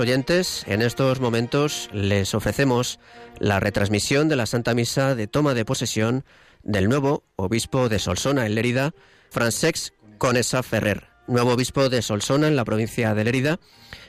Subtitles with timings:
[0.00, 2.98] Oyentes, en estos momentos les ofrecemos
[3.38, 6.24] la retransmisión de la Santa Misa de toma de posesión
[6.62, 8.94] del nuevo obispo de Solsona, en Lérida,
[9.30, 13.60] Francesc Conesa Ferrer, nuevo obispo de Solsona en la provincia de Lérida.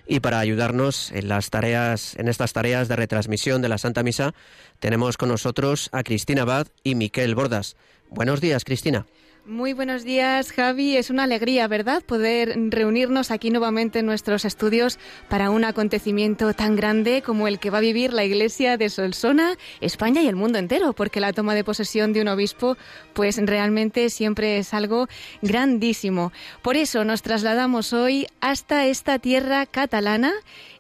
[0.08, 4.34] Y para ayudarnos en las tareas, en estas tareas de retransmisión de la Santa Misa,
[4.80, 7.76] tenemos con nosotros a Cristina Abad y Miquel Bordas.
[8.10, 9.06] Buenos días, Cristina.
[9.48, 10.98] Muy buenos días, Javi.
[10.98, 16.76] Es una alegría, ¿verdad?, poder reunirnos aquí nuevamente en nuestros estudios para un acontecimiento tan
[16.76, 20.59] grande como el que va a vivir la Iglesia de Solsona, España y el mundo
[20.59, 22.76] entero, porque la toma de posesión de un obispo,
[23.14, 25.08] pues realmente siempre es algo
[25.42, 26.34] grandísimo.
[26.61, 30.34] Por eso nos trasladamos hoy hasta esta tierra catalana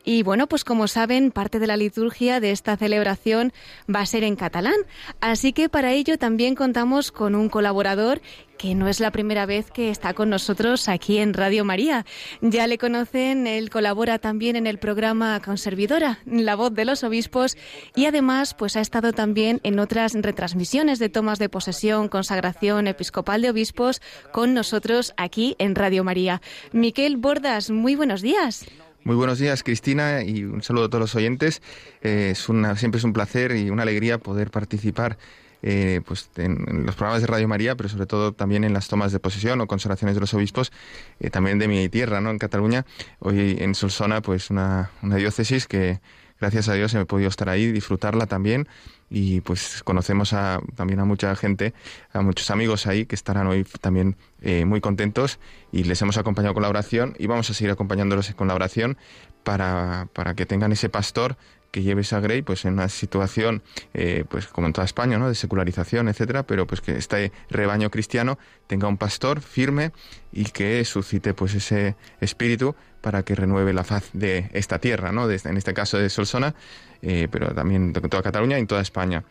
[0.07, 3.51] y bueno, pues como saben, parte de la liturgia de esta celebración
[3.93, 4.77] va a ser en catalán.
[5.19, 8.21] Así que para ello también contamos con un colaborador
[8.57, 12.05] que no es la primera vez que está con nosotros aquí en Radio María.
[12.39, 17.57] Ya le conocen, él colabora también en el programa Conservidora, La Voz de los Obispos,
[17.93, 23.41] y además pues ha estado también en otras retransmisiones de tomas de posesión, consagración episcopal
[23.41, 26.41] de obispos con nosotros aquí en Radio María.
[26.71, 28.65] Miquel Bordas, muy buenos días.
[29.07, 31.61] Muy buenos días, Cristina, y un saludo a todos los oyentes.
[32.01, 35.17] Eh, es una, siempre es un placer y una alegría poder participar
[35.61, 39.13] eh, pues en, los programas de Radio María, pero sobre todo también en las tomas
[39.13, 40.73] de posesión o consagraciones de los obispos,
[41.21, 42.31] eh, también de mi tierra, ¿no?
[42.31, 42.85] En Cataluña.
[43.19, 46.01] Hoy en Solsona, pues una, una diócesis que,
[46.41, 48.67] gracias a Dios, he podido estar ahí, disfrutarla también
[49.09, 51.73] y pues conocemos a, también a mucha gente,
[52.11, 55.39] a muchos amigos ahí que estarán hoy también eh, muy contentos
[55.71, 58.97] y les hemos acompañado con la oración y vamos a seguir acompañándolos con la oración
[59.43, 61.37] para, para que tengan ese pastor
[61.71, 63.63] que lleve esa Grey pues en una situación
[63.93, 65.27] eh, pues como en toda España ¿no?
[65.27, 68.37] de secularización etcétera pero pues que este rebaño cristiano
[68.67, 69.91] tenga un pastor firme
[70.31, 72.75] y que suscite pues ese espíritu
[73.07, 76.53] para que renueve la faz de esta tierra no en este caso de Solsona
[77.01, 79.23] eh, pero también de toda Cataluña y en toda España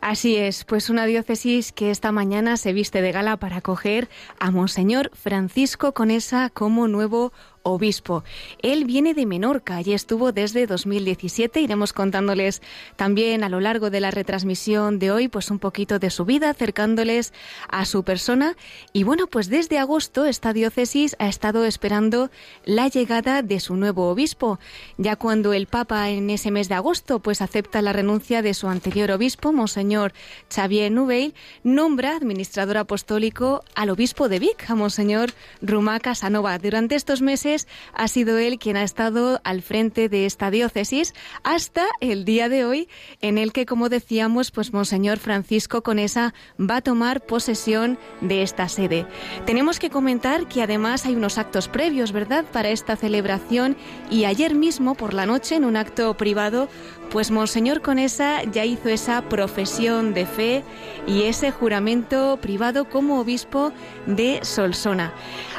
[0.00, 4.08] Así es, pues una diócesis que esta mañana se viste de gala para acoger
[4.38, 8.24] a Monseñor Francisco Conesa como nuevo obispo.
[8.62, 11.60] Él viene de Menorca y estuvo desde 2017.
[11.60, 12.62] Iremos contándoles
[12.96, 16.50] también a lo largo de la retransmisión de hoy, pues un poquito de su vida,
[16.50, 17.32] acercándoles
[17.68, 18.56] a su persona.
[18.92, 22.30] Y bueno, pues desde agosto esta diócesis ha estado esperando
[22.64, 24.58] la llegada de su nuevo obispo.
[24.96, 28.68] Ya cuando el Papa en ese mes de agosto pues acepta la renuncia de su
[28.68, 35.30] anterior obispo, Monseñor Xavier Nuveil, nombra administrador apostólico al obispo de Vic, a Monseñor
[35.62, 36.58] Rumá Casanova.
[36.58, 41.86] Durante estos meses ha sido él quien ha estado al frente de esta diócesis hasta
[42.00, 42.88] el día de hoy,
[43.20, 48.68] en el que, como decíamos, pues Monseñor Francisco Conesa va a tomar posesión de esta
[48.68, 49.06] sede.
[49.46, 53.76] Tenemos que comentar que además hay unos actos previos, ¿verdad?, para esta celebración
[54.10, 56.68] y ayer mismo por la noche, en un acto privado,
[57.10, 60.64] pues Monseñor Conesa ya hizo esa profesión de fe
[61.06, 63.72] y ese juramento privado como obispo
[64.06, 65.12] de Solsona.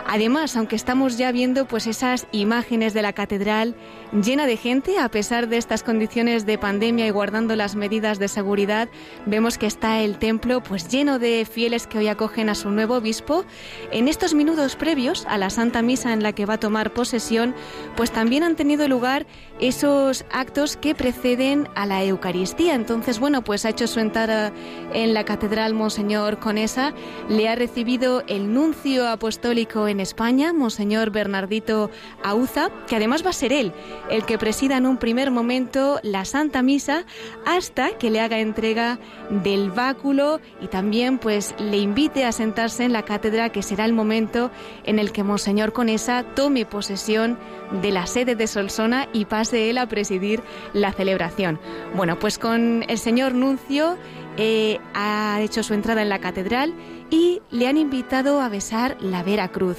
[0.07, 3.75] Además, aunque estamos ya viendo pues esas imágenes de la catedral
[4.11, 8.27] llena de gente, a pesar de estas condiciones de pandemia y guardando las medidas de
[8.27, 8.89] seguridad,
[9.25, 12.95] vemos que está el templo pues lleno de fieles que hoy acogen a su nuevo
[12.95, 13.45] obispo.
[13.91, 17.53] En estos minutos previos a la Santa Misa en la que va a tomar posesión,
[17.95, 19.27] pues también han tenido lugar
[19.59, 22.75] esos actos que preceden a la Eucaristía.
[22.75, 24.51] Entonces, bueno, pues ha hecho su entrada
[24.93, 26.93] en la catedral Monseñor Conesa,
[27.27, 31.91] le ha recibido el nuncio apostólico en España, Monseñor Bernardito
[32.23, 33.73] Auza, que además va a ser él
[34.09, 37.05] el que presida en un primer momento la Santa Misa
[37.45, 38.99] hasta que le haga entrega
[39.29, 43.93] del báculo y también pues le invite a sentarse en la cátedra que será el
[43.93, 44.51] momento
[44.83, 47.37] en el que Monseñor Conesa tome posesión
[47.81, 50.41] de la sede de Solsona y pase él a presidir
[50.73, 51.59] la celebración.
[51.95, 53.97] Bueno, pues con el señor Nuncio
[54.37, 56.73] eh, ha hecho su entrada en la catedral
[57.09, 59.77] y le han invitado a besar la Vera Cruz.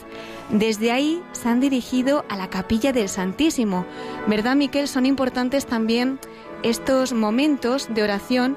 [0.52, 3.86] Desde ahí se han dirigido a la capilla del Santísimo.
[4.26, 4.88] ¿Verdad, Miquel?
[4.88, 6.18] Son importantes también
[6.62, 8.56] estos momentos de oración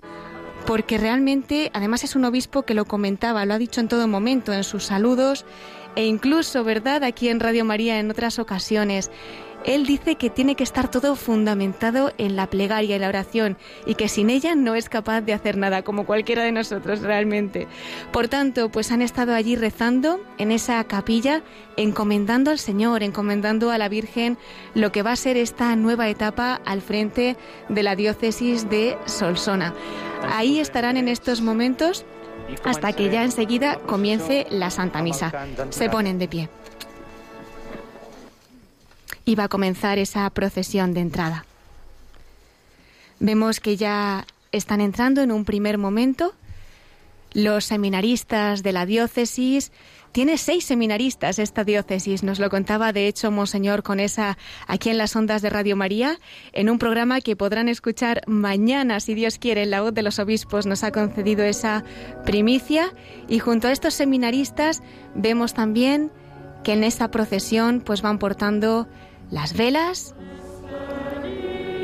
[0.65, 4.53] porque realmente, además es un obispo que lo comentaba, lo ha dicho en todo momento,
[4.53, 5.45] en sus saludos
[5.95, 9.11] e incluso, ¿verdad?, aquí en Radio María en otras ocasiones.
[9.65, 13.95] Él dice que tiene que estar todo fundamentado en la plegaria y la oración y
[13.95, 17.67] que sin ella no es capaz de hacer nada, como cualquiera de nosotros realmente.
[18.11, 21.43] Por tanto, pues han estado allí rezando en esa capilla,
[21.77, 24.37] encomendando al Señor, encomendando a la Virgen
[24.73, 27.37] lo que va a ser esta nueva etapa al frente
[27.69, 29.73] de la diócesis de Solsona.
[30.29, 32.05] Ahí estarán en estos momentos
[32.63, 35.31] hasta que ya enseguida comience la Santa Misa.
[35.69, 36.49] Se ponen de pie.
[39.25, 41.45] Iba a comenzar esa procesión de entrada.
[43.19, 46.33] Vemos que ya están entrando en un primer momento
[47.33, 49.71] los seminaristas de la diócesis.
[50.11, 54.37] Tiene seis seminaristas esta diócesis, nos lo contaba de hecho Monseñor Conesa
[54.67, 56.19] aquí en las ondas de Radio María,
[56.51, 60.67] en un programa que podrán escuchar mañana, si Dios quiere, la voz de los obispos
[60.67, 61.83] nos ha concedido esa
[62.25, 62.93] primicia.
[63.27, 64.83] Y junto a estos seminaristas
[65.15, 66.11] vemos también
[66.63, 68.87] que en esta procesión pues van portando
[69.33, 70.13] las velas,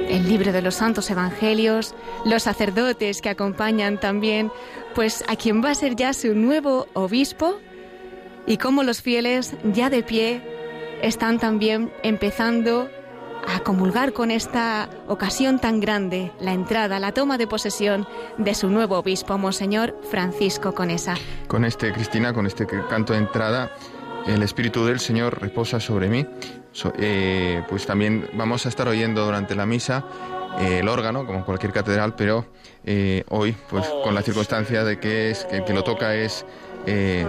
[0.07, 4.51] el libro de los santos evangelios, los sacerdotes que acompañan también
[4.93, 7.59] pues a quien va a ser ya su nuevo obispo
[8.45, 10.41] y como los fieles ya de pie
[11.01, 12.87] están también empezando
[13.47, 18.07] a comulgar con esta ocasión tan grande, la entrada, la toma de posesión
[18.37, 21.15] de su nuevo obispo, Monseñor Francisco Conesa.
[21.47, 23.71] Con este, Cristina, con este canto de entrada,
[24.27, 26.27] el Espíritu del Señor reposa sobre mí
[26.97, 30.05] eh, pues también vamos a estar oyendo durante la misa
[30.59, 32.45] eh, el órgano, como en cualquier catedral, pero
[32.85, 36.45] eh, hoy, pues con la circunstancia de que, es, que, lo toca es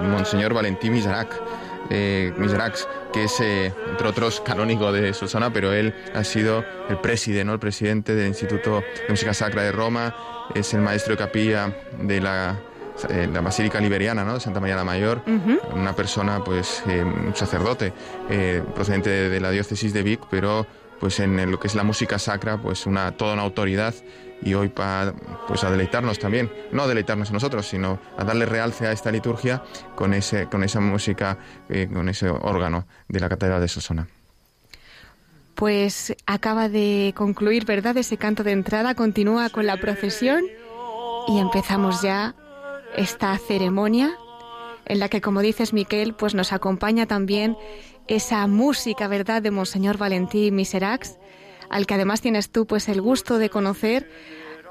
[0.03, 1.41] Monseñor Valentín Miseracs,
[1.89, 7.53] que es, entre otros, canónigo de Solsona, pero él ha sido el presidente, ¿no?
[7.55, 10.15] el presidente del Instituto de Música Sacra de Roma,
[10.55, 12.59] es el maestro de capilla de la
[13.08, 14.35] la Basílica Liberiana, ¿no?
[14.35, 15.23] De Santa María la Mayor,
[15.75, 17.93] una persona, pues, eh, un sacerdote
[18.29, 20.67] eh, procedente de, la diócesis de Vic, pero
[20.99, 23.94] pues en lo que es la música sacra, pues una, toda una autoridad
[24.43, 25.14] y hoy para
[25.49, 29.62] pues a deleitarnos también, no a deleitarnos nosotros, sino a darle realce a esta liturgia
[29.94, 31.38] con, ese, con esa música,
[31.70, 34.08] eh, con ese órgano de la Catedral de Sosona.
[35.55, 37.96] Pues acaba de concluir, ¿verdad?
[37.96, 40.44] Ese canto de entrada, continúa con la procesión
[41.29, 42.35] y empezamos ya
[42.97, 44.17] esta ceremonia
[44.87, 47.57] en la que, como dices, Miquel, pues nos acompaña también
[48.09, 51.19] esa música, ¿verdad?, de Monseñor Valentín Miserax,
[51.69, 54.11] al que además tienes tú, pues, el gusto de conocer.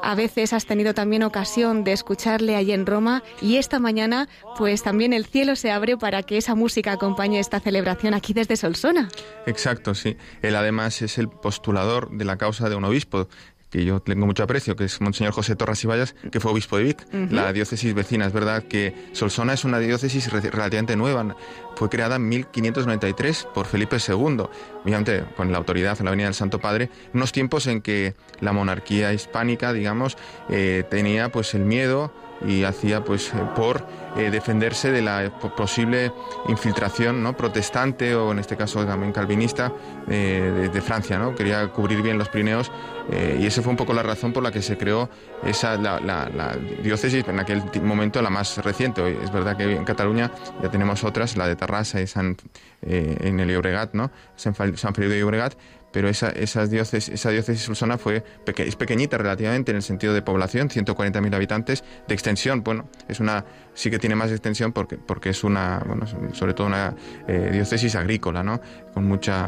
[0.02, 4.82] A veces has tenido también ocasión de escucharle allí en Roma y esta mañana, pues
[4.82, 9.10] también el cielo se abre para que esa música acompañe esta celebración aquí desde Solsona.
[9.46, 10.16] Exacto, sí.
[10.42, 13.28] Él además es el postulador de la causa de un obispo
[13.70, 16.78] que yo tengo mucho aprecio, que es Monseñor José Torras y Vallas, que fue obispo
[16.78, 18.26] de Vic, la diócesis vecina.
[18.26, 21.36] Es verdad que Solsona es una diócesis relativamente nueva,
[21.76, 24.46] fue creada en 1593 por Felipe II,
[24.84, 28.54] obviamente con la autoridad en la Avenida del Santo Padre, unos tiempos en que la
[28.54, 30.18] monarquía hispánica, digamos,
[30.50, 32.12] eh, tenía pues el miedo
[32.46, 33.86] y hacía pues eh, por
[34.18, 36.12] eh, defenderse de la posible
[36.48, 37.36] infiltración ¿no?
[37.36, 39.72] protestante o en este caso también calvinista
[40.08, 41.36] de, de, Francia, ¿no?
[41.36, 42.72] quería cubrir bien los Pirineos
[43.12, 45.10] eh, y esa fue un poco la razón por la que se creó
[45.44, 49.18] esa, la, diócesis en aquel momento la más reciente.
[49.24, 50.32] Es verdad que en Cataluña
[50.62, 52.38] ya tenemos otras, la de Tarrasa y San,
[52.82, 54.12] en el Llobregat, ¿no?
[54.36, 55.56] San, San Feliu de Llobregat,
[55.92, 60.22] pero esa, esas diócesis, esa diócesis sulsona fue es pequeñita relativamente en el sentido de
[60.22, 65.30] población, 140.000 habitantes, de extensión, bueno, es una sí que tiene más extensión porque, porque
[65.30, 66.96] es una, bueno, sobre todo una
[67.28, 68.60] eh, diócesis agrícola, ¿no?
[68.94, 69.48] Con mucha,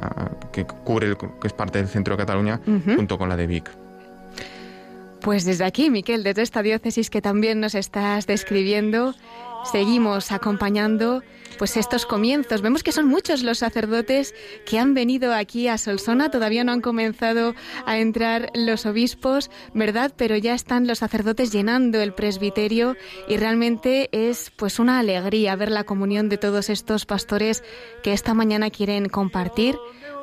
[0.51, 2.59] que cubre, que es parte del centro de Cataluña,
[2.95, 3.69] junto con la de Vic.
[5.21, 9.13] Pues desde aquí, Miquel, desde esta diócesis que también nos estás describiendo,
[9.63, 11.23] seguimos acompañando
[11.57, 12.61] pues estos comienzos.
[12.61, 14.33] Vemos que son muchos los sacerdotes
[14.65, 17.53] que han venido aquí a Solsona, todavía no han comenzado
[17.85, 20.11] a entrar los obispos, ¿verdad?
[20.15, 22.95] Pero ya están los sacerdotes llenando el presbiterio
[23.27, 27.63] y realmente es pues una alegría ver la comunión de todos estos pastores
[28.01, 29.77] que esta mañana quieren compartir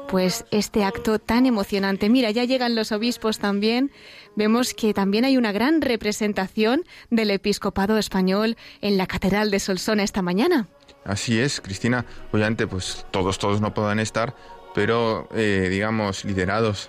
[0.09, 2.09] pues este acto tan emocionante.
[2.09, 3.93] Mira, ya llegan los obispos también.
[4.39, 10.05] Vemos que también hay una gran representación del episcopado español en la Catedral de Solsona
[10.05, 10.69] esta mañana.
[11.05, 12.07] Así es, Cristina.
[12.31, 14.37] Obviamente, pues todos, todos no puedan estar,
[14.77, 16.89] pero eh, digamos, liderados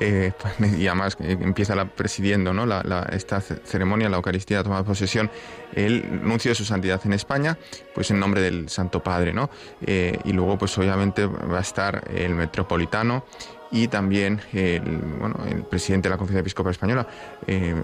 [0.00, 2.64] eh, pues, y además empieza la, presidiendo ¿no?
[2.64, 5.30] la, esta ceremonia, la Eucaristía, la toma de posesión,
[5.74, 7.58] el nuncio de su santidad en España,
[7.94, 9.50] pues en nombre del Santo Padre, ¿no?
[9.86, 13.26] Eh, y luego, pues obviamente va a estar el metropolitano
[13.70, 14.80] y también el,
[15.18, 17.06] bueno, el presidente de la Conferencia Episcopal Española,
[17.46, 17.74] eh,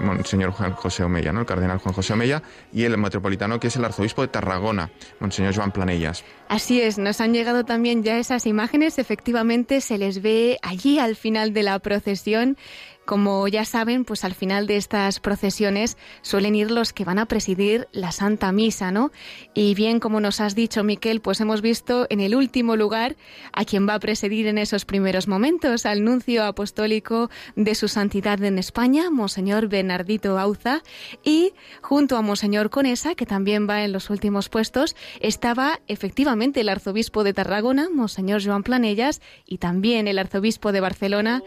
[0.00, 1.40] Monseñor Juan José Omeya, ¿no?
[1.40, 2.42] el cardenal Juan José Omeya,
[2.72, 4.90] y el metropolitano que es el arzobispo de Tarragona,
[5.20, 6.24] Monseñor Joan Planellas.
[6.48, 11.16] Así es, nos han llegado también ya esas imágenes, efectivamente se les ve allí al
[11.16, 12.56] final de la procesión
[13.04, 17.26] Como ya saben, pues al final de estas procesiones suelen ir los que van a
[17.26, 19.10] presidir la Santa Misa, ¿no?
[19.54, 23.16] Y bien, como nos has dicho, Miquel, pues hemos visto en el último lugar
[23.52, 28.42] a quien va a presidir en esos primeros momentos, al nuncio apostólico de su santidad
[28.44, 30.82] en España, Monseñor Bernardito Auza,
[31.24, 36.68] y junto a Monseñor Conesa, que también va en los últimos puestos, estaba efectivamente el
[36.68, 41.42] arzobispo de Tarragona, Monseñor Joan Planellas, y también el arzobispo de Barcelona,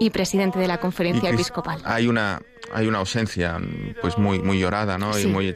[0.00, 1.80] y presidente de la conferencia episcopal.
[1.84, 2.40] Hay una
[2.72, 3.60] hay una ausencia
[4.00, 5.18] pues muy muy llorada, ¿no?
[5.18, 5.54] Y muy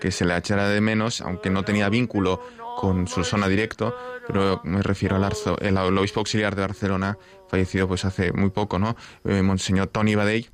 [0.00, 2.40] que se le echará de menos, aunque no tenía vínculo
[2.76, 7.88] con su zona directo, pero me refiero al arzo, el, obispo auxiliar de Barcelona, fallecido
[7.88, 8.96] pues hace muy poco, ¿no?
[9.24, 10.46] Eh, Monseñor Tony Badey,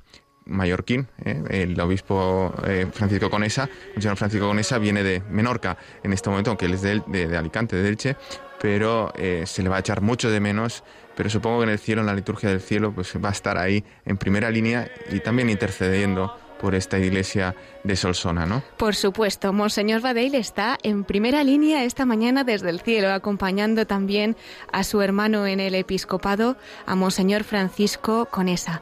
[0.45, 1.43] mallorquín, ¿eh?
[1.49, 6.65] el obispo eh, Francisco Conesa, Monseñor Francisco Conesa viene de Menorca en este momento, aunque
[6.65, 8.15] él es de, de, Alicante, de Elche,
[8.61, 9.11] pero
[9.45, 12.07] se le va a echar mucho de menos pero supongo que en el cielo, en
[12.07, 16.35] la liturgia del cielo, pues va a estar ahí en primera línea y también intercediendo
[16.63, 18.63] por esta iglesia de Solsona, ¿no?
[18.77, 24.37] Por supuesto, Monseñor Badeil está en primera línea esta mañana desde el cielo, acompañando también
[24.71, 26.55] a su hermano en el episcopado,
[26.85, 28.81] a Monseñor Francisco Conesa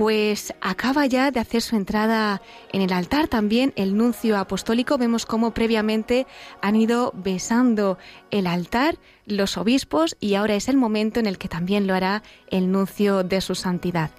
[0.00, 2.40] pues acaba ya de hacer su entrada
[2.72, 4.96] en el altar también el nuncio apostólico.
[4.96, 6.26] Vemos cómo previamente
[6.62, 7.98] han ido besando
[8.30, 12.22] el altar los obispos y ahora es el momento en el que también lo hará
[12.50, 14.10] el nuncio de su santidad.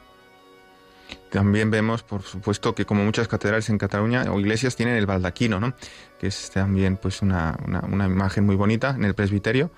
[1.31, 5.59] También vemos, por supuesto, que como muchas catedrales en Cataluña o iglesias tienen el baldaquino,
[5.59, 5.73] ¿no?
[6.19, 7.57] que es también pues una,
[7.91, 9.71] una imagen muy bonita en el presbiterio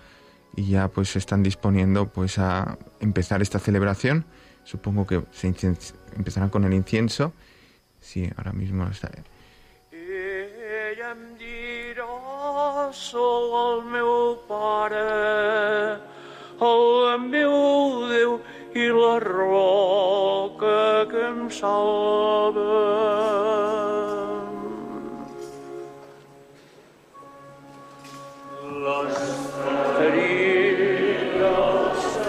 [0.53, 4.25] y ya pues se están disponiendo pues a empezar esta celebración
[4.63, 5.48] Supongo que se
[6.15, 7.34] empezarán con el incienso.
[8.00, 9.10] Sí, ahora mismo está.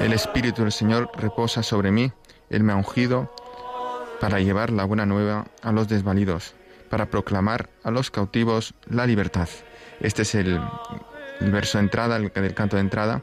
[0.01, 2.13] El Espíritu del Señor reposa sobre mí
[2.51, 3.33] él me ha ungido
[4.21, 6.55] para llevar la buena nueva a los desvalidos,
[6.89, 9.49] para proclamar a los cautivos la libertad.
[10.01, 10.61] Este es el,
[11.41, 13.23] verso de entrada, el, canto de entrada,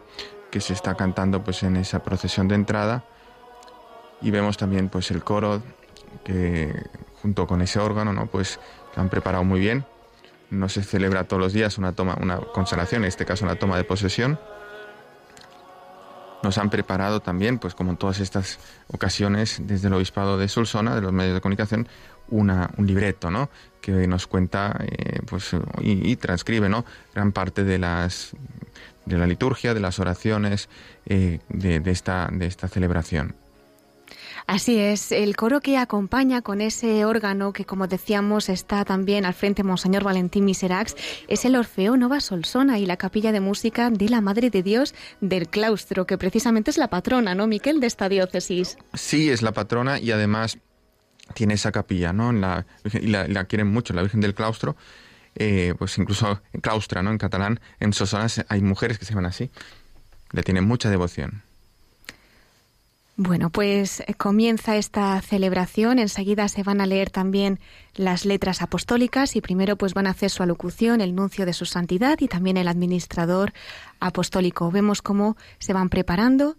[0.50, 3.06] que se está cantando pues en esa procesión de entrada.
[4.22, 5.64] Y vemos también pues el coro
[6.24, 6.74] que
[7.22, 8.28] junto con ese órgano, ¿no?
[8.28, 8.60] Pues
[8.96, 9.86] han preparado muy bien.
[10.50, 13.78] No se celebra todos los días una toma, una consagración, en este caso una toma
[13.78, 14.38] de posesión
[16.44, 20.96] nos han preparado también, pues como en todas estas ocasiones, desde el Obispado de Solsona,
[20.96, 21.88] de los medios de comunicación,
[22.30, 23.50] una, un libreto, ¿no?
[23.82, 26.86] Que nos cuenta, eh, pues, y, transcribe, ¿no?
[27.14, 28.32] Gran parte de las
[29.06, 30.70] de la liturgia, de las oraciones
[31.06, 33.36] eh, de, esta, de esta celebración.
[34.52, 39.34] Así es, el coro que acompaña con ese órgano que, como decíamos, está también al
[39.34, 40.98] frente Monseñor Valentín Miserax,
[41.30, 44.94] es el Orfeo Nova Solsona y la capilla de música de la Madre de Dios
[45.22, 48.78] del claustro, que precisamente es la patrona, ¿no, Miquel, de esta diócesis?
[48.94, 50.58] Sí, es la patrona y además
[51.34, 52.34] tiene esa capilla, ¿no?
[52.34, 54.76] La, y la, quieren mucho, la Virgen del Claustro.
[55.36, 57.12] Eh, pues incluso claustra, ¿no?
[57.12, 59.50] En catalán, en Solsona hay mujeres que se llaman así.
[60.34, 61.42] Le tienen mucha devoción.
[63.24, 66.00] Bueno, pues eh, comienza esta celebración.
[66.00, 67.60] Enseguida se van a leer también
[67.94, 71.68] las letras apostólicas y primero pues van a hacer su alocución el nuncio de su
[71.68, 73.54] santidad y también el administrador
[74.00, 74.72] apostólico.
[74.72, 76.58] Vemos cómo se van preparando.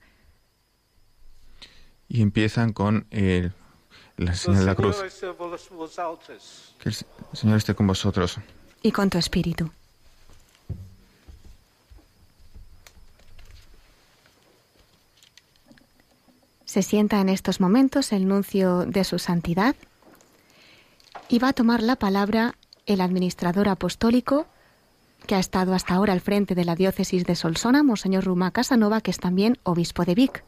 [2.06, 3.52] Y empiezan con el,
[4.16, 4.98] la señal de la cruz.
[6.78, 6.96] Que el
[7.32, 8.38] Señor esté con vosotros.
[8.84, 9.72] Y con tu espíritu.
[16.72, 19.76] Se sienta en estos momentos el nuncio de su santidad
[21.28, 22.54] y va a tomar la palabra
[22.86, 24.46] el administrador apostólico
[25.26, 29.02] que ha estado hasta ahora al frente de la diócesis de Solsona, Monseñor Ruma Casanova,
[29.02, 30.44] que es también obispo de Vic.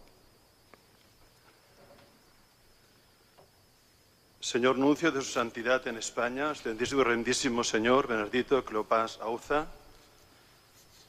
[4.40, 9.66] Señor Nuncio de su Santidad en España, excelentísimo y rendísimo Señor Benedito Cleopas Auza,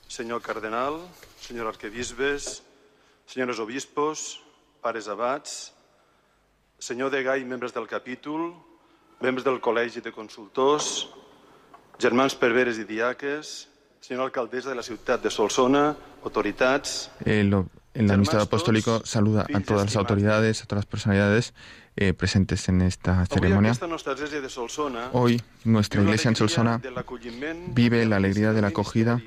[0.10, 1.00] Señor Cardenal,
[1.40, 2.64] Señor Arquebisbes,
[3.26, 4.42] señores obispos,
[4.86, 5.74] pares abats,
[6.78, 8.52] senyor degà i membres del capítol,
[9.26, 11.08] membres del Col·legi de Consultors,
[11.98, 13.56] germans perveres i diaques,
[14.06, 17.10] senyora alcaldessa de la ciutat de Solsona, autoritats...
[17.26, 17.56] El,
[17.96, 21.54] el administrador apostólico saluda a todas las autoridades, a todas las personalidades
[21.96, 23.72] eh, presentes en esta ceremonia.
[25.14, 26.82] Hoy nuestra iglesia en Solsona
[27.68, 29.22] vive la alegría de la acogida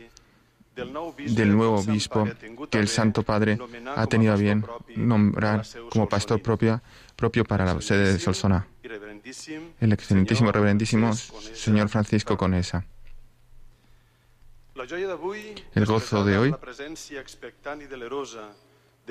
[1.17, 2.29] del nuevo obispo
[2.71, 3.59] que el Santo Padre
[3.97, 4.65] ha tenido a bien
[4.97, 6.81] nombrar como pastor propio,
[7.17, 8.67] propio para la sede de Solsona,
[9.81, 12.85] el excelentísimo reverendísimo señor Francisco Conesa.
[15.75, 16.55] El gozo de hoy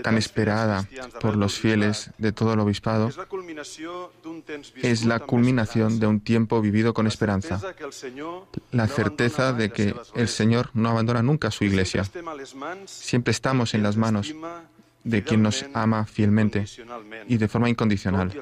[0.02, 0.88] tan esperada
[1.22, 3.10] por los fieles de todo el obispado,
[4.82, 7.62] es la culminación de un tiempo vivido con esperanza,
[8.72, 12.04] la certeza de que el Señor no abandona nunca su iglesia.
[12.86, 14.34] Siempre estamos en las manos
[15.04, 16.66] de quien nos ama fielmente
[17.28, 18.34] y de forma incondicional,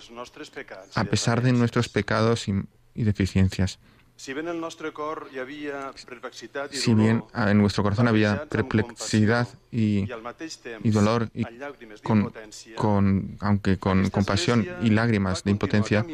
[0.95, 2.63] a pesar de nuestros pecados y,
[2.95, 3.79] deficiencias.
[4.17, 4.61] Si bien en
[7.57, 10.05] nuestro corazón había perplejidad y,
[10.85, 11.43] dolor, y
[12.75, 16.05] con, aunque con compasión y lágrimas de impotencia,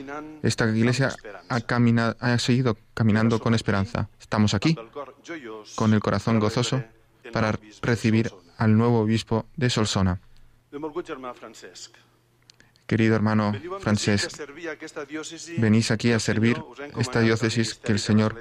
[0.42, 1.16] esta iglesia
[1.48, 4.10] ha, caminado, ha seguido caminando con esperanza.
[4.20, 4.76] Estamos aquí
[5.76, 6.84] con el corazón gozoso
[7.32, 10.20] para recibir al nuevo obispo de Solsona.
[12.88, 14.32] Querido hermano Francesc,
[15.58, 16.62] venís aquí a servir
[16.98, 18.36] esta diócesis que el Señor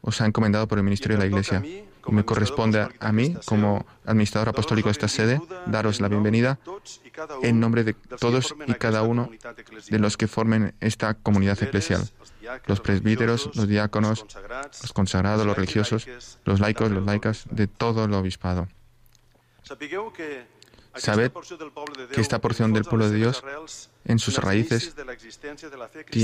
[0.00, 1.62] os ha encomendado por el ministerio de la Iglesia.
[2.08, 6.58] Y me corresponde a mí, como administrador apostólico de esta sede, daros la bienvenida
[7.42, 9.28] en nombre de todos y cada uno
[9.90, 12.08] de los que formen esta comunidad eclesial.
[12.66, 14.24] Los presbíteros, los diáconos,
[14.82, 16.06] los consagrados, los religiosos,
[16.44, 18.68] los laicos, los laicas, de todo el obispado.
[20.96, 21.32] Sabed
[22.12, 23.42] que esta porción del pueblo de Dios
[24.04, 24.94] en sus raíces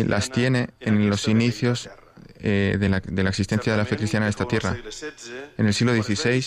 [0.06, 1.88] las tiene en los inicios
[2.44, 4.76] eh, de, la, de, la, existencia de la fe cristiana en esta tierra.
[5.58, 6.44] En el siglo XVI,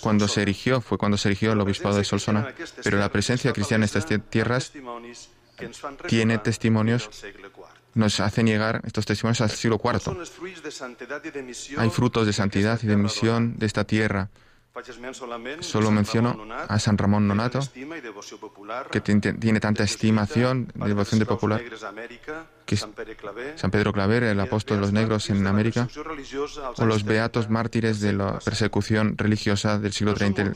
[0.00, 3.84] cuando se erigió, fue cuando se erigió el obispado de Solsona, pero la presencia cristiana
[3.84, 4.72] en estas tierras
[6.06, 7.08] tiene testimonios,
[7.94, 10.16] nos hacen llegar estos testimonios al siglo IV.
[11.78, 14.30] Hay frutos de santidad y de misión de esta tierra
[15.60, 17.60] Solo menciono a San Ramón Nonato,
[18.90, 21.62] que tiene tanta estimación devoción de popular,
[22.64, 22.92] que San
[23.70, 25.88] Pedro Claver, el apóstol de los negros en América,
[26.76, 30.52] o los beatos mártires de la persecución religiosa del siglo 30,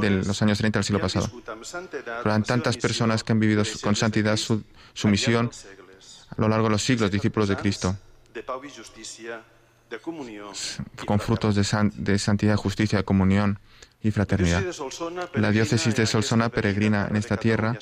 [0.00, 1.30] de los años 30 del siglo pasado.
[2.22, 5.50] Pero hay tantas personas que han vivido con santidad su, su misión
[6.36, 7.96] a lo largo de los siglos, discípulos de Cristo
[11.06, 13.58] con frutos de, santidad, justicia, comunión
[14.02, 14.62] y fraternidad.
[15.34, 17.76] La diócesis de Solsona peregrina en esta tierra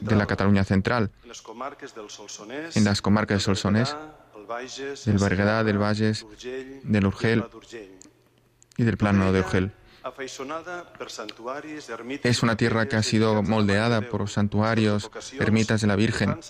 [0.00, 3.96] de la Cataluña central, en las comarcas del Solsonés,
[5.04, 6.26] del Berguedà, del Valles,
[6.82, 7.44] del Urgel
[8.76, 9.72] y del Plano de Urgel.
[12.22, 16.40] Es una tierra que ha sido moldeada por santuarios, ermitas de la Virgen,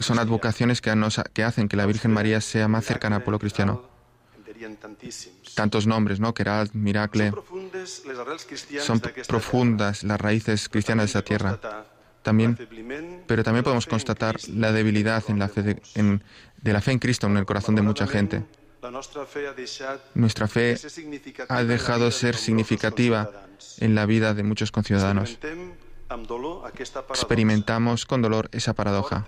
[0.00, 0.92] son advocaciones que,
[1.32, 3.82] que hacen que la Virgen María sea más cercana al pueblo cristiano.
[5.54, 6.34] Tantos nombres, ¿no?
[6.34, 7.32] Keral, Miracle.
[8.80, 11.58] Son profundas las raíces cristianas de esa tierra.
[12.22, 12.56] También,
[13.26, 15.82] pero también podemos constatar la debilidad en la fe de,
[16.56, 18.42] de la fe en Cristo en el corazón de mucha gente.
[20.14, 20.76] Nuestra fe
[21.48, 23.30] ha dejado de ser significativa
[23.78, 25.38] en la vida de muchos conciudadanos
[27.10, 29.24] experimentamos con dolor esa paradoja.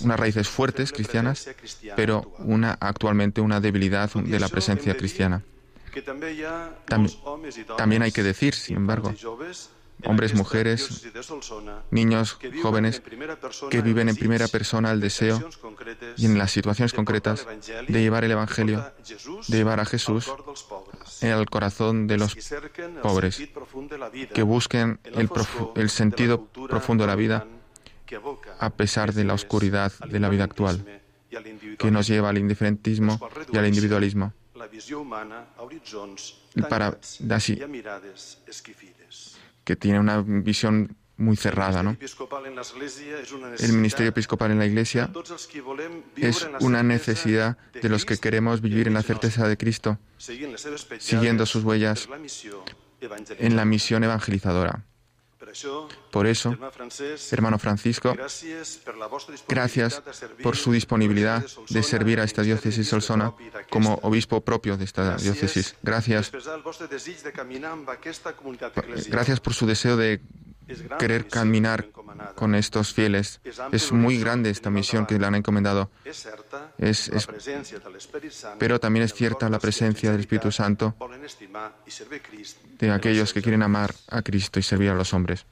[0.00, 1.48] Unas raíces fuertes cristianas,
[1.96, 5.42] pero una, actualmente una debilidad de la presencia cristiana.
[7.76, 9.12] También hay que decir, sin embargo,
[10.04, 11.06] hombres, mujeres,
[11.90, 13.02] niños, jóvenes
[13.70, 15.50] que viven en primera persona el deseo
[16.16, 17.46] y en las situaciones concretas
[17.88, 18.92] de llevar el Evangelio,
[19.48, 20.30] de llevar a Jesús
[21.22, 22.36] al corazón de los
[23.02, 23.42] pobres,
[24.34, 25.30] que busquen el,
[25.76, 27.46] el sentido profundo de la vida
[28.58, 30.84] a pesar de la oscuridad de la vida actual,
[31.78, 33.18] que nos lleva al indiferentismo
[33.50, 34.32] y al individualismo.
[36.68, 36.98] para
[37.30, 37.58] así
[39.64, 41.82] que tiene una visión muy cerrada.
[41.82, 41.96] ¿no?
[43.58, 45.10] El ministerio episcopal en la Iglesia
[46.16, 51.64] es una necesidad de los que queremos vivir en la certeza de Cristo, siguiendo sus
[51.64, 52.08] huellas
[53.38, 54.84] en la misión evangelizadora.
[56.10, 56.56] Por eso,
[57.30, 58.14] hermano Francisco,
[59.48, 60.02] gracias
[60.42, 63.34] por su disponibilidad de servir a esta diócesis solsona
[63.70, 65.76] como obispo propio de esta diócesis.
[65.82, 66.32] Gracias.
[69.08, 70.20] Gracias por su deseo de
[70.98, 71.88] querer caminar
[72.34, 73.40] con estos fieles.
[73.72, 75.90] Es muy grande esta misión que le han encomendado.
[76.78, 77.10] Es,
[78.58, 80.94] pero también es cierta la presencia del Espíritu Santo
[82.78, 85.46] de aquellos que quieren amar a Cristo y servir a los hombres.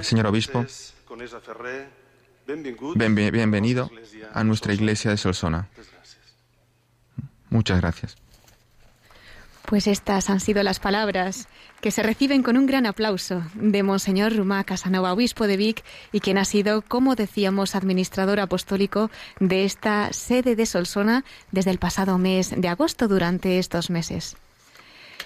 [0.00, 0.64] Señor Obispo,
[2.96, 3.90] bienvenido
[4.32, 5.68] a nuestra iglesia de Solsona.
[7.50, 8.16] Muchas gracias.
[9.66, 11.48] Pues estas han sido las palabras
[11.80, 16.20] que se reciben con un gran aplauso de Monseñor Rumá Casanova, obispo de Vic, y
[16.20, 22.16] quien ha sido, como decíamos, administrador apostólico de esta sede de Solsona desde el pasado
[22.16, 24.36] mes de agosto durante estos meses.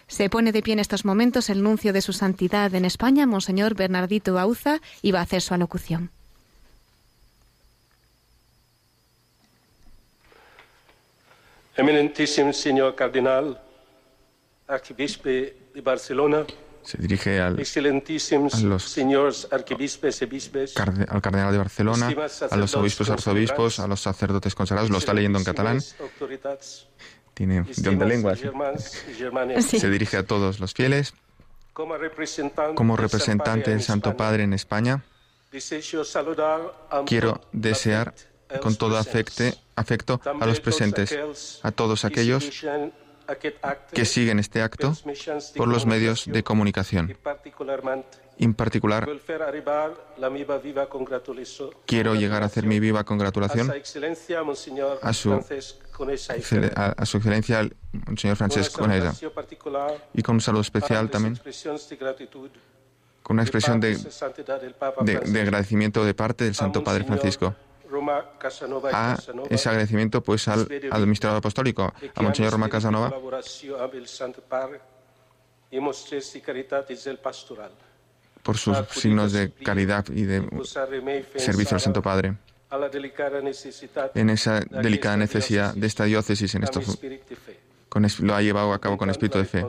[0.07, 3.75] Se pone de pie en estos momentos el nuncio de su santidad en España, Monseñor
[3.75, 6.11] Bernardito Bauza, y va a hacer su alocución.
[11.77, 13.61] Eminentísimo señor cardenal,
[14.71, 16.45] arquibispo de Barcelona,
[16.83, 20.23] se dirige al, excelentísimos a los señores arquibispes
[20.75, 22.09] carde- al cardenal de Barcelona,
[22.51, 24.91] a los obispos arzobispos, a los sacerdotes consagrados.
[24.91, 25.81] Lo está leyendo en catalán.
[27.35, 28.41] Tiene don de lenguas.
[29.61, 29.79] Sí.
[29.79, 31.15] Se dirige a todos los fieles.
[31.73, 35.03] como representante, Como del representante del Santo Padre en España,
[37.07, 38.15] quiero desear
[38.61, 41.17] con todo afecte- afecto a los presentes,
[41.63, 42.45] a todos que aquellos
[43.93, 44.93] que siguen este acto
[45.57, 47.17] por los medios de comunicación.
[48.39, 49.07] En particular,
[51.87, 53.71] quiero llegar a hacer mi viva congratulación
[55.03, 55.31] a su
[56.77, 57.75] a, su excelencia el
[58.19, 59.13] señor Francesc Una Conesa
[60.15, 61.39] y con un saludo especial también,
[63.23, 63.97] con una expresión de,
[65.05, 67.55] de- de agradecimiento de parte del Santo Padre Francisco.
[67.91, 72.69] Roma Casanova i A Casanova, ese agradecimiento pues al, al administrador apostólico, a Monseñor Roma
[72.69, 73.13] Casanova,
[78.43, 80.49] por sus signos de caridad y de
[81.37, 82.37] servicio al Santo Padre.
[84.15, 87.61] En esa delicada necesidad de esta diócesis, en fe.
[87.89, 89.65] con lo ha llevado a cabo con espíritu de fe.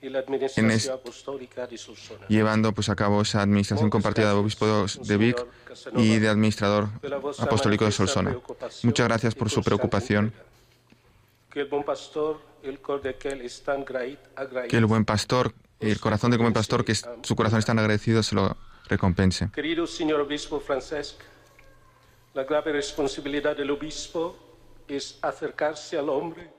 [0.00, 0.90] En es-
[2.28, 5.44] llevando pues a cabo esa administración compartida de obispo de Vic
[5.96, 6.88] y de administrador
[7.38, 8.36] apostólico de Solsona.
[8.84, 10.32] Muchas gracias por su preocupación.
[11.50, 11.62] Que
[14.76, 18.34] el buen pastor, el corazón de buen pastor, que su corazón es tan agradecido, se
[18.36, 18.56] lo
[18.88, 19.50] recompense.
[19.52, 21.16] Querido señor obispo Francesc,
[22.34, 24.36] la grave responsabilidad del obispo
[24.86, 26.50] es acercarse al hombre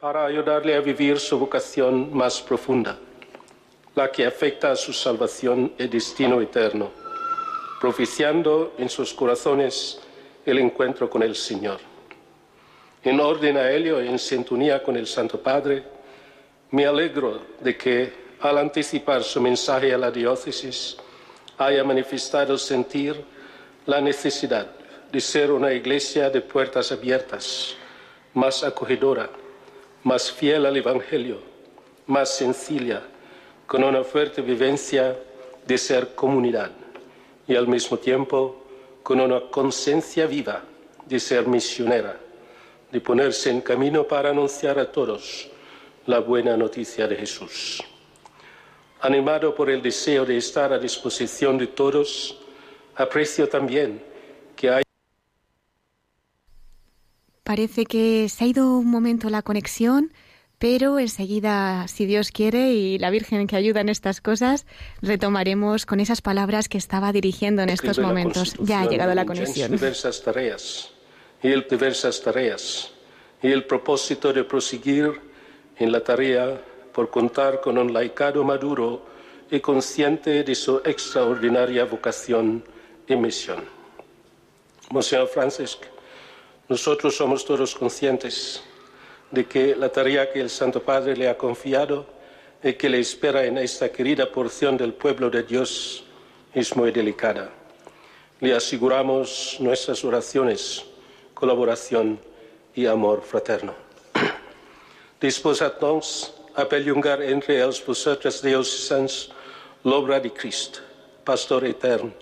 [0.00, 2.98] para ayudarle a vivir su vocación más profunda,
[3.94, 6.90] la que afecta a su salvación y destino eterno,
[7.80, 9.98] propiciando en sus corazones
[10.44, 11.80] el encuentro con el Señor.
[13.02, 15.82] En orden a ello y en sintonía con el Santo Padre,
[16.72, 20.98] me alegro de que al anticipar su mensaje a la diócesis
[21.56, 23.24] haya manifestado sentir
[23.86, 24.66] la necesidad
[25.10, 27.76] de ser una iglesia de puertas abiertas,
[28.34, 29.30] más acogedora,
[30.06, 31.40] más fiel al Evangelio,
[32.06, 33.02] más sencilla,
[33.66, 35.18] con una fuerte vivencia
[35.66, 36.70] de ser comunidad
[37.48, 38.62] y al mismo tiempo
[39.02, 40.62] con una conciencia viva
[41.06, 42.20] de ser misionera,
[42.92, 45.48] de ponerse en camino para anunciar a todos
[46.06, 47.82] la buena noticia de Jesús.
[49.00, 52.38] Animado por el deseo de estar a disposición de todos,
[52.94, 54.00] aprecio también
[54.54, 54.82] que hay
[57.46, 60.12] Parece que se ha ido un momento la conexión,
[60.58, 64.66] pero enseguida, si Dios quiere y la Virgen que ayuda en estas cosas,
[65.00, 68.54] retomaremos con esas palabras que estaba dirigiendo en estos escribe momentos.
[68.58, 69.70] Ya ha llegado la conexión.
[69.70, 70.90] Diversas tareas,
[71.40, 72.90] y el diversas tareas,
[73.40, 75.12] y el propósito de proseguir
[75.78, 76.60] en la tarea
[76.92, 79.06] por contar con un laicado maduro
[79.52, 82.64] y consciente de su extraordinaria vocación
[83.06, 83.64] y misión.
[84.90, 85.86] Monseñor Francisco,
[86.68, 88.62] nosotros somos todos conscientes
[89.30, 92.06] de que la tarea que el Santo Padre le ha confiado
[92.62, 96.04] y que le espera en esta querida porción del pueblo de Dios
[96.52, 97.50] es muy delicada.
[98.40, 100.84] Le aseguramos nuestras oraciones,
[101.34, 102.18] colaboración
[102.74, 103.74] y amor fraterno.
[105.20, 109.30] Disposat-nos a perllongar entre els vosaltres diocesans
[109.84, 110.82] l'obra de Crist,
[111.24, 112.12] pastor etern,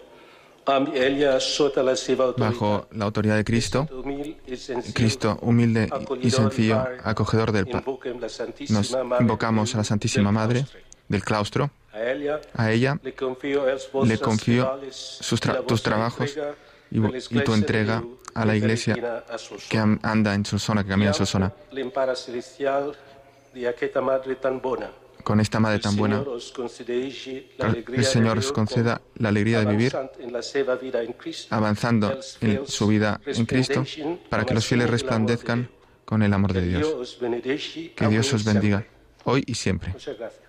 [2.36, 3.86] Bajo la autoridad de Cristo,
[4.56, 5.88] senzill, Cristo humilde
[6.20, 7.84] y sencillo, acogedor del Padre.
[8.70, 10.64] Nos invocamos a la Santísima Madre
[11.08, 11.70] del claustro.
[12.54, 16.36] A ella le confío, sus tra- tus trabajos
[16.90, 18.02] y, y tu entrega
[18.34, 19.22] a la iglesia
[19.68, 21.52] que anda en Solsona, que camina en Solsona.
[21.70, 22.14] L'empara
[25.24, 29.30] Con esta madre tan buena, El Señor os concedeixi que el Señor os conceda la
[29.30, 29.92] alegría de vivir
[31.50, 33.84] avanzando en su vida en Cristo,
[34.28, 35.70] para que los fieles resplandezcan
[36.04, 37.18] con el amor de Dios.
[37.96, 38.86] Que Dios os bendiga
[39.24, 39.92] hoy y siempre.
[39.92, 40.43] Muchas gracias.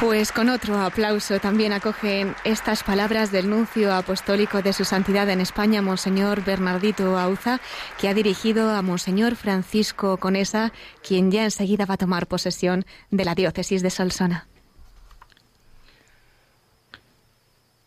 [0.00, 5.42] Pues con otro aplauso también acogen estas palabras del nuncio apostólico de su santidad en
[5.42, 7.60] España, Monseñor Bernardito Auza,
[8.00, 10.72] que ha dirigido a Monseñor Francisco Conesa,
[11.06, 14.48] quien ya enseguida va a tomar posesión de la diócesis de Solsona.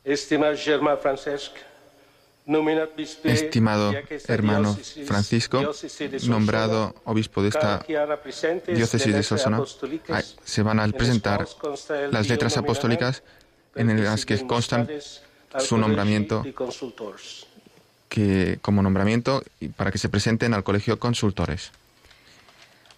[0.04, 1.54] Estimado Germán Francesc,
[3.24, 3.94] Estimado
[4.28, 4.76] hermano
[5.06, 5.72] Francisco,
[6.28, 7.86] nombrado obispo de esta
[8.68, 9.62] diócesis de Solsona,
[10.44, 11.48] se van a presentar
[12.12, 13.24] las letras apostólicas
[13.76, 14.90] en las que constan
[15.60, 16.44] su nombramiento
[18.10, 19.44] que, como nombramiento
[19.78, 21.72] para que se presenten al colegio consultores.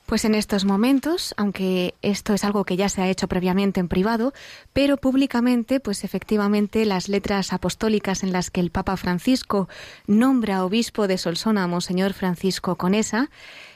[0.06, 3.88] Pues en estos momentos, aunque esto es algo que ya se ha hecho previamente en
[3.88, 4.34] privado,
[4.74, 9.70] pero públicamente, pues efectivamente las letras apostólicas en las que el Papa Francisco
[10.06, 13.30] nombra obispo de Solsona a Monseñor Francisco Conesa,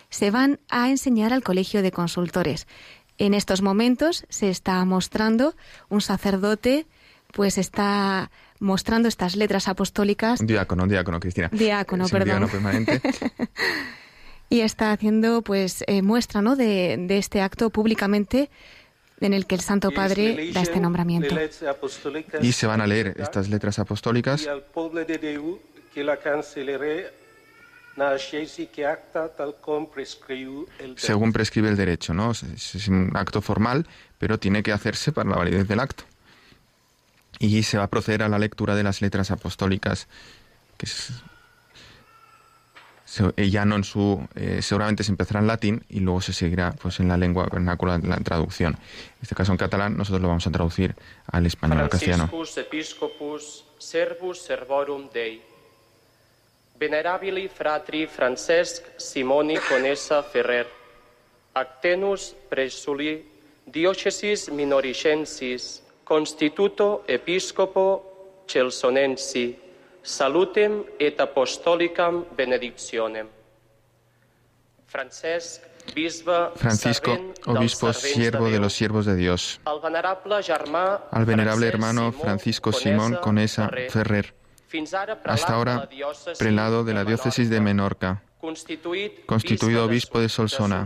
[0.09, 2.67] se van a enseñar al Colegio de Consultores.
[3.17, 5.55] En estos momentos se está mostrando
[5.89, 6.85] un sacerdote,
[7.31, 10.41] pues está mostrando estas letras apostólicas.
[10.41, 11.49] Un diácono, un diácono, Cristina.
[11.51, 12.25] Diácono, perdón.
[12.25, 13.01] diácono permanente.
[14.49, 16.55] y está haciendo pues eh, muestra ¿no?
[16.55, 18.49] de, de, este acto públicamente
[19.19, 21.35] en el que el Santo Padre da este nombramiento.
[22.41, 24.47] Y se van a leer estas letras apostólicas
[30.95, 32.31] según prescribe el derecho, ¿no?
[32.31, 33.87] Es un acto formal,
[34.19, 36.03] pero tiene que hacerse para la validez del acto.
[37.39, 40.07] Y se va a proceder a la lectura de las letras apostólicas,
[40.77, 41.11] que es
[43.37, 46.99] ya no en su eh, seguramente se empezará en latín y luego se seguirá pues
[46.99, 48.73] en la lengua vernácula la traducción.
[48.73, 50.95] En este caso en catalán nosotros lo vamos a traducir
[51.31, 55.41] al español al castellano episcopus servus servorum dei.
[56.79, 60.67] Venerabili fratri Francesc Simoni Conesa Ferrer.
[61.53, 63.25] Actenus presuli
[63.65, 69.66] diocesis minoricensis constituto episcopo celsonensi
[70.07, 73.27] Salutem et apostolicam benedictionem.
[76.55, 77.11] Francisco,
[77.45, 79.59] obispo siervo de los siervos de Dios.
[81.11, 84.33] Al venerable hermano Francisco Simón Conesa Ferrer.
[85.25, 85.89] Hasta ahora,
[86.39, 88.23] prelado de la diócesis de Menorca.
[89.25, 90.85] Constituido obispo de Solsona.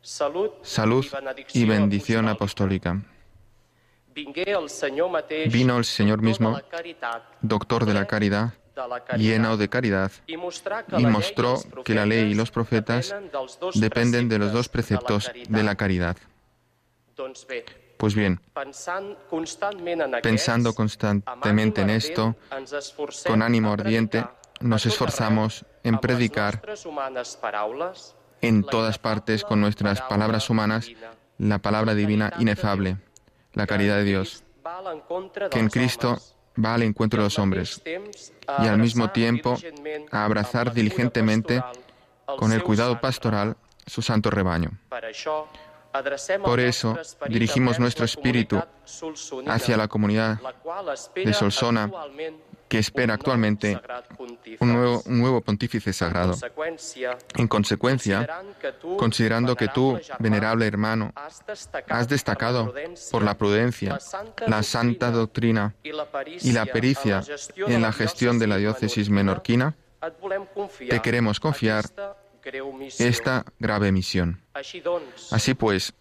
[0.00, 1.06] Salud
[1.52, 3.02] y bendición apostólica.
[4.14, 6.60] Vino el Señor mismo,
[7.40, 8.54] doctor de la caridad,
[9.16, 10.36] lleno de caridad, y
[11.06, 13.14] mostró que la ley y los profetas
[13.74, 16.16] dependen de los dos preceptos de la caridad.
[17.96, 18.40] Pues bien,
[20.22, 22.34] pensando constantemente en esto,
[23.26, 24.24] con ánimo ardiente,
[24.60, 26.62] nos esforzamos en predicar
[28.40, 30.90] en todas partes con nuestras palabras humanas
[31.38, 32.96] la palabra divina inefable
[33.52, 34.44] la caridad de Dios,
[35.50, 36.18] que en Cristo
[36.62, 39.56] va al encuentro de los hombres y al mismo tiempo
[40.10, 41.62] a abrazar diligentemente
[42.38, 44.70] con el cuidado pastoral su santo rebaño.
[46.44, 48.62] Por eso dirigimos nuestro espíritu
[49.46, 50.38] hacia la comunidad
[51.14, 51.90] de Solsona
[52.70, 53.80] que espera actualmente
[54.60, 56.36] un nuevo, un nuevo pontífice sagrado.
[57.34, 58.44] En consecuencia,
[58.96, 61.12] considerando que tú, venerable hermano,
[61.88, 62.72] has destacado
[63.10, 63.98] por la prudencia,
[64.46, 67.24] la santa doctrina y la pericia
[67.56, 69.74] en la gestión de la diócesis menorquina,
[70.88, 71.86] te queremos confiar
[73.00, 74.42] esta grave misión.
[75.32, 75.92] Así pues,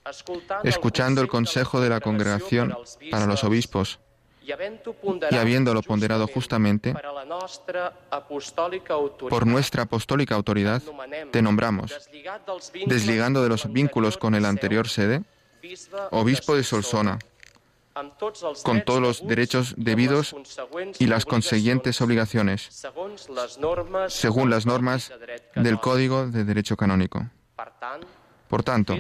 [0.64, 2.78] escuchando el consejo de la congregación
[3.10, 4.00] para los obispos,
[5.32, 6.96] y habiéndolo ponderado justamente
[9.30, 10.82] por nuestra apostólica autoridad,
[11.32, 12.10] te nombramos,
[12.86, 15.24] desligando de los vínculos con el anterior sede,
[16.12, 17.20] obispo de Solsona,
[18.64, 20.36] con todos los derechos debidos
[21.00, 22.70] y las consiguientes obligaciones,
[24.08, 25.12] según las normas
[25.56, 27.26] del Código de Derecho Canónico.
[28.48, 28.96] Por tanto,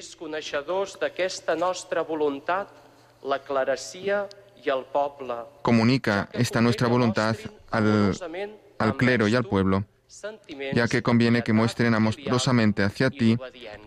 [5.62, 7.36] comunica esta nuestra voluntad
[7.72, 8.14] al,
[8.78, 9.86] al clero y al pueblo,
[10.74, 13.38] ya que conviene que muestren amorosamente hacia ti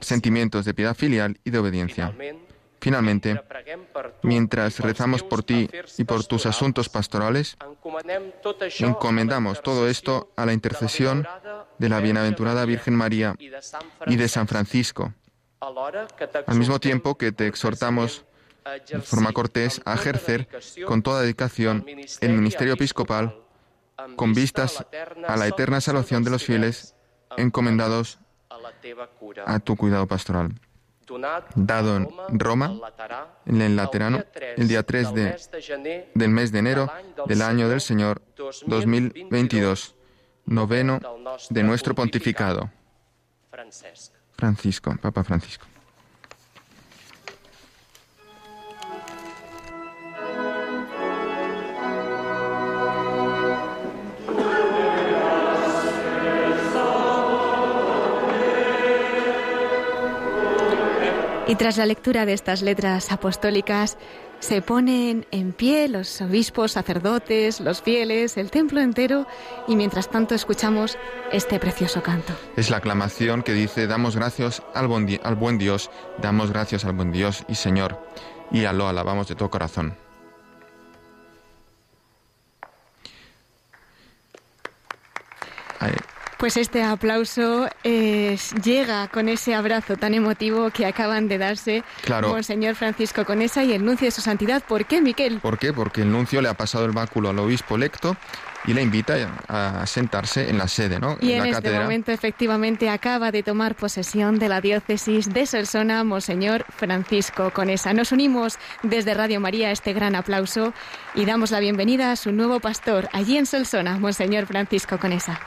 [0.00, 2.14] sentimientos de piedad filial y de obediencia.
[2.82, 3.40] Finalmente,
[4.22, 7.56] mientras rezamos por ti y por tus asuntos pastorales,
[8.80, 11.24] encomendamos todo esto a la intercesión
[11.78, 15.12] de la bienaventurada Virgen María y de San Francisco,
[15.60, 18.24] al mismo tiempo que te exhortamos
[18.88, 20.48] de forma cortés a ejercer
[20.86, 21.84] con toda dedicación
[22.20, 23.36] el ministerio episcopal
[24.16, 24.84] con vistas
[25.26, 26.94] a la eterna salvación de los fieles
[27.36, 28.18] encomendados
[29.46, 30.52] a tu cuidado pastoral.
[31.54, 32.78] dado en Roma,
[33.46, 34.24] en el Laterano,
[34.56, 36.90] el día 3 de, del mes de enero
[37.26, 38.22] del año del Señor
[38.66, 39.94] 2022,
[40.46, 40.98] noveno
[41.50, 42.70] de nuestro pontificado.
[44.36, 45.66] Francisco, Papa Francisco.
[61.52, 63.98] Y tras la lectura de estas letras apostólicas,
[64.40, 69.26] se ponen en pie los obispos, sacerdotes, los fieles, el templo entero,
[69.68, 70.96] y mientras tanto escuchamos
[71.30, 72.32] este precioso canto.
[72.56, 75.90] Es la aclamación que dice, damos gracias al buen, Dios,
[76.22, 78.02] damos gracias al buen Dios y Señor,
[78.50, 79.94] y lo alabamos de todo corazón.
[86.42, 92.30] Pues este aplauso llega con ese abrazo tan emotivo que acaban de darse claro.
[92.30, 94.60] Monseñor Francisco Conesa y el nuncio de su santidad.
[94.60, 95.38] ¿Por qué, Miquel?
[95.38, 95.72] ¿Por qué?
[95.72, 98.16] Porque el nuncio le ha pasado el báculo al obispo electo
[98.64, 99.14] y le invita
[99.46, 101.16] a sentarse en la sede, ¿no?
[101.20, 106.02] Y en, la este momento efectivamente acaba de tomar posesión de la diócesis de Solsona
[106.02, 107.92] Monseñor Francisco Conesa.
[107.92, 110.74] Nos unimos desde Radio María a este gran aplauso
[111.14, 115.38] y damos la bienvenida a su nuevo pastor allí en Solsona, Monseñor Francisco Conesa.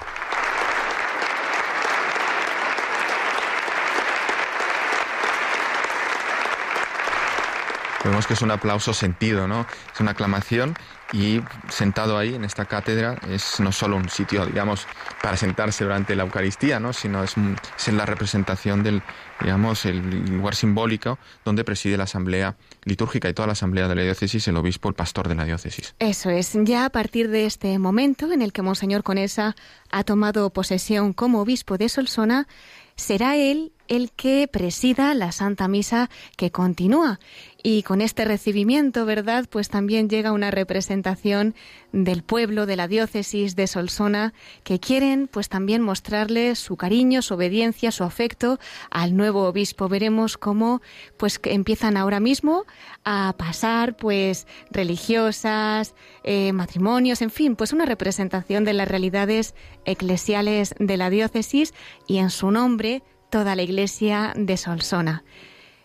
[8.06, 9.66] Vemos que es un aplauso sentido, ¿no?
[9.92, 10.76] Es una aclamación
[11.12, 14.86] y sentado ahí en esta cátedra es no solo un sitio, digamos,
[15.24, 16.94] para sentarse durante la Eucaristía, ¿no?
[16.94, 19.02] Sino es, es la representación del,
[19.42, 24.04] digamos, el lugar simbólico donde preside la asamblea litúrgica y toda la asamblea de la
[24.04, 25.96] diócesis, el obispo, el pastor de la diócesis.
[25.98, 29.56] Eso es, ya a partir de este momento en el que Monseñor Conesa
[29.90, 32.48] ha tomado posesión como obispo de Solsona,
[32.96, 37.20] será él el que presida la Santa Misa que continúa.
[37.68, 39.46] Y con este recibimiento, ¿verdad?
[39.50, 41.56] Pues también llega una representación
[41.92, 47.34] del pueblo, de la diócesis de Solsona, que quieren pues también mostrarle su cariño, su
[47.34, 48.60] obediencia, su afecto
[48.92, 49.90] al nuevo obispo.
[49.90, 50.84] Veremos cómo
[51.18, 52.66] pues empiezan ahora mismo
[53.04, 60.76] a pasar pues religiosas, eh, matrimonios, en fin, pues una representación de las realidades eclesiales
[60.78, 61.74] de la diócesis
[62.06, 65.24] y en su nombre toda la iglesia de Solsona.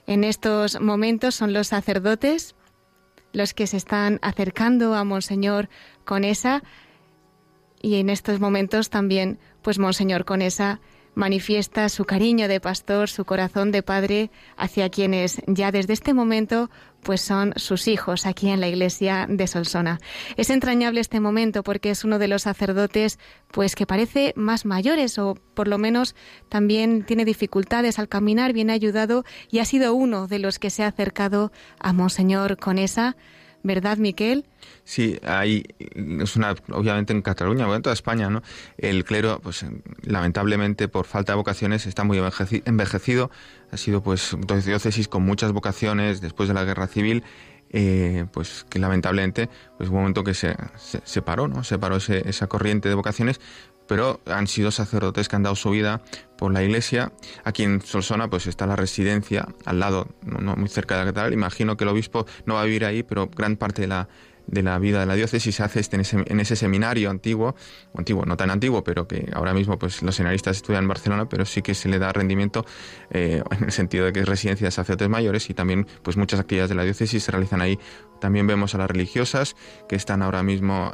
[0.07, 2.55] En estos momentos son los sacerdotes
[3.33, 5.69] los que se están acercando a Monseñor
[6.05, 6.63] Conesa
[7.81, 10.81] y en estos momentos también, pues Monseñor Conesa
[11.15, 16.71] manifiesta su cariño de pastor, su corazón de padre hacia quienes ya desde este momento
[17.03, 20.01] pues son sus hijos aquí en la iglesia de Solsona.
[20.37, 23.19] Es entrañable este momento porque es uno de los sacerdotes
[23.51, 26.15] pues que parece más mayores o por lo menos
[26.49, 30.85] también tiene dificultades al caminar, bien ayudado y ha sido uno de los que se
[30.85, 33.17] ha acercado a Monseñor Conesa
[33.63, 34.45] ¿verdad, Miquel?
[34.85, 38.43] Sí, hay, es una, obviamente en Cataluña, o en toda España, ¿no?
[38.79, 39.65] El clero, pues
[40.03, 42.21] lamentablemente por falta de vocaciones está muy
[42.65, 43.31] envejecido,
[43.71, 47.23] ha sido pues diócesis con muchas vocaciones después de la guerra civil,
[47.73, 51.63] eh, pues que lamentablemente pues un momento que se, se, paró, ¿no?
[51.63, 53.41] Se paró esa corriente de vocaciones,
[53.91, 56.01] pero han sido sacerdotes que han dado su vida
[56.39, 57.11] por la iglesia.
[57.43, 61.33] Aquí en Solsona pues está la residencia al lado, no, muy cerca de la catedral.
[61.33, 64.09] Imagino que el obispo no va a vivir ahí, pero gran parte de la,
[64.51, 67.55] de la vida de la diócesis se hace este, en, ese, seminario antiguo,
[67.95, 71.45] antiguo, no tan antiguo, pero que ahora mismo pues los seminaristas estudian en Barcelona, pero
[71.45, 72.67] sí que se le da rendimiento
[73.11, 76.41] eh, en el sentido de que es residencia de sacerdotes mayores y también pues muchas
[76.41, 77.79] actividades de la diócesis se realizan ahí.
[78.21, 79.57] También vemos a las religiosas
[79.89, 80.93] que están ahora mismo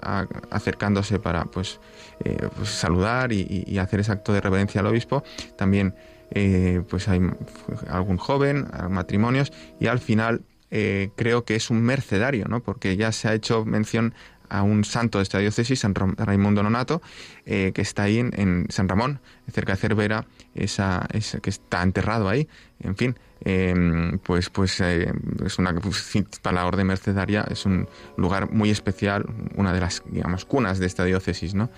[0.51, 1.81] acercándose para pues,
[2.25, 5.25] eh, pues saludar y, hacer ese acto de reverencia al obispo.
[5.57, 5.95] También
[6.31, 7.21] eh, pues hay
[7.89, 12.61] algún joven, matrimonios y al final eh, creo que es un mercedario, ¿no?
[12.61, 14.15] porque ya se ha hecho mención
[14.49, 17.03] a un santo de esta diócesis, San Raimundo Nonato,
[17.45, 21.07] eh, que está ahí en, San Ramón, cerca de Cervera, esa,
[21.43, 22.49] que está enterrado ahí.
[22.81, 25.13] En fin, em, pues, pues eh,
[25.45, 25.75] es una
[26.43, 30.87] para la orden mercedaria es un lugar muy especial, una de las digamos cunas de
[30.87, 31.71] esta diócesis, ¿no?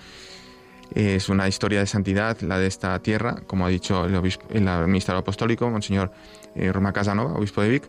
[0.93, 4.67] Es una historia de santidad la de esta tierra, como ha dicho el, obispo, el
[4.67, 6.11] administrador apostólico, Monseñor
[6.55, 7.83] Roma Casanova, obispo de Vic,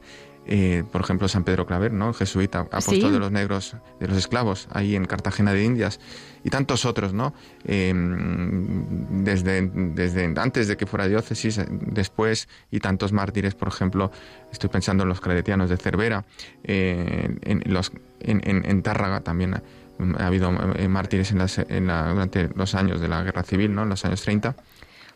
[0.53, 2.13] eh, por ejemplo, San Pedro Claver, ¿no?
[2.13, 6.01] jesuita, apóstol de los negros, de los esclavos, ahí en Cartagena de Indias,
[6.43, 7.35] y tantos otros, ¿no?
[7.65, 14.11] Em, desde, desde antes de que fuera diócesis, después, y tantos mártires, por ejemplo,
[14.51, 16.25] estoy pensando en los claretianos de Cervera,
[16.65, 23.07] eh, en, los, en, Tárraga también ha habido eh, mártires en durante los años de
[23.07, 23.85] la guerra civil, ¿no?
[23.85, 24.57] En los años 30.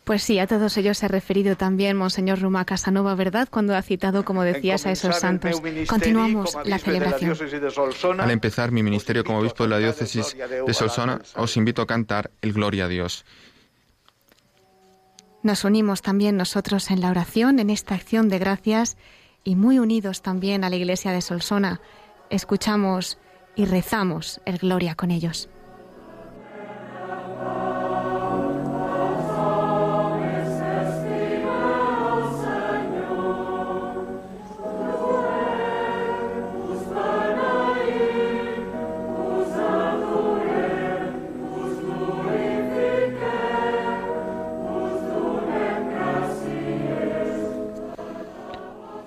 [0.05, 3.49] Pues sí, a todos ellos se ha referido también Monseñor Ruma Casanova, ¿verdad?
[3.51, 5.63] Cuando ha citado, como decías, a esos santos.
[5.89, 7.35] Continuamos la celebración.
[8.21, 12.31] Al empezar mi ministerio como obispo de la diócesis de Solsona, os invito a cantar
[12.43, 13.25] el Gloria a Dios.
[15.43, 18.99] Nos unimos también nosotros en la oración, en esta acción de gracias
[19.43, 21.81] y muy unidos también a la iglesia de Solsona.
[22.29, 23.19] Escuchamos
[23.57, 25.49] y rezamos el Gloria con ellos.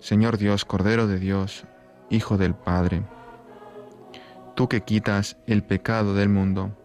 [0.00, 1.66] Señor Dios, Cordero de Dios,
[2.08, 3.02] Hijo del Padre,
[4.54, 6.76] tú que quitas el pecado del mundo,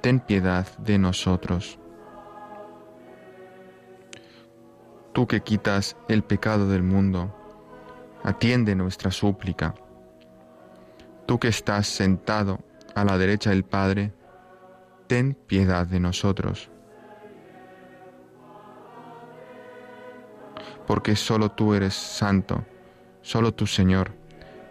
[0.00, 1.78] ten piedad de nosotros.
[5.12, 7.36] Tú que quitas el pecado del mundo,
[8.24, 9.74] atiende nuestra súplica.
[11.26, 12.60] Tú que estás sentado
[12.94, 14.14] a la derecha del Padre,
[15.06, 16.71] ten piedad de nosotros.
[20.92, 22.66] Porque solo tú eres santo,
[23.22, 24.12] solo tu Señor,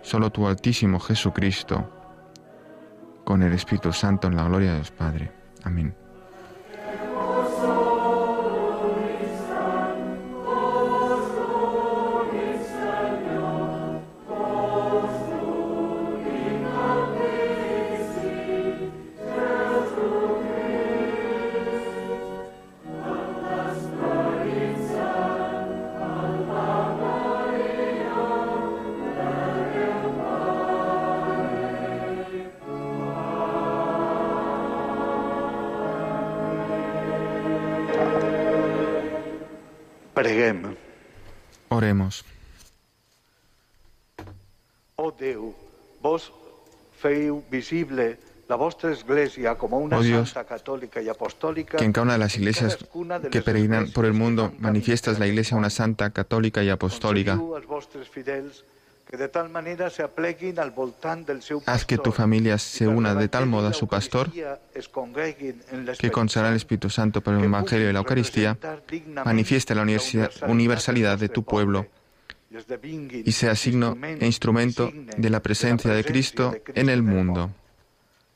[0.03, 1.89] solo tu Altísimo Jesucristo,
[3.23, 5.31] con el Espíritu Santo en la gloria de Dios Padre.
[5.63, 6.00] Amén.
[41.69, 42.25] Oremos.
[44.95, 45.55] Oh Déu,
[46.01, 46.31] vos
[47.01, 48.17] feu visible
[48.47, 52.13] la vostra Iglesia como una oh Dios, santa católica y apostólica que en cada una
[52.13, 52.77] de las iglesias
[53.31, 57.39] que peregrinan por el mundo manifiestas la Iglesia una santa católica y apostólica.
[61.65, 64.31] Haz que tu familia se una de tal modo a su pastor
[65.99, 68.57] que con el Espíritu Santo por el Evangelio y la Eucaristía
[69.25, 69.85] manifieste la
[70.47, 71.87] universalidad de tu pueblo
[72.49, 77.49] y sea signo e instrumento de la presencia de Cristo en el mundo.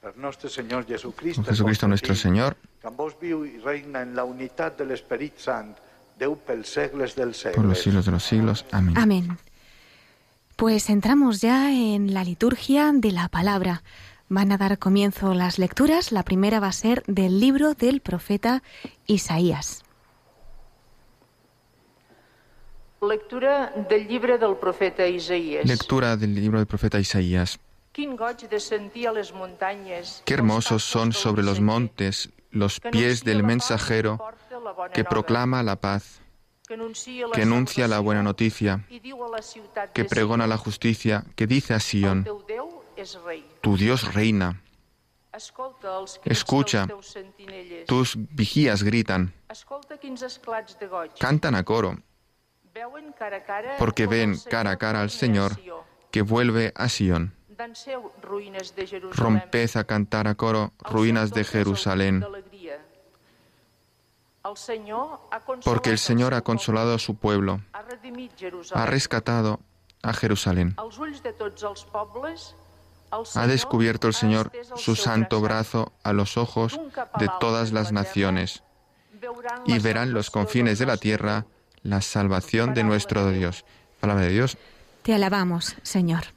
[0.02, 2.56] Con Jesucristo nuestro Señor,
[7.56, 8.66] por los siglos de los siglos.
[8.72, 8.98] Amén.
[8.98, 9.38] Amén.
[10.56, 13.84] Pues entramos ya en la liturgia de la palabra.
[14.30, 16.14] Van a dar comienzo las lecturas.
[16.14, 18.64] La primera va a ser del libro del profeta
[19.06, 19.84] Isaías.
[23.02, 25.66] Lectura del libro del profeta Isaías.
[25.66, 27.60] Lectura del libro del profeta Isaías.
[27.92, 28.04] Qué
[30.34, 34.24] hermosos son sobre los montes los pies del mensajero
[34.94, 36.22] que proclama la paz
[36.68, 38.86] que anuncia la buena noticia,
[39.94, 42.26] que pregona la justicia, que dice a Sion,
[43.62, 44.62] tu Dios reina.
[46.24, 46.88] Escucha,
[47.86, 49.34] tus vigías gritan,
[51.20, 51.98] cantan a coro,
[53.78, 55.60] porque ven cara a cara al Señor
[56.10, 57.34] que vuelve a Sion.
[59.12, 62.26] Romped a cantar a coro, ruinas de Jerusalén
[65.64, 67.62] porque el Señor ha consolado a su pueblo,
[68.74, 69.60] ha rescatado
[70.02, 70.76] a Jerusalén.
[73.36, 76.80] Ha descubierto el Señor su santo brazo a los ojos
[77.18, 78.64] de todas las naciones
[79.66, 81.46] y verán los confines de la tierra
[81.82, 83.64] la salvación de nuestro Dios.
[84.00, 84.58] Palabra de Dios.
[85.04, 86.35] Te alabamos, Señor.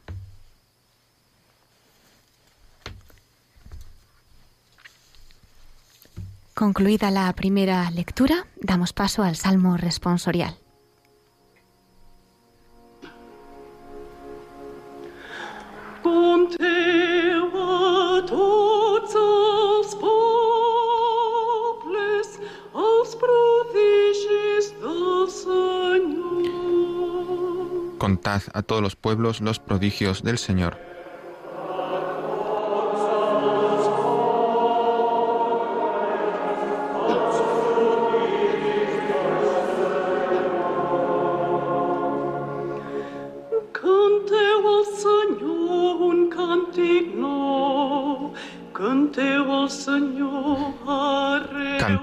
[6.59, 10.57] Concluida la primera lectura, damos paso al Salmo responsorial.
[27.99, 30.98] Contad a todos los pueblos los prodigios del Señor.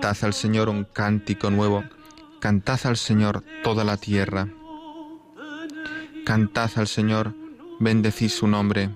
[0.05, 1.83] Cantad al Señor un cántico nuevo.
[2.39, 4.47] Cantad al Señor toda la tierra.
[6.23, 7.33] Cantad al Señor,
[7.79, 8.91] bendecid su nombre.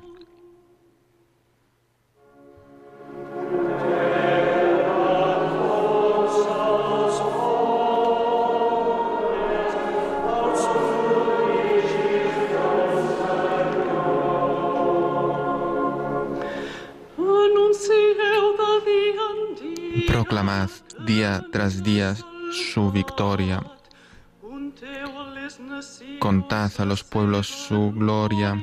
[26.19, 28.61] Contad a los pueblos su gloria,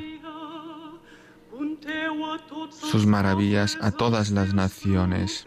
[2.69, 5.45] sus maravillas a todas las naciones.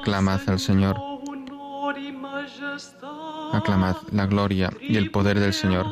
[0.00, 0.96] Aclamad al Señor.
[3.52, 5.86] aclamad la gloria y el poder del Señor.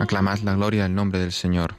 [0.00, 1.74] Aclamad la gloria del nombre del Señor.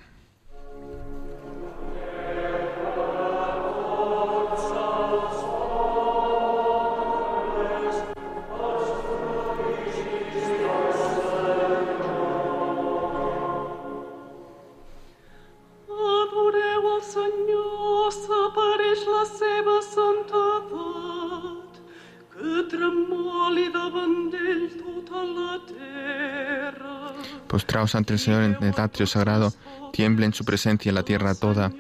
[27.80, 29.54] Postraos ante el Señor en el atrio sagrado,
[29.94, 31.72] tiemble en su presencia la tierra toda.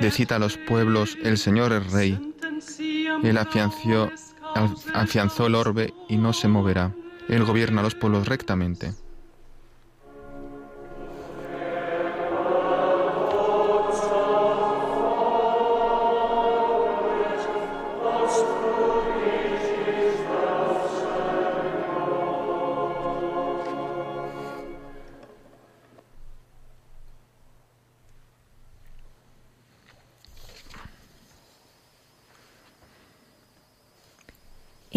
[0.00, 2.32] Decid a los pueblos, el Señor es Rey.
[3.24, 4.08] Él afianció,
[4.94, 6.94] afianzó el orbe y no se moverá.
[7.28, 8.94] Él gobierna a los pueblos rectamente.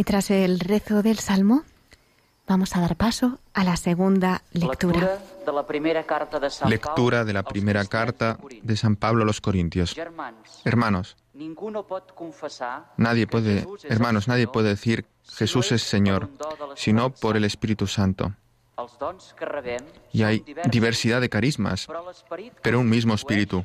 [0.01, 1.63] Y tras el rezo del Salmo,
[2.47, 5.19] vamos a dar paso a la segunda lectura.
[5.45, 9.25] de la primera carta de Sant Lectura de la primera carta de San Pablo a
[9.27, 9.95] los Corintios.
[10.65, 11.17] Hermanos,
[12.97, 15.05] nadie puede, hermanos, nadie puede decir
[15.37, 16.29] Jesús es Señor,
[16.75, 18.33] sino por el Espíritu Santo.
[20.11, 21.87] Y hay diversidad de carismas,
[22.63, 23.63] pero un mismo Espíritu.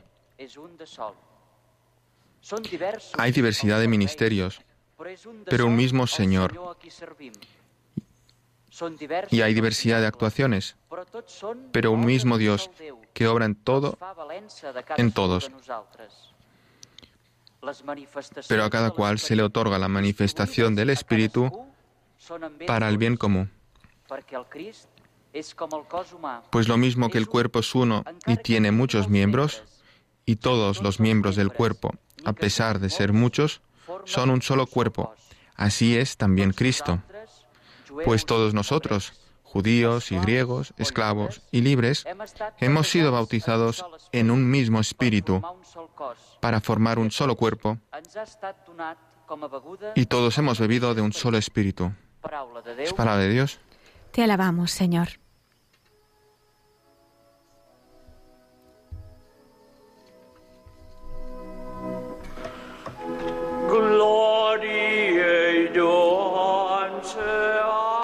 [3.16, 4.60] Hay diversidad de ministerios,
[5.44, 6.54] pero un mismo Señor.
[9.30, 10.76] Y hay diversidad de actuaciones,
[11.72, 12.70] pero un mismo Dios
[13.14, 13.98] que obra en todo
[14.96, 15.50] en todos.
[18.48, 21.50] pero a cada cual se le otorga la manifestación del Espíritu
[22.66, 23.50] para el bien común.
[26.50, 29.64] Pues lo mismo que el cuerpo es uno y tiene muchos miembros,
[30.24, 31.92] y todos los miembros del cuerpo,
[32.24, 33.60] a pesar de ser muchos,
[34.04, 35.14] son un solo cuerpo.
[35.54, 37.00] Así es también Cristo.
[38.04, 39.12] Pues todos nosotros,
[39.42, 42.04] judíos y griegos, esclavos y libres,
[42.60, 45.42] hemos sido bautizados en un mismo espíritu
[46.40, 47.78] para formar un solo cuerpo
[49.94, 51.92] y todos hemos bebido de un solo espíritu.
[52.78, 53.60] Es palabra de Dios.
[54.12, 55.08] Te alabamos, Señor.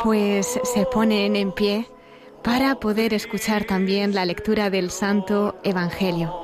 [0.03, 1.87] Pues se ponen en pie
[2.43, 6.35] para poder escuchar también la lectura del Santo Evangelio.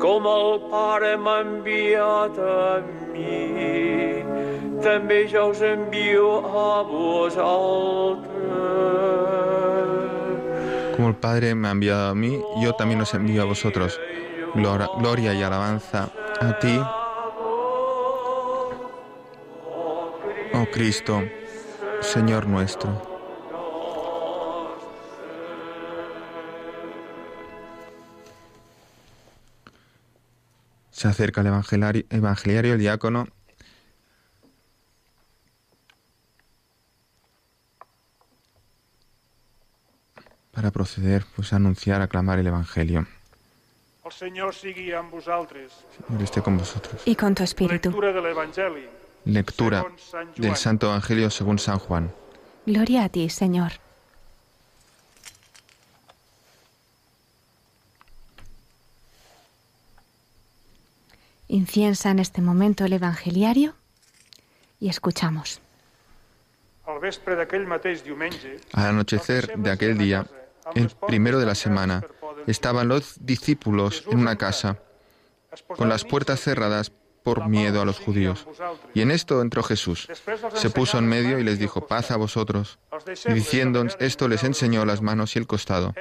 [0.00, 1.40] Com el Pare m'ha
[4.82, 8.30] també jo us envio a vosaltres.
[11.20, 14.00] Padre me ha enviado a mí, yo también os envío a vosotros.
[14.54, 16.10] Gloria y alabanza
[16.40, 16.80] a ti,
[20.54, 21.22] oh Cristo,
[22.00, 23.10] Señor nuestro.
[30.90, 31.46] Se acerca el
[32.10, 33.26] evangeliario, el diácono.
[40.60, 43.06] Para proceder pues, a anunciar, a aclamar el Evangelio.
[44.04, 45.72] El Señor sigui amb vosaltres.
[46.06, 47.00] Señor esté con vosotros.
[47.06, 47.88] Y con tu espíritu.
[47.88, 48.90] Lectura del Evangelio.
[49.24, 49.86] Lectura
[50.36, 52.12] del Santo Evangelio según San Juan.
[52.66, 53.72] Gloria a ti, Señor.
[61.48, 63.72] Inciensa en este momento el evangeliario
[64.78, 65.62] y escuchamos.
[68.72, 70.26] Al anochecer de aquel día,
[70.74, 72.04] el primero de la semana,
[72.46, 74.78] estaban los discípulos en una casa,
[75.76, 76.92] con las puertas cerradas
[77.22, 78.46] por miedo a los judíos.
[78.94, 80.08] Y en esto entró Jesús.
[80.54, 82.78] Se puso en medio y les dijo, paz a vosotros.
[83.26, 85.94] Y diciendo esto les enseñó las manos y el costado.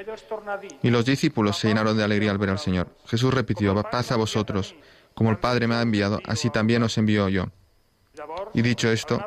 [0.81, 2.95] Y los discípulos se llenaron de alegría al ver al Señor.
[3.05, 4.75] Jesús repitió, paz a vosotros.
[5.13, 7.45] Como el Padre me ha enviado, así también os envío yo.
[8.53, 9.19] Y dicho esto,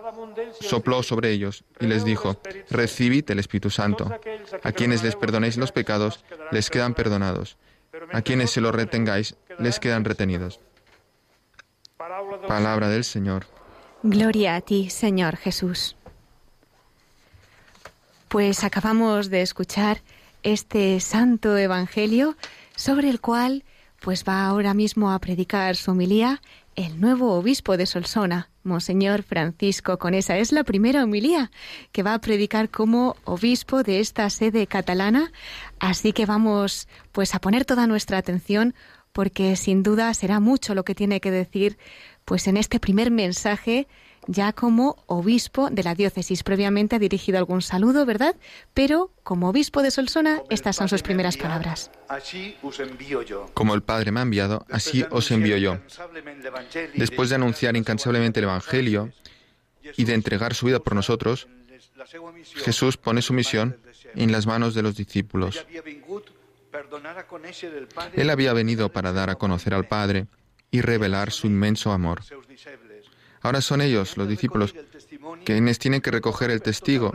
[0.60, 2.36] sopló sobre ellos y les dijo,
[2.70, 4.10] recibid el Espíritu Santo.
[4.62, 7.56] A quienes les perdonéis los pecados, les quedan perdonados.
[8.12, 10.60] A quienes se los retengáis, les quedan retenidos.
[12.48, 13.46] Palabra del Señor.
[14.02, 15.96] Gloria a ti, Señor Jesús.
[18.28, 20.02] Pues acabamos de escuchar
[20.42, 22.36] este santo evangelio
[22.74, 23.64] sobre el cual
[24.00, 26.40] pues va ahora mismo a predicar su homilía
[26.74, 30.38] el nuevo obispo de Solsona, Monseñor Francisco Conesa.
[30.38, 31.50] Es la primera homilía
[31.92, 35.32] que va a predicar como obispo de esta sede catalana,
[35.78, 38.74] así que vamos pues a poner toda nuestra atención
[39.12, 41.78] porque sin duda será mucho lo que tiene que decir
[42.24, 43.86] pues en este primer mensaje
[44.26, 46.42] ya como obispo de la diócesis.
[46.42, 48.36] Previamente ha dirigido algún saludo, ¿verdad?
[48.74, 51.90] Pero como obispo de Solsona, estas son sus primeras palabras.
[53.54, 55.78] Como el Padre me ha enviado, así os envío yo.
[56.94, 59.12] Después de anunciar incansablemente el Evangelio
[59.96, 61.48] y de entregar su vida por nosotros,
[62.56, 63.78] Jesús pone su misión
[64.14, 65.64] en las manos de los discípulos.
[68.14, 70.26] Él había venido para dar a conocer al Padre
[70.70, 72.22] y revelar su inmenso amor.
[73.42, 74.74] Ahora son ellos, los discípulos,
[75.44, 77.12] quienes tienen que recoger el testigo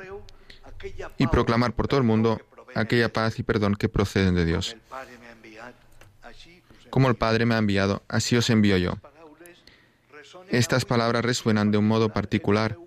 [1.17, 2.41] y proclamar por todo el mundo
[2.75, 4.75] aquella paz y perdón que proceden de Dios.
[6.89, 8.97] Como el Padre me ha enviado, así os envío yo.
[10.49, 12.77] Estas palabras resuenan de un modo particular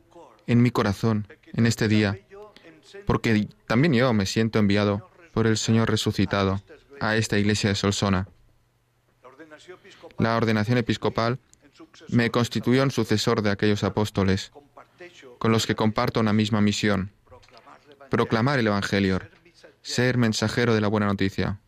[0.46, 2.18] en mi corazón en este día,
[3.06, 6.62] porque también yo me siento enviado por el Señor resucitado
[7.00, 8.28] a esta iglesia de Solsona.
[10.18, 11.38] La ordenación episcopal
[12.08, 14.52] me constituyó un sucesor de aquellos apóstoles
[15.38, 17.12] con los que comparto una misma misión,
[18.10, 19.20] proclamar el Evangelio,
[19.82, 21.58] ser mensajero de la buena noticia.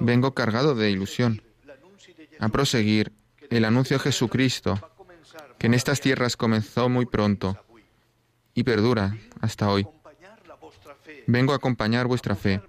[0.00, 1.42] Vengo cargado de ilusión
[2.40, 3.12] a proseguir
[3.50, 4.80] el anuncio de Jesucristo,
[5.58, 7.56] que en estas tierras comenzó muy pronto
[8.54, 9.86] y perdura hasta hoy.
[11.26, 12.60] Vengo a acompañar vuestra fe,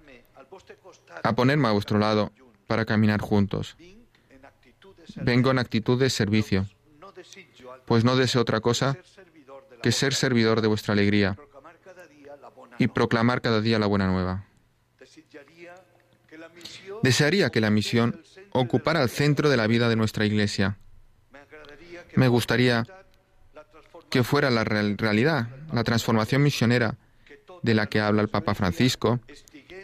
[1.22, 2.30] a ponerme a vuestro lado
[2.66, 3.76] para caminar juntos.
[5.16, 6.68] Vengo en actitud de servicio,
[7.86, 8.96] pues no deseo otra cosa
[9.82, 11.36] que ser servidor de vuestra alegría
[12.78, 14.44] y proclamar cada día la buena nueva.
[17.02, 20.78] Desearía que la misión ocupara el centro de la vida de nuestra Iglesia.
[22.14, 22.86] Me gustaría
[24.08, 26.96] que fuera la realidad, la transformación misionera
[27.62, 29.20] de la que habla el Papa Francisco,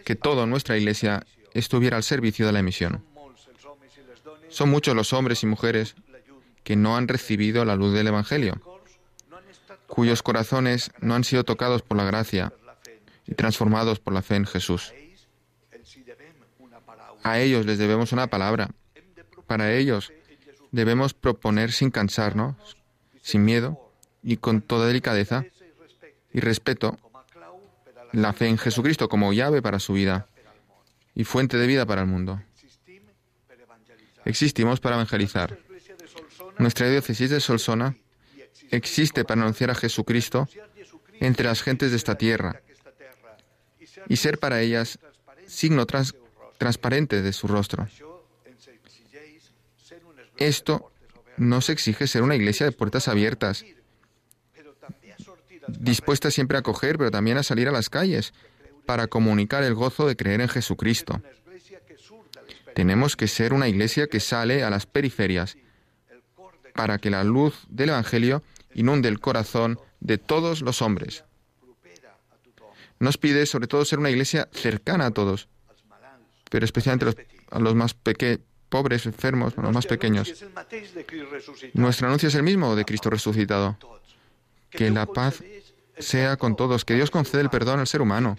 [0.04, 3.04] que toda nuestra Iglesia estuviera al servicio de la misión.
[4.51, 5.94] Son muchos los hombres y mujeres
[6.62, 8.61] que no han recibido la luz del Evangelio,
[9.86, 12.53] cuyos corazones no han sido tocados por la gracia
[13.26, 14.92] y transformados por la fe en Jesús.
[17.22, 18.70] A ellos les debemos una palabra.
[19.46, 20.12] Para ellos
[20.70, 22.76] debemos proponer sin cansarnos,
[23.22, 23.92] sin miedo
[24.22, 25.44] y con toda delicadeza
[26.32, 26.98] y respeto
[28.12, 30.26] la fe en Jesucristo como llave para su vida
[31.14, 32.42] y fuente de vida para el mundo.
[34.24, 35.58] Existimos para evangelizar.
[36.58, 37.96] Nuestra diócesis de Solsona
[38.70, 40.48] existe para anunciar a Jesucristo
[41.20, 42.62] entre las gentes de esta tierra
[44.08, 44.98] y ser para ellas
[45.46, 45.86] signo
[46.58, 47.88] transparente de su rostro.
[50.36, 50.90] Esto
[51.36, 53.64] no se exige ser una iglesia de puertas abiertas,
[55.68, 58.32] dispuesta siempre a acoger, pero también a salir a las calles
[58.86, 61.22] para comunicar el gozo de creer en Jesucristo.
[62.74, 65.56] Tenemos que ser una iglesia que sale a las periferias
[66.74, 68.42] para que la luz del Evangelio
[68.74, 71.24] inunde el corazón de todos los hombres.
[72.98, 75.48] Nos pide sobre todo ser una iglesia cercana a todos,
[76.50, 80.32] pero especialmente a los más pequeños, pobres, enfermos, los más pequeños.
[81.74, 83.76] Nuestro anuncio es el mismo de Cristo resucitado.
[84.70, 85.42] Que la paz
[85.98, 88.38] sea con todos, que Dios concede el perdón al ser humano,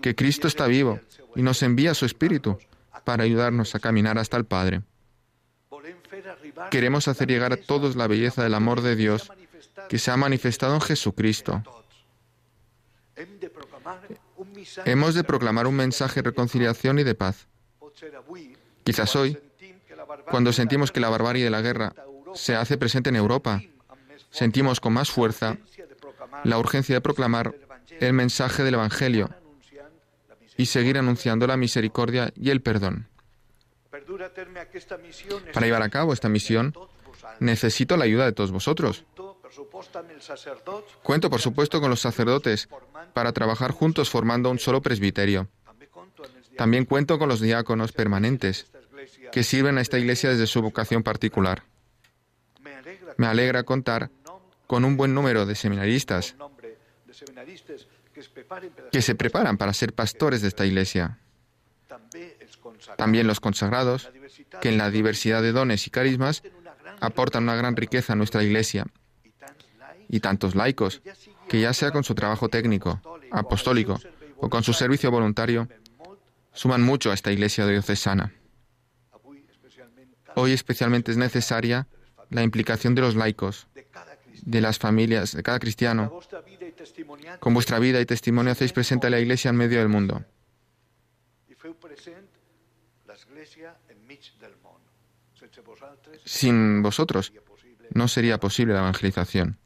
[0.00, 1.00] que Cristo está vivo
[1.34, 2.58] y nos envía su Espíritu
[3.08, 4.82] para ayudarnos a caminar hasta el Padre.
[6.70, 9.32] Queremos hacer llegar a todos la belleza del amor de Dios
[9.88, 11.62] que se ha manifestado en Jesucristo.
[14.84, 17.46] Hemos de proclamar un mensaje de reconciliación y de paz.
[18.84, 19.38] Quizás hoy,
[20.30, 21.94] cuando sentimos que la barbarie de la guerra
[22.34, 23.62] se hace presente en Europa,
[24.30, 25.56] sentimos con más fuerza
[26.44, 27.54] la urgencia de proclamar
[28.00, 29.30] el mensaje del Evangelio
[30.58, 33.08] y seguir anunciando la misericordia y el perdón.
[35.54, 36.74] Para llevar a cabo esta misión,
[37.38, 39.04] necesito la ayuda de todos vosotros.
[41.02, 42.68] Cuento, por supuesto, con los sacerdotes
[43.14, 45.48] para trabajar juntos formando un solo presbiterio.
[46.56, 48.66] También cuento con los diáconos permanentes
[49.30, 51.62] que sirven a esta iglesia desde su vocación particular.
[53.16, 54.10] Me alegra contar
[54.66, 56.34] con un buen número de seminaristas
[58.92, 61.18] que se preparan para ser pastores de esta iglesia.
[62.96, 64.10] También los consagrados,
[64.60, 66.42] que en la diversidad de dones y carismas
[67.00, 68.86] aportan una gran riqueza a nuestra iglesia.
[70.08, 71.02] Y tantos laicos,
[71.48, 73.00] que ya sea con su trabajo técnico,
[73.30, 74.00] apostólico
[74.36, 75.68] o con su servicio voluntario,
[76.52, 78.32] suman mucho a esta iglesia diocesana.
[80.34, 81.86] Hoy especialmente es necesaria
[82.30, 83.67] la implicación de los laicos,
[84.44, 86.20] de las familias, de cada cristiano.
[87.40, 90.24] Con vuestra vida y testimonio hacéis presente a la iglesia en medio del mundo.
[96.24, 97.32] Sin vosotros
[97.90, 99.58] no sería posible la evangelización.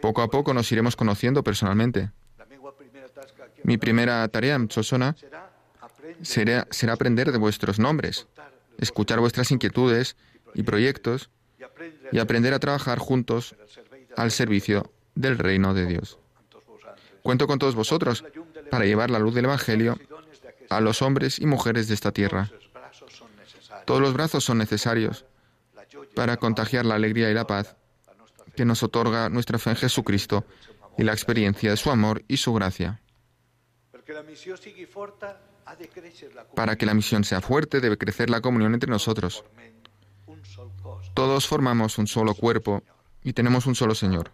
[0.00, 2.10] Poco a poco nos iremos conociendo personalmente.
[3.62, 5.14] Mi primera tarea en Sosona
[6.22, 8.26] será, será aprender de vuestros nombres,
[8.78, 10.16] escuchar vuestras inquietudes
[10.54, 11.30] y proyectos
[12.10, 13.54] y aprender a trabajar juntos
[14.16, 16.18] al servicio del reino de Dios.
[17.22, 18.24] Cuento con todos vosotros
[18.70, 19.98] para llevar la luz del Evangelio
[20.68, 22.50] a los hombres y mujeres de esta tierra.
[23.84, 25.24] Todos los brazos son necesarios
[26.14, 27.76] para contagiar la alegría y la paz
[28.56, 30.44] que nos otorga nuestra fe en Jesucristo
[30.98, 33.00] y la experiencia de su amor y su gracia.
[36.54, 39.44] Para que la misión sea fuerte debe crecer la comunión entre nosotros.
[41.14, 42.82] Todos formamos un solo cuerpo
[43.22, 44.30] y tenemos un solo Señor.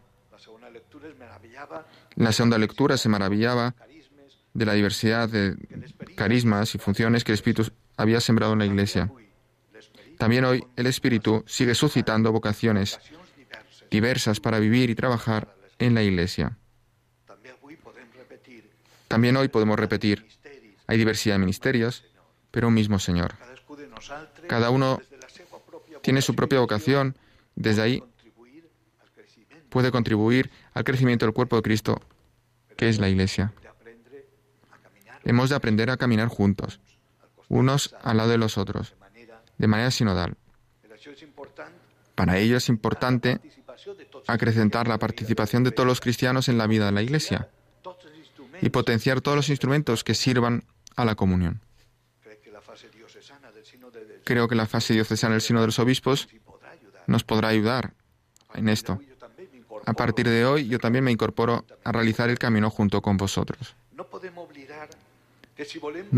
[2.16, 3.74] La segunda lectura se maravillaba
[4.54, 5.56] de la diversidad de
[6.16, 9.10] carismas y funciones que el Espíritu había sembrado en la Iglesia.
[10.18, 12.98] También hoy el Espíritu sigue suscitando vocaciones
[13.90, 16.58] diversas para vivir y trabajar en la Iglesia.
[19.06, 20.26] También hoy podemos repetir,
[20.86, 22.04] hay diversidad de ministerios,
[22.50, 23.34] pero un mismo Señor.
[24.48, 25.00] Cada uno
[26.02, 27.16] tiene su propia vocación,
[27.54, 28.02] desde ahí
[29.68, 32.00] puede contribuir al crecimiento del cuerpo de Cristo,
[32.76, 33.52] que es la Iglesia.
[35.24, 36.80] Hemos de aprender a caminar juntos,
[37.48, 38.94] unos al lado de los otros,
[39.58, 40.36] de manera sinodal.
[42.14, 43.40] Para ello es importante
[44.26, 47.48] acrecentar la participación de todos los cristianos en la vida de la Iglesia
[48.60, 50.64] y potenciar todos los instrumentos que sirvan
[50.96, 51.60] a la comunión.
[54.28, 56.28] Creo que la fase diocesana del Sino de los Obispos
[57.06, 57.94] nos podrá ayudar
[58.52, 59.00] en esto.
[59.86, 63.74] A partir de hoy yo también me incorporo a realizar el camino junto con vosotros.
[63.94, 64.04] No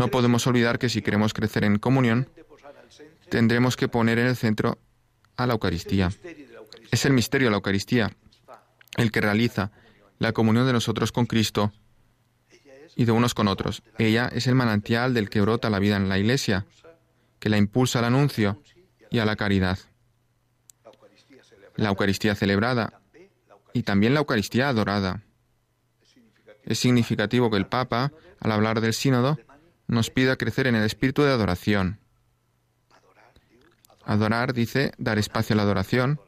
[0.09, 2.27] podemos olvidar que si queremos crecer en comunión,
[3.29, 4.77] tendremos que poner en el centro
[5.37, 6.11] a la Eucaristía.
[6.91, 8.11] Es el misterio de la Eucaristía
[8.97, 9.71] el que realiza
[10.19, 11.71] la comunión de nosotros con Cristo
[12.93, 13.83] y de unos con otros.
[13.97, 16.65] Ella es el manantial del que brota la vida en la Iglesia,
[17.41, 18.61] que la impulsa al anuncio
[19.09, 19.79] y a la caridad.
[21.75, 23.01] La Eucaristía celebrada
[23.73, 25.23] y también la Eucaristía adorada.
[26.63, 29.39] Es significativo que el Papa, al hablar del sínodo,
[29.87, 31.99] nos pida crecer en el espíritu de adoración.
[34.05, 36.21] Adorar dice dar espacio a la adoración,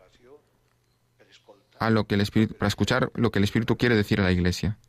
[1.79, 4.31] a lo que el espíritu, para escuchar lo que el Espíritu quiere decir a la
[4.31, 4.79] Iglesia.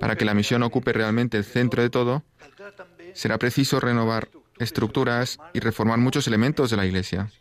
[0.00, 2.24] Para que la misión ocupe realmente el centro de todo,
[3.16, 7.32] será preciso renovar estructuras y reformar muchos elementos de la Iglesia.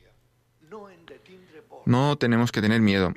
[1.86, 3.13] No tenemos que tener miedo.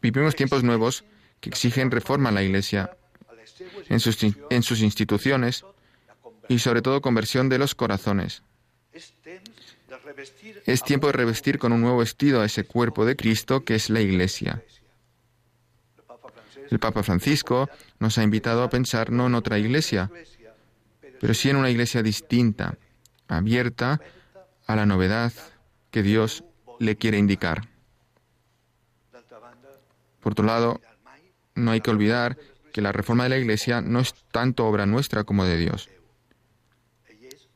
[0.00, 1.04] Vivimos tiempos nuevos
[1.40, 2.96] que exigen reforma en la Iglesia,
[3.88, 5.64] en sus, en sus instituciones
[6.48, 8.42] y sobre todo conversión de los corazones.
[10.64, 13.90] Es tiempo de revestir con un nuevo vestido a ese cuerpo de Cristo que es
[13.90, 14.62] la Iglesia.
[16.70, 17.68] El Papa Francisco
[17.98, 20.10] nos ha invitado a pensar no en otra iglesia,
[21.20, 22.76] pero sí en una iglesia distinta,
[23.28, 24.00] abierta
[24.66, 25.32] a la novedad
[25.90, 26.44] que Dios
[26.78, 27.68] le quiere indicar.
[30.20, 30.80] Por otro lado,
[31.54, 32.36] no hay que olvidar
[32.72, 35.88] que la reforma de la iglesia no es tanto obra nuestra como de Dios.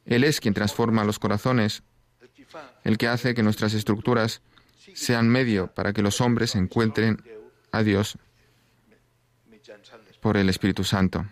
[0.07, 1.83] Él es quien transforma los corazones,
[2.85, 4.43] el que hace que nuestras estructuras
[4.95, 7.23] sean medio para que los hombres encuentren
[7.71, 8.19] a Dios
[10.21, 11.27] por el Espíritu Santo.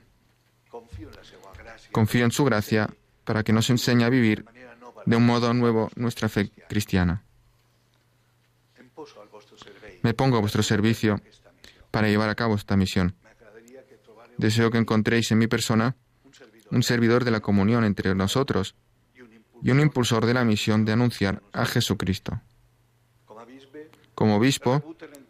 [1.92, 2.90] Confío en su gracia
[3.24, 4.44] para que nos enseñe a vivir
[5.06, 7.22] de un modo nuevo nuestra fe cristiana.
[10.02, 11.20] Me pongo a vuestro servicio
[11.90, 13.14] para llevar a cabo esta misión.
[14.36, 15.96] Deseo que encontréis en mi persona
[16.70, 18.74] un servidor de la comunión entre nosotros
[19.62, 22.40] y un impulsor de la misión de anunciar a Jesucristo.
[24.14, 24.82] Como obispo,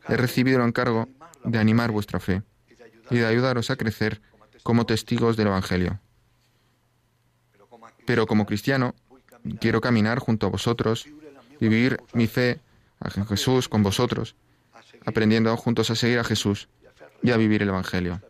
[0.09, 1.09] he recibido el encargo
[1.45, 2.43] de animar vuestra fe
[3.11, 4.21] y de ayudaros a crecer
[4.63, 6.01] como testigos del Evangelio.
[8.09, 8.95] Pero como cristiano,
[9.61, 11.07] quiero caminar junto a vosotros,
[11.61, 12.59] vivir mi fe
[13.01, 14.35] a Jesús con vosotros,
[15.05, 16.71] aprendiendo juntos a seguir a Jesús
[17.23, 18.23] y a vivir el Evangelio.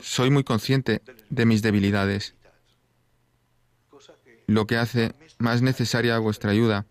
[0.00, 2.34] Soy muy consciente de mis debilidades,
[4.46, 6.86] lo que hace más necesaria vuestra ayuda,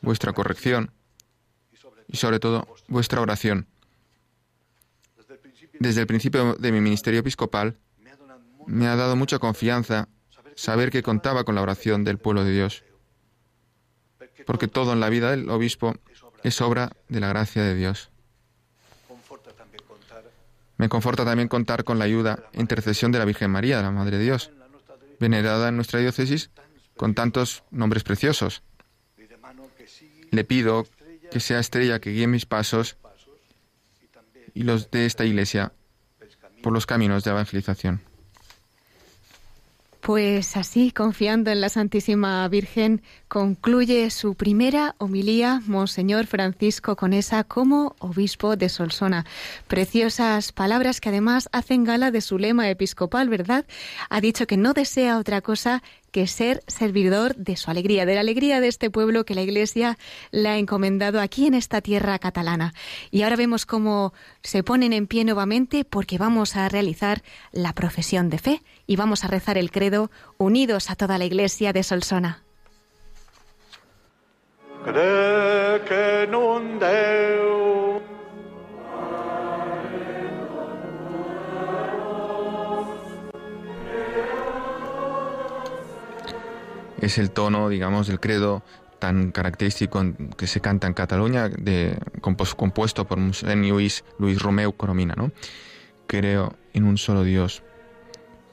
[0.00, 0.90] vuestra corrección
[2.08, 3.66] y sobre todo vuestra oración.
[5.78, 7.78] Desde el principio de mi ministerio episcopal
[8.66, 10.08] me ha dado mucha confianza
[10.54, 12.84] saber que contaba con la oración del pueblo de Dios,
[14.46, 15.94] porque todo en la vida del obispo
[16.42, 18.10] es obra de la gracia de Dios.
[20.76, 24.18] Me conforta también contar con la ayuda e intercesión de la Virgen María, la Madre
[24.18, 24.50] de Dios,
[25.20, 26.50] venerada en nuestra diócesis
[26.96, 28.62] con tantos nombres preciosos.
[30.30, 30.86] Le pido
[31.30, 32.96] que sea estrella que guíe mis pasos
[34.54, 35.72] y los de esta iglesia
[36.62, 38.00] por los caminos de evangelización.
[40.04, 47.96] Pues así, confiando en la Santísima Virgen, concluye su primera homilía Monseñor Francisco Conesa como
[48.00, 49.24] obispo de Solsona.
[49.66, 53.64] Preciosas palabras que además hacen gala de su lema episcopal, ¿verdad?
[54.10, 58.20] Ha dicho que no desea otra cosa que ser servidor de su alegría, de la
[58.20, 59.98] alegría de este pueblo que la Iglesia
[60.30, 62.74] le ha encomendado aquí en esta tierra catalana.
[63.10, 68.28] Y ahora vemos cómo se ponen en pie nuevamente porque vamos a realizar la profesión
[68.28, 72.42] de fe y vamos a rezar el credo unidos a toda la Iglesia de Solsona.
[87.04, 88.62] es el tono, digamos, del credo
[88.98, 90.02] tan característico
[90.36, 95.14] que se canta en Cataluña, de, compuesto por Luis, Luis Romeu Coromina.
[95.14, 95.30] ¿no?
[96.06, 97.62] Creo en un solo Dios,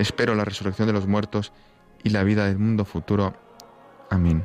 [0.00, 1.52] Espero la resurrección de los muertos
[2.02, 3.34] y la vida del mundo futuro.
[4.08, 4.44] Amén.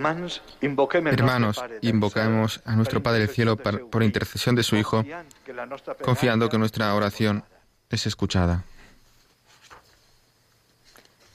[0.00, 5.04] Hermanos, invocamos a nuestro Padre del Cielo por intercesión de su Hijo,
[6.02, 7.44] confiando que nuestra oración
[7.90, 8.64] es escuchada.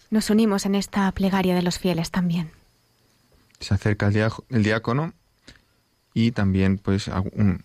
[0.10, 2.52] Nos unimos en esta plegaria de los fieles también.
[3.60, 4.08] Se acerca
[4.50, 5.14] el diácono
[6.14, 7.64] y también pues un,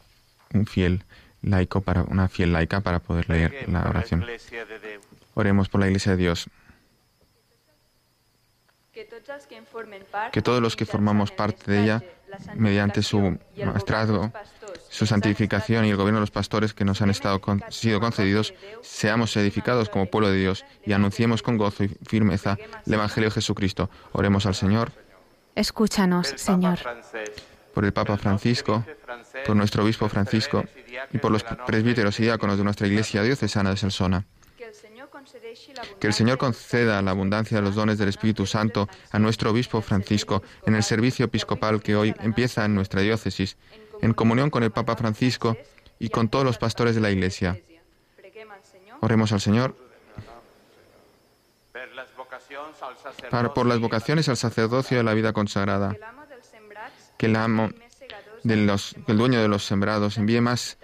[0.52, 1.04] un fiel
[1.42, 4.24] laico para una fiel laica para poder leer la oración.
[5.34, 6.48] Oremos por la Iglesia de Dios.
[10.32, 12.02] Que todos los que formamos parte de ella,
[12.54, 14.32] mediante su maestrado,
[14.88, 17.40] su santificación y el gobierno de los pastores que nos han estado
[17.70, 22.94] sido concedidos, seamos edificados como pueblo de Dios y anunciemos con gozo y firmeza el
[22.94, 23.90] Evangelio de Jesucristo.
[24.12, 24.92] Oremos al Señor.
[25.54, 26.78] Escúchanos, Señor.
[27.74, 28.84] Por el Papa Francisco,
[29.46, 30.64] por nuestro obispo Francisco
[31.12, 34.26] y por los presbíteros y diáconos de nuestra Iglesia diocesana de Salsona.
[35.98, 39.80] Que el Señor conceda la abundancia de los dones del Espíritu Santo a nuestro obispo
[39.80, 43.56] Francisco en el servicio episcopal que hoy empieza en nuestra diócesis,
[44.00, 45.56] en comunión con el Papa Francisco
[45.98, 47.60] y con todos los pastores de la Iglesia.
[49.00, 49.74] Oremos al Señor
[53.54, 55.96] por las vocaciones al sacerdocio de la vida consagrada.
[57.16, 57.70] Que el amo
[58.42, 60.78] de los, el dueño de los sembrados envíe más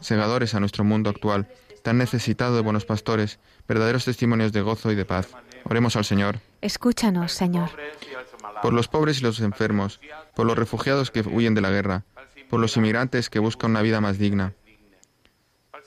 [0.00, 1.48] segadores a nuestro mundo actual,
[1.82, 3.38] tan necesitado de buenos pastores,
[3.68, 5.28] verdaderos testimonios de gozo y de paz.
[5.64, 6.40] Oremos al Señor.
[6.62, 7.70] Escúchanos, Señor.
[8.62, 10.00] Por los pobres y los enfermos,
[10.34, 12.04] por los refugiados que huyen de la guerra,
[12.48, 14.54] por los inmigrantes que buscan una vida más digna,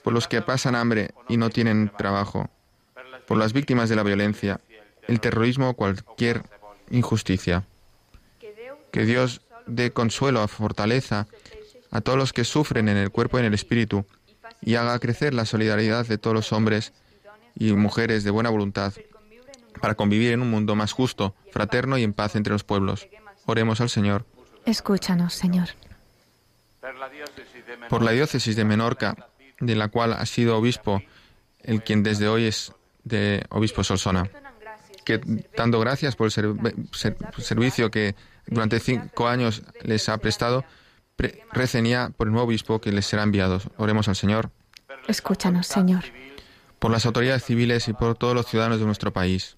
[0.03, 2.49] por los que pasan hambre y no tienen trabajo,
[3.27, 4.61] por las víctimas de la violencia,
[5.07, 6.43] el terrorismo o cualquier
[6.91, 7.65] injusticia.
[8.91, 11.27] Que Dios dé consuelo, fortaleza
[11.89, 14.05] a todos los que sufren en el cuerpo y en el espíritu
[14.61, 16.93] y haga crecer la solidaridad de todos los hombres
[17.55, 18.93] y mujeres de buena voluntad
[19.79, 23.07] para convivir en un mundo más justo, fraterno y en paz entre los pueblos.
[23.45, 24.25] Oremos al Señor.
[24.65, 25.69] Escúchanos, Señor.
[27.89, 29.15] Por la diócesis de Menorca,
[29.59, 31.01] de la cual ha sido obispo
[31.63, 32.73] el quien desde hoy es
[33.03, 34.29] de obispo Solsona,
[35.03, 35.19] que
[35.55, 36.31] dando gracias por el
[37.37, 40.63] servicio que durante cinco años les ha prestado,
[41.51, 43.61] recen ya por el nuevo obispo que les será enviado.
[43.77, 44.51] Oremos al Señor.
[45.07, 46.03] Escúchanos, Señor
[46.81, 49.55] por las autoridades civiles y por todos los ciudadanos de nuestro país.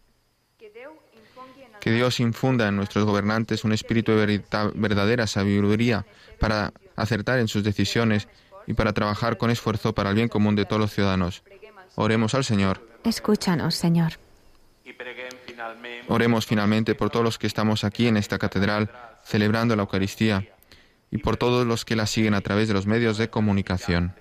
[1.79, 4.43] Que Dios infunda en nuestros gobernantes un espíritu de
[4.75, 6.05] verdadera sabiduría
[6.37, 8.27] para acertar en sus decisiones
[8.67, 11.43] y para trabajar con esfuerzo para el bien común de todos los ciudadanos.
[11.95, 12.85] Oremos al Señor.
[13.05, 14.19] Escúchanos, Señor.
[16.09, 18.91] Oremos finalmente por todos los que estamos aquí en esta catedral
[19.23, 20.45] celebrando la Eucaristía
[21.09, 24.13] y por todos los que la siguen a través de los medios de comunicación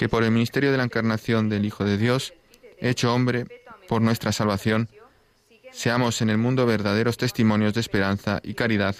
[0.00, 2.32] que por el ministerio de la encarnación del Hijo de Dios,
[2.78, 3.44] hecho hombre
[3.86, 4.88] por nuestra salvación,
[5.72, 8.96] seamos en el mundo verdaderos testimonios de esperanza y caridad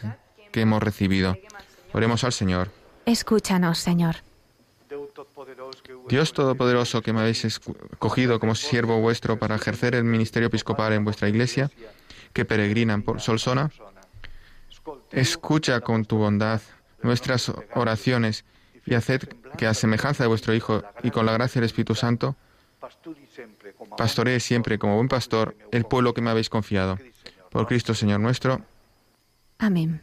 [0.52, 1.38] que hemos recibido.
[1.94, 2.70] Oremos al Señor.
[3.06, 4.16] Escúchanos, Señor.
[6.06, 11.04] Dios Todopoderoso, que me habéis escogido como siervo vuestro para ejercer el ministerio episcopal en
[11.04, 11.70] vuestra iglesia,
[12.34, 13.70] que peregrinan por Solsona,
[15.12, 16.60] escucha con tu bondad
[17.02, 18.44] nuestras oraciones
[18.86, 22.36] y haced que a semejanza de vuestro Hijo y con la gracia del Espíritu Santo,
[23.96, 26.98] pastoree siempre como buen pastor el pueblo que me habéis confiado.
[27.50, 28.62] Por Cristo Señor nuestro.
[29.58, 30.02] Amén.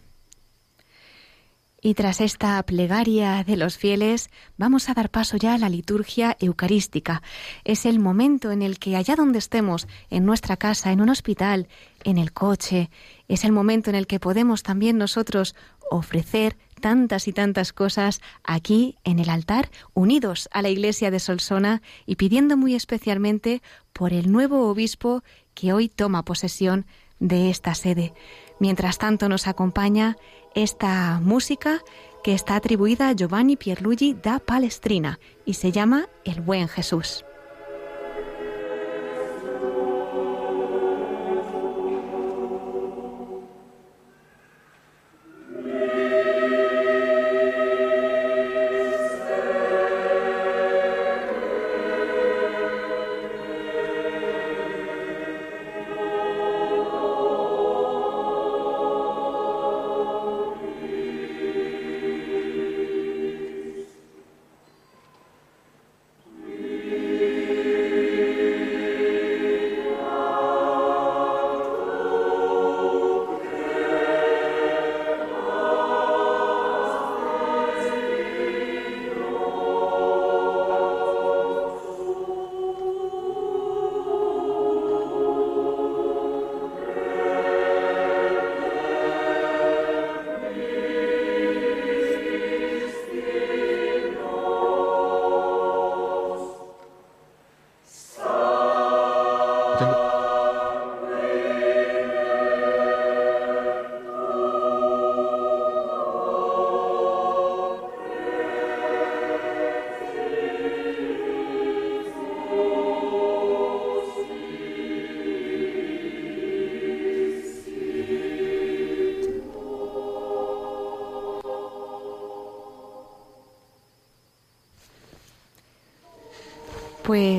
[1.82, 6.36] Y tras esta plegaria de los fieles, vamos a dar paso ya a la liturgia
[6.40, 7.22] eucarística.
[7.64, 11.68] Es el momento en el que allá donde estemos, en nuestra casa, en un hospital,
[12.04, 12.90] en el coche,
[13.28, 15.56] es el momento en el que podemos también nosotros
[15.90, 21.82] ofrecer tantas y tantas cosas aquí en el altar, unidos a la iglesia de Solsona
[22.06, 23.62] y pidiendo muy especialmente
[23.94, 25.24] por el nuevo obispo
[25.54, 26.86] que hoy toma posesión
[27.20, 28.14] de esta sede.
[28.60, 30.18] Mientras tanto nos acompaña
[30.56, 31.82] esta música
[32.24, 37.27] que está atribuida a Giovanni Pierluigi da Palestrina y se llama El Buen Jesús.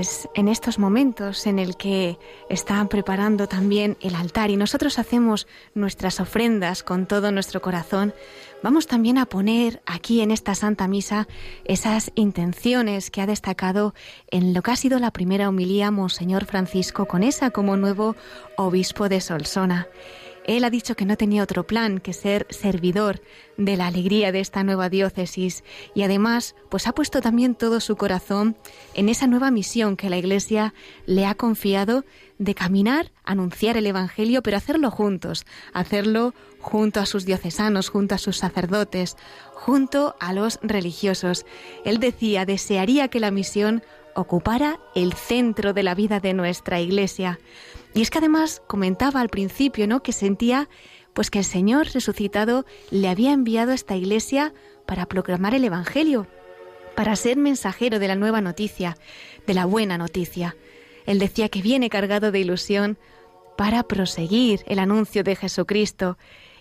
[0.09, 5.47] Pues en estos momentos en el que están preparando también el altar y nosotros hacemos
[5.75, 8.15] nuestras ofrendas con todo nuestro corazón,
[8.63, 11.29] vamos también a poner aquí en esta Santa Misa
[11.67, 13.93] esas intenciones que ha destacado
[14.31, 18.17] en lo que ha sido la primera homilía Monseñor Francisco con esa como nuevo
[18.57, 19.89] obispo de Solsona.
[20.49, 23.21] Él ha dicho que no tenía otro plan que ser servidor
[23.59, 25.63] de la alegría de esta nueva diócesis
[25.95, 28.57] y además pues ha puesto también todo su corazón
[28.95, 30.73] en esa nueva misión que la Iglesia
[31.05, 32.07] le ha confiado
[32.39, 35.45] de caminar, anunciar el Evangelio, pero hacerlo juntos,
[35.75, 39.19] hacerlo junto a sus diocesanos, junto a sus sacerdotes,
[39.53, 41.45] junto a los religiosos.
[41.85, 43.83] Él decía, desearía que la misión
[44.19, 47.39] ocupara el centro de la vida de nuestra Iglesia.
[47.95, 50.03] Y es que además comentaba al principio, ¿no?
[50.03, 50.69] que sentía
[51.15, 54.55] pues que el Señor resucitado le había enviado a esta iglesia
[54.87, 56.29] para proclamar el evangelio,
[56.95, 58.97] para ser mensajero de la nueva noticia,
[59.47, 60.57] de la buena noticia.
[61.07, 62.99] Él decía que viene cargado de ilusión
[63.57, 66.19] para proseguir el anuncio de Jesucristo.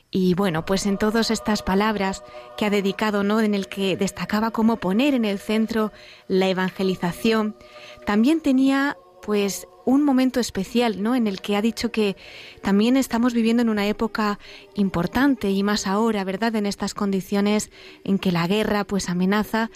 [0.10, 2.24] Y bueno, pues en todas estas palabras
[2.58, 3.42] que ha dedicado, ¿no?
[3.42, 5.92] En el que destacaba cómo poner en el centro
[6.28, 7.58] la evangelización,
[8.06, 11.16] también tenía pues un momento especial, ¿no?
[11.16, 12.16] En el que ha dicho que
[12.62, 14.40] también estamos viviendo en una época
[14.76, 16.56] importante y más ahora, ¿verdad?
[16.56, 17.70] En estas condiciones
[18.04, 19.70] en que la guerra pues amenaza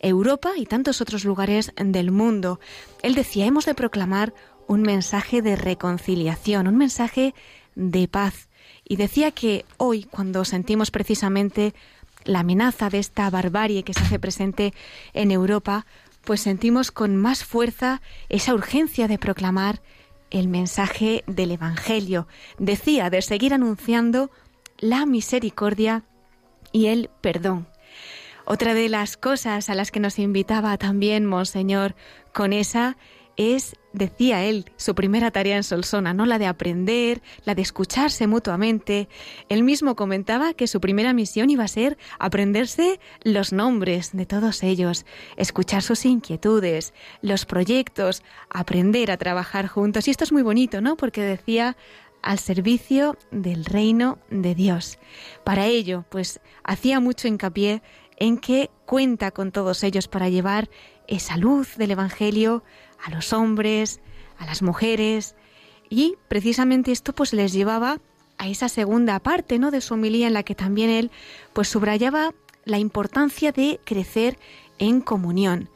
[0.00, 2.60] Europa y tantos otros lugares del mundo.
[3.02, 4.34] Él decía, hemos de proclamar
[4.66, 7.34] un mensaje de reconciliación, un mensaje
[7.74, 8.48] de paz.
[8.88, 11.74] Y decía que hoy, cuando sentimos precisamente
[12.24, 14.72] la amenaza de esta barbarie que se hace presente
[15.12, 15.86] en Europa,
[16.24, 19.80] pues sentimos con más fuerza esa urgencia de proclamar
[20.30, 22.26] el mensaje del Evangelio.
[22.58, 24.30] Decía de seguir anunciando
[24.78, 26.04] la misericordia
[26.72, 27.68] y el perdón.
[28.44, 31.96] Otra de las cosas a las que nos invitaba también Monseñor
[32.32, 32.96] con esa
[33.36, 36.26] es, decía él, su primera tarea en Solsona, ¿no?
[36.26, 39.08] La de aprender, la de escucharse mutuamente.
[39.48, 44.62] Él mismo comentaba que su primera misión iba a ser aprenderse los nombres de todos
[44.62, 45.04] ellos,
[45.36, 50.08] escuchar sus inquietudes, los proyectos, aprender a trabajar juntos.
[50.08, 50.96] Y esto es muy bonito, ¿no?
[50.96, 51.76] Porque decía
[52.22, 54.98] al servicio del reino de Dios.
[55.44, 57.82] Para ello, pues hacía mucho hincapié
[58.16, 60.68] en que cuenta con todos ellos para llevar
[61.06, 62.64] esa luz del Evangelio
[63.06, 64.00] a los hombres,
[64.36, 65.36] a las mujeres,
[65.88, 68.00] y precisamente esto pues les llevaba
[68.36, 69.70] a esa segunda parte, ¿no?
[69.70, 71.10] de su homilía en la que también él
[71.52, 72.34] pues subrayaba
[72.64, 74.38] la importancia de crecer
[74.78, 75.70] en comunión.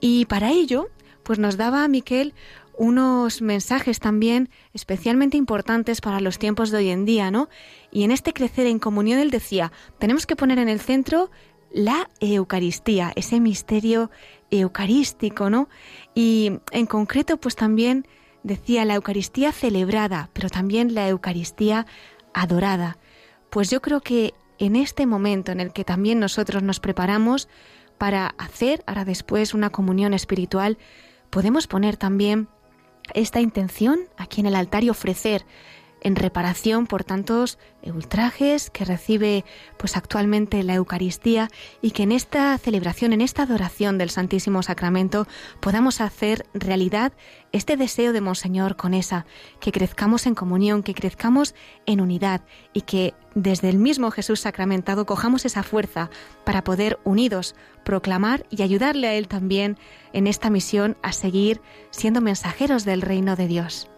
[0.00, 0.88] Y para ello,
[1.24, 2.32] pues nos daba a Miquel
[2.78, 7.48] unos mensajes también especialmente importantes para los tiempos de hoy en día, ¿no?
[7.90, 11.30] Y en este crecer en comunión él decía, tenemos que poner en el centro
[11.72, 14.10] la Eucaristía, ese misterio
[14.50, 15.68] eucarístico, ¿no?
[16.14, 18.06] Y en concreto, pues también
[18.42, 21.86] decía la Eucaristía celebrada, pero también la Eucaristía
[22.34, 22.98] adorada.
[23.50, 27.48] Pues yo creo que en este momento en el que también nosotros nos preparamos
[27.98, 30.78] para hacer ahora después una comunión espiritual,
[31.30, 32.48] podemos poner también
[33.14, 35.44] esta intención aquí en el altar y ofrecer
[36.02, 39.44] en reparación por tantos ultrajes que recibe
[39.76, 41.48] pues actualmente la Eucaristía
[41.80, 45.26] y que en esta celebración, en esta adoración del Santísimo Sacramento
[45.60, 47.12] podamos hacer realidad
[47.52, 49.26] este deseo de Monseñor con esa,
[49.60, 51.54] que crezcamos en comunión, que crezcamos
[51.86, 52.42] en unidad
[52.72, 56.10] y que desde el mismo Jesús sacramentado cojamos esa fuerza
[56.44, 57.54] para poder unidos
[57.84, 59.78] proclamar y ayudarle a Él también
[60.12, 61.60] en esta misión a seguir
[61.90, 63.91] siendo mensajeros del reino de Dios.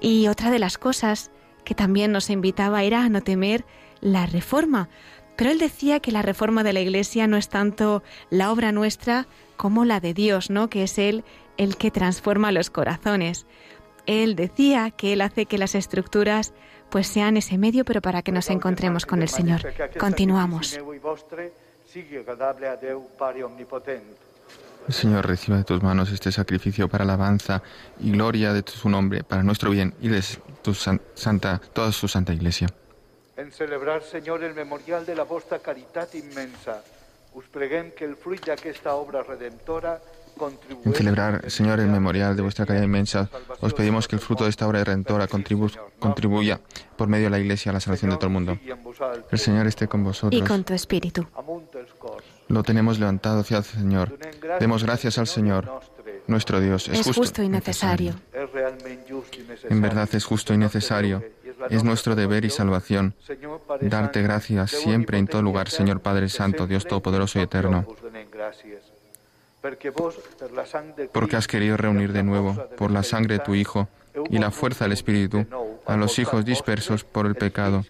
[0.00, 1.30] Y otra de las cosas
[1.64, 3.64] que también nos invitaba era a no temer
[4.00, 4.88] la reforma.
[5.36, 9.26] Pero él decía que la reforma de la Iglesia no es tanto la obra nuestra
[9.56, 10.68] como la de Dios, ¿no?
[10.68, 11.24] Que es Él
[11.56, 13.46] el que transforma los corazones.
[14.06, 16.52] Él decía que Él hace que las estructuras
[16.90, 19.62] pues sean ese medio, pero para que nos encontremos con el Señor.
[19.98, 20.78] Continuamos.
[24.88, 27.62] Señor, reciba de tus manos este sacrificio para alabanza
[28.00, 30.22] y gloria de su nombre, para nuestro bien y de
[30.62, 32.68] tu santa, toda su santa iglesia.
[33.36, 36.82] En celebrar, Señor, el memorial de la vostra caridad inmensa,
[37.32, 40.00] us preguem que el fruit d'aquesta obra redentora
[40.84, 43.28] en celebrar, Señor, el memorial de vuestra caridad inmensa,
[43.60, 46.60] os pedimos que el fruto de esta obra redentora contribuya
[46.96, 48.58] por medio de la Iglesia a la salvación de todo el mundo.
[49.30, 50.40] El Señor esté con vosotros.
[50.40, 51.26] Y con tu espíritu.
[52.50, 54.18] Lo tenemos levantado hacia el Señor.
[54.58, 55.70] Demos gracias al Señor.
[56.26, 58.14] Nuestro Dios es, justo, y necesario.
[59.68, 61.22] En verdad es justo y necesario.
[61.70, 63.14] Es nuestro deber y salvación.
[63.80, 67.86] Darte gracias siempre en todo lugar, Señor Padre Santo, Dios Todopoderoso y Eterno.
[71.12, 73.88] porque has querido reunir de nuevo, por la sangre de tu Hijo
[74.28, 75.46] y la fuerza del Espíritu,
[75.86, 77.84] a los hijos dispersos por el pecado.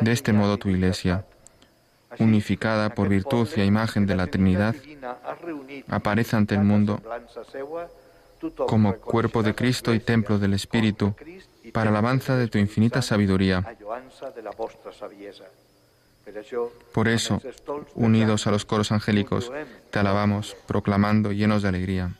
[0.00, 1.24] De este modo tu Iglesia,
[2.18, 4.74] unificada por virtud y a imagen de la Trinidad,
[5.88, 7.00] aparece ante el mundo
[8.66, 11.14] como cuerpo de Cristo y templo del Espíritu,
[11.72, 13.64] para alabanza de tu infinita sabiduría.
[16.92, 17.40] Por eso,
[17.94, 19.52] unidos a los coros angélicos,
[19.90, 22.10] te alabamos, proclamando llenos de alegría.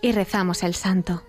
[0.00, 1.22] Y rezamos el santo.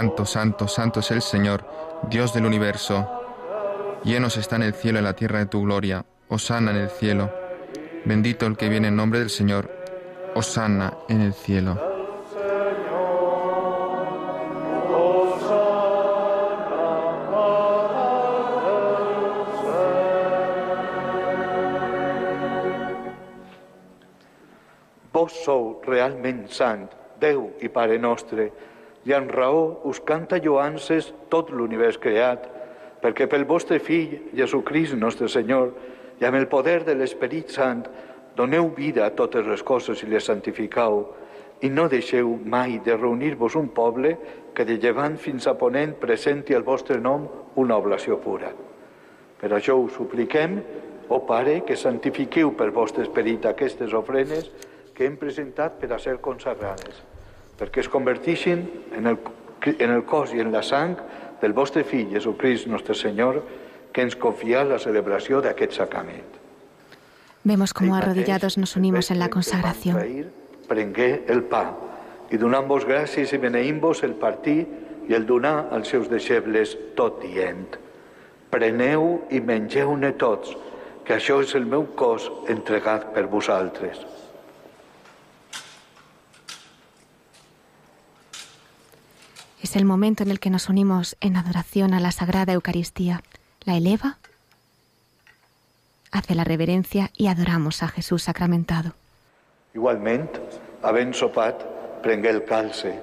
[0.00, 1.62] Santo, santo, santo es el Señor,
[2.08, 3.06] Dios del universo.
[4.02, 6.06] Llenos está en el cielo y la tierra de tu gloria.
[6.28, 7.30] Osana en el cielo.
[8.06, 9.70] Bendito el que viene en nombre del Señor.
[10.34, 11.78] Osana en el cielo.
[25.12, 26.88] Vos sou realment sant,
[27.20, 28.48] Déu i Pare nostre,
[29.04, 32.46] i en raó us canta lloances tot l'univers creat,
[33.00, 35.72] perquè pel vostre fill, Jesucrist nostre Senyor,
[36.20, 37.86] i amb el poder de l'Esperit Sant,
[38.36, 41.06] doneu vida a totes les coses i les santificau,
[41.60, 44.14] i no deixeu mai de reunir-vos un poble
[44.56, 47.26] que de llevant fins a ponent presenti al vostre nom
[47.60, 48.52] una oblació pura.
[49.40, 50.58] Per això us supliquem,
[51.10, 54.50] o oh Pare, que santifiqueu per vostre esperit aquestes ofrenes
[54.94, 57.00] que hem presentat per a ser consagrades,
[57.60, 58.64] perquè es convertixin
[58.96, 59.18] en el,
[59.76, 60.96] en el cos i en la sang
[61.42, 63.42] del vostre fill, Jesucrist nostre Senyor,
[63.92, 66.38] que ens confia la celebració d'aquest sacrament.
[67.44, 70.30] Vemos cómo arrodillados nos unimos en la consagración.
[70.68, 71.64] Prengué el pa
[72.30, 74.60] i donant-vos gràcies i beneïm-vos el partir
[75.08, 77.76] i el donar als seus deixebles tot dient.
[78.50, 80.54] Preneu i mengeu-ne tots,
[81.04, 84.04] que això és el meu cos entregat per vosaltres.
[89.70, 93.22] Es el momento en el que nos unimos en adoración a la Sagrada Eucaristía.
[93.64, 94.18] La eleva,
[96.10, 98.94] hace la reverencia y adoramos a Jesús sacramentado.
[99.72, 100.40] Igualment,
[100.82, 101.62] havent sopat,
[102.02, 102.96] prengué el calce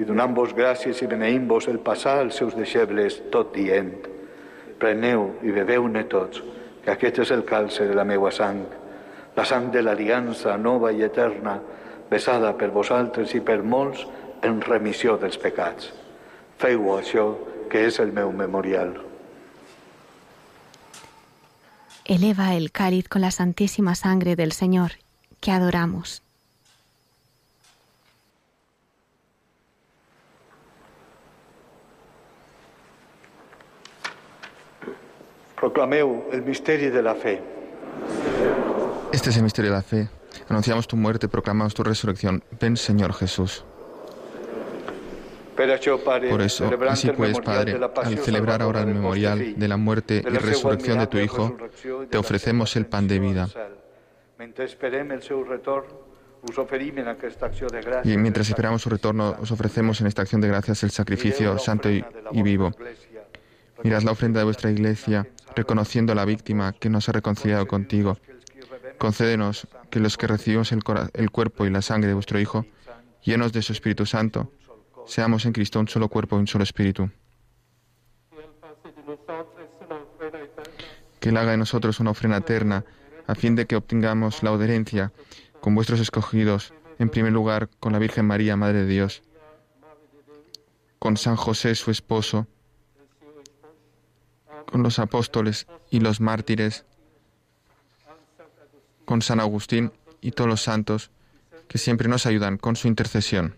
[0.00, 3.92] i donant-vos gràcies i beneïm-vos el passar als seus deixebles tot dient
[4.80, 6.40] preneu i beveu-ne tots,
[6.86, 8.64] que aquest és el calce de la meua sang,
[9.36, 11.58] la sang de l'aliança nova i eterna,
[12.08, 14.08] besada per vosaltres i per molts
[14.40, 15.97] en remissió dels pecats.
[16.58, 17.24] Feu això,
[17.70, 18.96] que és el meu memorial.
[22.04, 24.92] Eleva el cáliz con la santísima sangre del Señor,
[25.40, 26.22] que adoramos.
[35.54, 37.42] Proclameu el misteri de la fe.
[39.12, 40.08] Este es el misterio de la fe.
[40.48, 42.42] Anunciamos tu muerte, proclamamos tu resurrección.
[42.60, 43.64] Ven, Señor Jesús.
[46.30, 50.98] Por eso, así pues, Padre, al celebrar ahora el memorial de la muerte y resurrección
[51.00, 51.56] de tu Hijo,
[52.08, 53.48] te ofrecemos el pan de vida.
[58.04, 61.90] Y mientras esperamos su retorno, os ofrecemos en esta acción de gracias el sacrificio santo
[61.90, 62.70] y, y vivo.
[63.82, 65.26] Mirad la ofrenda de vuestra iglesia,
[65.56, 68.16] reconociendo la víctima que nos ha reconciliado contigo.
[68.98, 70.82] Concédenos que los que recibimos el,
[71.14, 72.64] el cuerpo y la sangre de vuestro Hijo,
[73.24, 74.52] llenos de su Espíritu Santo,
[75.08, 77.10] seamos en Cristo un solo cuerpo y un solo espíritu.
[81.18, 82.84] Que Él haga de nosotros una ofrenda eterna,
[83.26, 85.12] a fin de que obtengamos la adherencia
[85.60, 89.22] con vuestros escogidos, en primer lugar con la Virgen María, Madre de Dios,
[90.98, 92.46] con San José, su esposo,
[94.70, 96.84] con los apóstoles y los mártires,
[99.04, 99.90] con San Agustín
[100.20, 101.10] y todos los santos
[101.66, 103.54] que siempre nos ayudan con su intercesión.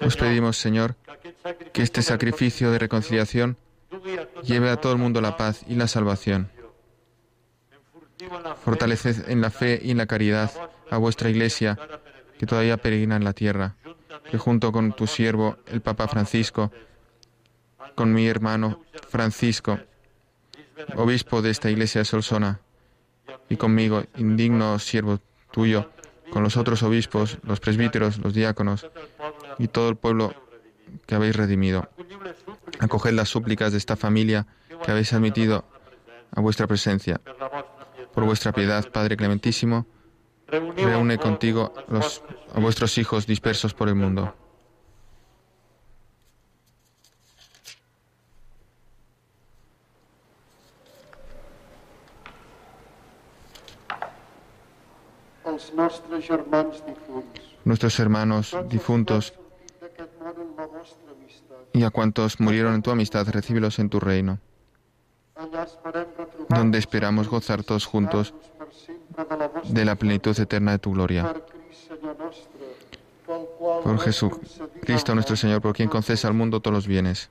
[0.00, 0.96] Os pedimos, Señor,
[1.72, 3.56] que este sacrificio de reconciliación
[4.42, 6.50] lleve a todo el mundo la paz y la salvación.
[8.64, 10.50] Fortaleced en la fe y en la caridad
[10.90, 11.78] a vuestra Iglesia,
[12.38, 13.76] que todavía peregrina en la tierra,
[14.30, 16.70] que junto con tu siervo, el Papa Francisco,
[17.94, 19.78] con mi hermano Francisco,
[20.96, 22.60] obispo de esta Iglesia de Solsona,
[23.48, 25.18] y conmigo, indigno siervo
[25.50, 25.90] tuyo,
[26.30, 28.86] con los otros obispos, los presbíteros, los diáconos
[29.58, 30.34] y todo el pueblo
[31.06, 31.88] que habéis redimido.
[32.78, 34.46] Acoged las súplicas de esta familia
[34.84, 35.64] que habéis admitido
[36.34, 37.20] a vuestra presencia.
[38.12, 39.86] Por vuestra piedad, Padre Clementísimo,
[40.48, 41.72] reúne contigo
[42.54, 44.34] a vuestros hijos dispersos por el mundo.
[57.64, 59.34] Nuestros hermanos difuntos.
[61.72, 64.38] Y a cuantos murieron en tu amistad, recíbelos en tu reino,
[66.48, 68.34] donde esperamos gozar todos juntos
[69.68, 71.32] de la plenitud eterna de tu gloria.
[73.84, 77.30] Por Jesucristo nuestro Señor, por quien concesa al mundo todos los bienes.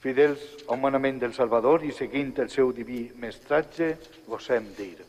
[0.00, 0.40] Fidels
[0.72, 3.98] al manament del Salvador i seguint el seu diví mestratge,
[4.78, 5.04] dir.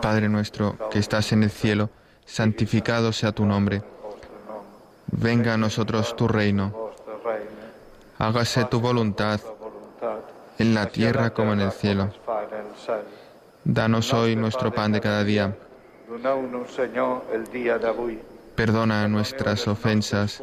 [0.00, 1.90] Padre nuestro que estás en el cielo,
[2.24, 3.82] santificado sea tu nombre.
[5.06, 6.92] Venga a nosotros tu reino.
[8.18, 9.40] Hágase tu voluntad
[10.58, 12.12] en la tierra como en el cielo.
[13.64, 15.56] Danos hoy nuestro pan de cada día.
[18.54, 20.42] Perdona nuestras ofensas,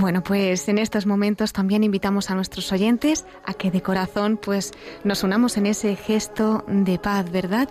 [0.00, 4.72] Bueno, pues en estos momentos también invitamos a nuestros oyentes a que de corazón pues
[5.04, 7.68] nos unamos en ese gesto de paz, ¿verdad?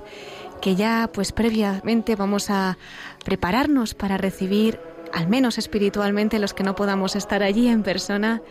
[0.62, 2.78] Que ya pues previamente vamos a
[3.26, 4.80] prepararnos para recibir
[5.12, 8.44] al menos espiritualmente los que no podamos estar allí en persona,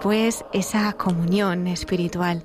[0.00, 2.44] pues esa comunión espiritual.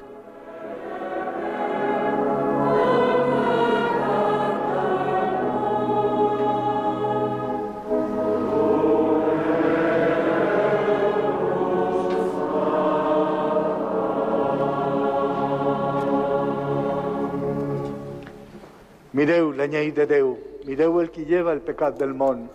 [19.61, 22.49] Mireu la llei de Déu, mireu el que lleva el pecat del món.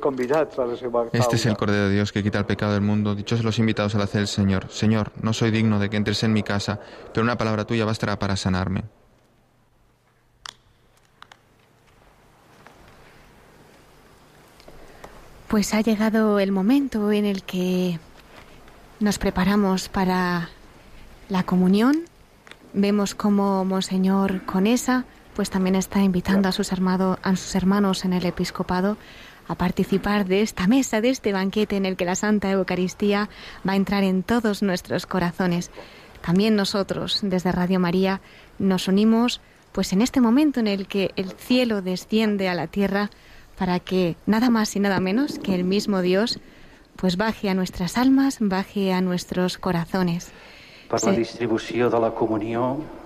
[0.00, 2.82] Convidats a la seva Este es el Cordero de Dios que quita el pecado del
[2.82, 3.14] mundo.
[3.14, 4.70] Dichosos los invitados a la cena del Señor.
[4.70, 6.78] Señor, no soy digno de que entres en mi casa,
[7.12, 8.82] pero una palabra tuya bastará para sanarme.
[15.48, 17.98] Pues ha llegado el momento en el que
[19.00, 20.50] nos preparamos para
[21.30, 22.04] la comunión.
[22.74, 28.26] Vemos cómo Monseñor Conesa pues también está invitando a sus, a sus hermanos en el
[28.26, 28.96] episcopado
[29.48, 33.28] a participar de esta mesa, de este banquete en el que la Santa Eucaristía
[33.66, 35.72] va a entrar en todos nuestros corazones.
[36.22, 38.20] También nosotros, desde Radio María,
[38.60, 39.40] nos unimos
[39.72, 43.10] pues en este momento en el que el cielo desciende a la tierra
[43.58, 46.38] para que nada más y nada menos que el mismo Dios
[46.94, 50.30] pues baje a nuestras almas, baje a nuestros corazones.
[50.88, 52.99] Para la distribución de la comunión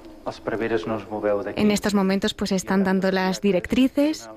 [1.57, 4.29] en estos momentos pues están dando las directrices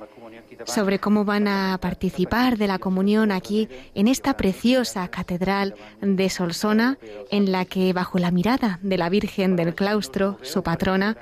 [0.65, 6.97] sobre cómo van a participar de la comunión aquí en esta preciosa catedral de Solsona,
[7.31, 11.17] en la que bajo la mirada de la Virgen del Claustro, su patrona,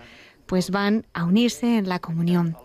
[0.46, 2.58] pues van a unirse en la comunión.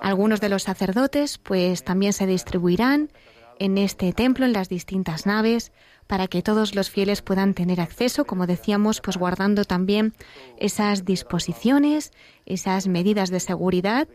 [0.00, 3.10] Algunos de los sacerdotes pues también se distribuirán
[3.58, 5.72] en este templo, en las distintas naves,
[6.06, 10.14] para que todos los fieles puedan tener acceso, como decíamos, pues guardando también
[10.58, 12.12] esas disposiciones,
[12.46, 14.08] esas medidas de seguridad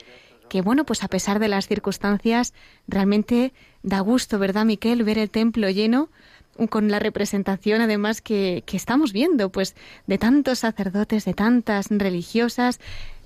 [0.48, 2.54] que bueno, pues a pesar de las circunstancias,
[2.88, 3.54] realmente
[3.84, 6.10] da gusto, ¿verdad, Miquel, ver el templo lleno
[6.70, 9.76] con la representación además que, que, estamos viendo, pues
[10.08, 12.80] de tantos sacerdotes, de tantas religiosas,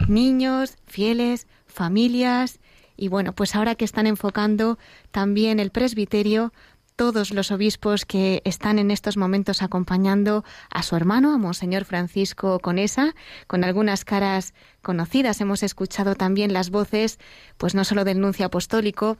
[0.08, 2.60] niños, fieles, familias,
[2.98, 4.78] y bueno, pues ahora que están enfocando
[5.12, 6.54] también el presbiterio,
[7.02, 12.60] todos los obispos que están en estos momentos acompañando a su hermano, a Monseñor Francisco
[12.60, 13.15] Conesa,
[13.48, 14.53] con algunas caras
[14.84, 15.41] conocidas.
[15.41, 17.18] Hemos escuchado también las voces,
[17.57, 19.18] pues no solo del nuncio apostólico,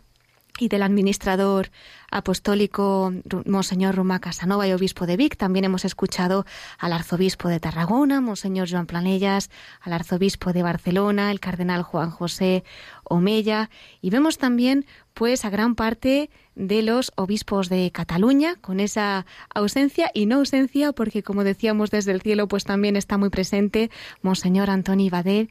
[0.60, 1.72] y del administrador
[2.12, 3.14] apostólico
[3.46, 5.38] Monseñor Ruma Casanova y obispo de Vic.
[5.38, 6.46] También hemos escuchado
[6.78, 9.50] al arzobispo de Tarragona, Monseñor Joan Planellas,
[9.80, 12.64] al arzobispo de Barcelona, el cardenal Juan José
[13.12, 13.70] Omella.
[14.02, 20.12] Y vemos también, pues, a gran parte de los obispos de Cataluña, con esa ausencia
[20.14, 23.90] y no ausencia, porque como decíamos desde el cielo, pues también está muy presente
[24.22, 25.50] Monseñor Antoni Bader,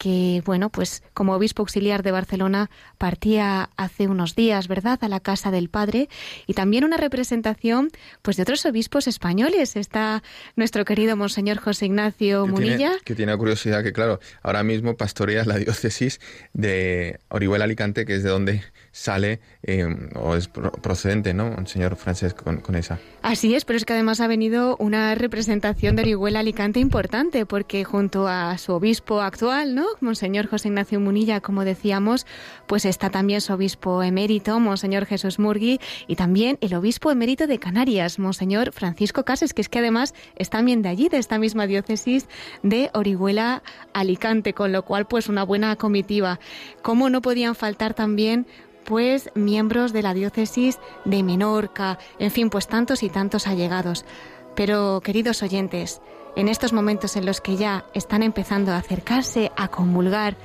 [0.00, 5.20] que, bueno, pues como obispo auxiliar de Barcelona partía hace unos días, ¿verdad?, a la
[5.20, 6.08] casa del Padre
[6.46, 7.90] y también una representación,
[8.22, 9.76] pues de otros obispos españoles.
[9.76, 10.22] Está
[10.56, 12.92] nuestro querido Monseñor José Ignacio Munilla.
[13.04, 16.18] que tiene curiosidad que, claro, ahora mismo pastorea la diócesis
[16.54, 18.62] de Orihuela Alicante, que es de donde
[18.92, 21.54] sale eh, o es procedente, ¿no?
[21.56, 22.98] Un señor francés con, esa.
[23.22, 27.84] Así es, pero es que además ha venido una representación de Orihuela Alicante importante, porque
[27.84, 29.86] junto a su obispo actual, ¿no?
[30.00, 32.26] Monseñor José Ignacio Munilla, como decíamos,
[32.66, 37.58] pues está también su obispo emérito, Monseñor Jesús Murgui, y también el obispo emérito de
[37.58, 41.66] Canarias, Monseñor Francisco Cases, que es que además es también de allí, de esta misma
[41.66, 42.28] diócesis
[42.62, 43.62] de Orihuela
[43.92, 46.40] Alicante, con lo cual, pues una buena comitiva.
[46.82, 48.46] ¿Cómo no podían faltar también
[48.84, 54.04] pues miembros de la diócesis de Menorca, en fin, pues tantos y tantos allegados.
[54.54, 56.00] Pero, queridos oyentes,
[56.36, 60.36] en estos momentos en los que ya están empezando a acercarse a comulgar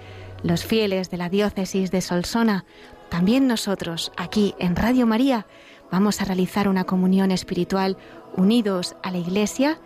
[0.43, 2.65] los fieles de la diócesis de Solsona,
[3.09, 5.45] también nosotros, aquí en Radio María,
[5.91, 7.97] vamos a realizar una comunión espiritual
[8.35, 9.79] unidos a la Iglesia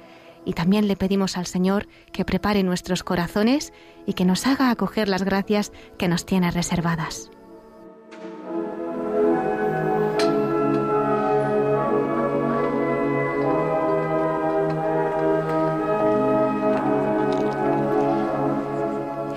[0.45, 3.73] y también le pedimos al Señor que prepare nuestros corazones
[4.05, 7.29] y que nos haga acoger las gracias que nos tiene reservadas.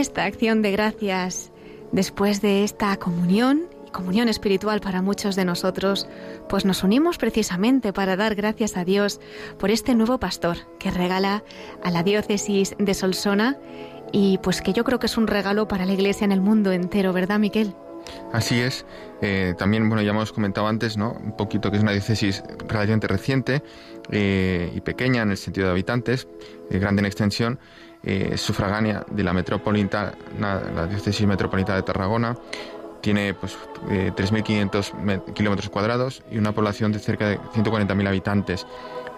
[0.00, 1.52] Esta acción de gracias,
[1.92, 6.06] después de esta comunión comunión espiritual para muchos de nosotros,
[6.48, 9.20] pues nos unimos precisamente para dar gracias a Dios
[9.58, 11.42] por este nuevo pastor que regala
[11.82, 13.58] a la diócesis de Solsona
[14.12, 16.70] y pues que yo creo que es un regalo para la iglesia en el mundo
[16.70, 17.74] entero, ¿verdad, Miquel?
[18.32, 18.86] Así es.
[19.22, 21.12] Eh, también, bueno, ya hemos comentado antes, ¿no?
[21.12, 23.62] Un poquito que es una diócesis relativamente reciente
[24.10, 26.28] eh, y pequeña en el sentido de habitantes,
[26.70, 27.58] eh, grande en extensión,
[28.36, 32.36] sufragánea de la metropolitana, la diócesis metropolitana de Tarragona,
[33.00, 33.56] tiene pues,
[33.88, 38.66] 3.500 eh, kilómetros cuadrados y una población de cerca de 140.000 habitantes.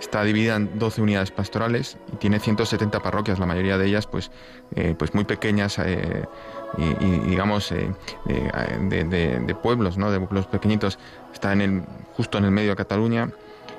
[0.01, 4.33] Está dividida en 12 unidades pastorales y tiene 170 parroquias, la mayoría de ellas pues,
[4.75, 6.25] eh, pues muy pequeñas eh,
[6.77, 10.11] y, digamos de, pueblos, ¿no?
[10.11, 10.99] de pueblos pequeñitos.
[11.33, 11.83] Está en el,
[12.15, 13.31] justo en el medio de Cataluña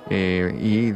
[0.10, 0.94] y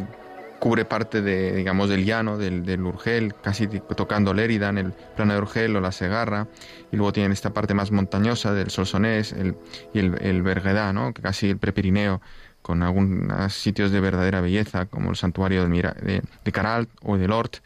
[0.60, 5.34] cubre parte de, digamos, del llano, del, del, Urgel, casi tocando Lérida, en el plano
[5.34, 6.48] de Urgel o la Segarra,
[6.92, 9.56] y luego tienen esta parte más montañosa del Solsonés el,
[9.94, 11.14] y el, el Berguedá, ¿no?
[11.14, 12.22] casi el Prepirineo,
[12.62, 17.18] con algunos sitios de verdadera belleza, como el santuario de, Mira, de, de Caralt o
[17.18, 17.58] de Lort,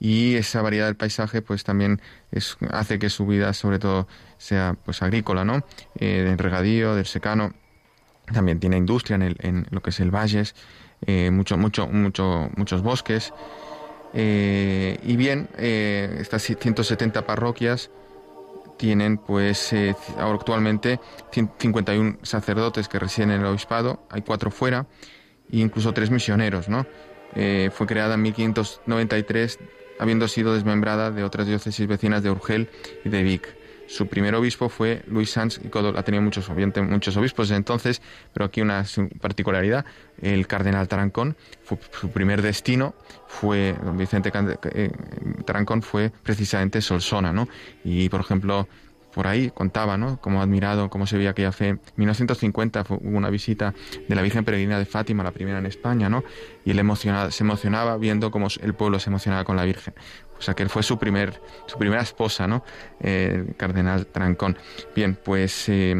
[0.00, 2.00] y esa variedad del paisaje pues también
[2.70, 5.64] hace que su vida sobre todo sea pues agrícola, ¿no?
[5.98, 7.52] Eh, del regadío, del secano,
[8.32, 10.54] también tiene industria en, en lo que es el Valles,
[11.06, 13.32] eh, mucho, mucho, mucho, muchos bosques.
[14.14, 17.90] Eh, y bien, eh, estas 170 parroquias
[18.78, 19.74] tienen pues
[20.18, 21.00] actualmente
[21.32, 24.86] 51 sacerdotes que residen en el obispado, hay cuatro fuera
[25.50, 26.86] e incluso tres misioneros, ¿no?
[27.72, 29.58] fue creada en 1593
[29.98, 32.70] habiendo sido desmembrada de otras diócesis vecinas de Urgel
[33.04, 33.57] y de Vic.
[33.88, 35.96] Su primer obispo fue Luis Sanz y Codol.
[35.96, 38.02] Ha tenido muchos, muchos obispos entonces,
[38.34, 38.84] pero aquí una
[39.20, 39.86] particularidad.
[40.20, 41.36] El cardenal Tarancón,
[41.98, 42.94] su primer destino
[43.26, 44.30] fue, don Vicente
[44.74, 44.90] eh,
[45.46, 47.48] Tarancón fue precisamente Solsona, ¿no?
[47.82, 48.68] Y, por ejemplo,
[49.18, 50.20] por ahí contaba, ¿no?
[50.20, 51.70] Cómo admirado, cómo se veía aquella fe.
[51.70, 53.74] En 1950 hubo una visita
[54.06, 56.22] de la Virgen Peregrina de Fátima, la primera en España, ¿no?
[56.64, 59.92] Y él emocionaba, se emocionaba viendo cómo el pueblo se emocionaba con la Virgen.
[60.38, 62.62] O sea que él fue su primer, su primera esposa, ¿no?
[63.00, 64.56] el cardenal Trancón.
[64.94, 65.96] Bien, pues eh,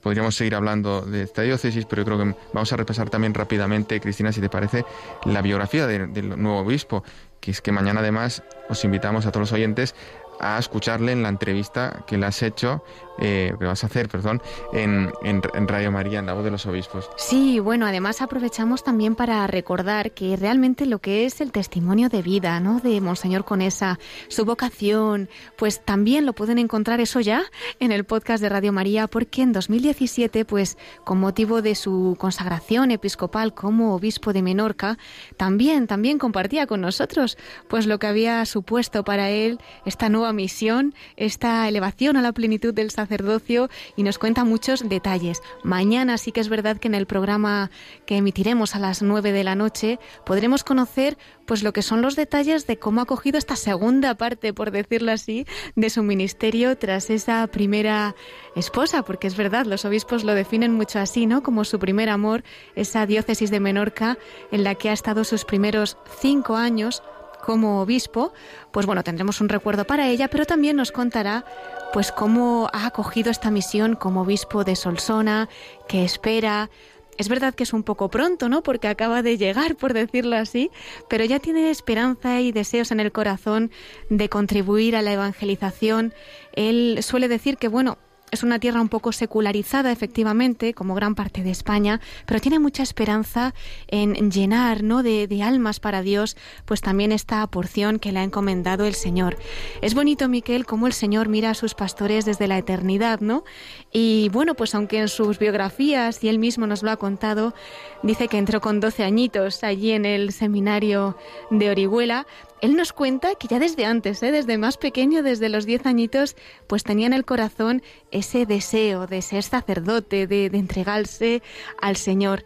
[0.00, 4.00] podríamos seguir hablando de esta diócesis, pero yo creo que vamos a repasar también rápidamente,
[4.00, 4.86] Cristina, si te parece,
[5.26, 7.04] la biografía del nuevo obispo,
[7.42, 9.94] que es que mañana además os invitamos a todos los oyentes
[10.42, 12.82] a escucharle en la entrevista que le has hecho,
[13.18, 16.66] eh, que vas a hacer, perdón, en, en, Radio María, en la voz de los
[16.66, 17.10] obispos.
[17.16, 22.22] Sí, bueno, además aprovechamos también para recordar que realmente lo que es el testimonio de
[22.22, 22.80] vida, ¿no?
[22.80, 23.98] De Monseñor Conesa,
[24.28, 27.44] su vocación, pues también lo pueden encontrar eso ya
[27.80, 32.90] en el podcast de Radio María, porque en 2017, pues con motivo de su consagración
[32.90, 34.98] episcopal como obispo de Menorca,
[35.36, 37.36] también, también compartía con nosotros,
[37.68, 42.74] pues lo que había supuesto para él esta nueva misión, esta elevación a la plenitud
[42.74, 45.42] del sacerdocio y nos cuenta muchos detalles.
[45.62, 47.70] Mañana sí que es verdad que en el programa
[48.06, 52.16] que emitiremos a las 9 de la noche podremos conocer pues lo que son los
[52.16, 57.10] detalles de cómo ha cogido esta segunda parte, por decirlo así, de su ministerio tras
[57.10, 58.14] esa primera
[58.56, 61.42] esposa, porque es verdad, los obispos lo definen mucho así, ¿no?
[61.42, 62.44] Como su primer amor,
[62.76, 64.18] esa diócesis de Menorca
[64.50, 67.02] en la que ha estado sus primeros cinco años
[67.42, 68.32] como obispo,
[68.70, 71.44] pues bueno, tendremos un recuerdo para ella, pero también nos contará
[71.92, 75.48] pues cómo ha acogido esta misión como obispo de Solsona,
[75.88, 76.70] que espera,
[77.18, 78.62] es verdad que es un poco pronto, ¿no?
[78.62, 80.70] Porque acaba de llegar, por decirlo así,
[81.08, 83.70] pero ya tiene esperanza y deseos en el corazón
[84.08, 86.14] de contribuir a la evangelización.
[86.54, 87.98] Él suele decir que, bueno,
[88.32, 92.82] es una tierra un poco secularizada, efectivamente, como gran parte de España, pero tiene mucha
[92.82, 93.54] esperanza
[93.88, 95.02] en llenar ¿no?
[95.02, 99.36] de, almas para Dios, pues también esta porción que le ha encomendado el Señor.
[99.82, 103.44] Es bonito, Miquel, cómo el Señor mira a sus pastores desde la eternidad, ¿no?
[103.92, 107.54] Y bueno, pues aunque en sus biografías, y él mismo nos lo ha contado,
[108.02, 111.16] dice que entró con 12 añitos allí en el seminario
[111.50, 112.26] de Orihuela,
[112.60, 114.30] él nos cuenta que ya desde antes, ¿eh?
[114.30, 116.36] desde más pequeño, desde los diez añitos,
[116.68, 121.42] pues tenía en el corazón ese deseo de ser sacerdote, de, entregarse
[121.80, 122.44] al Señor.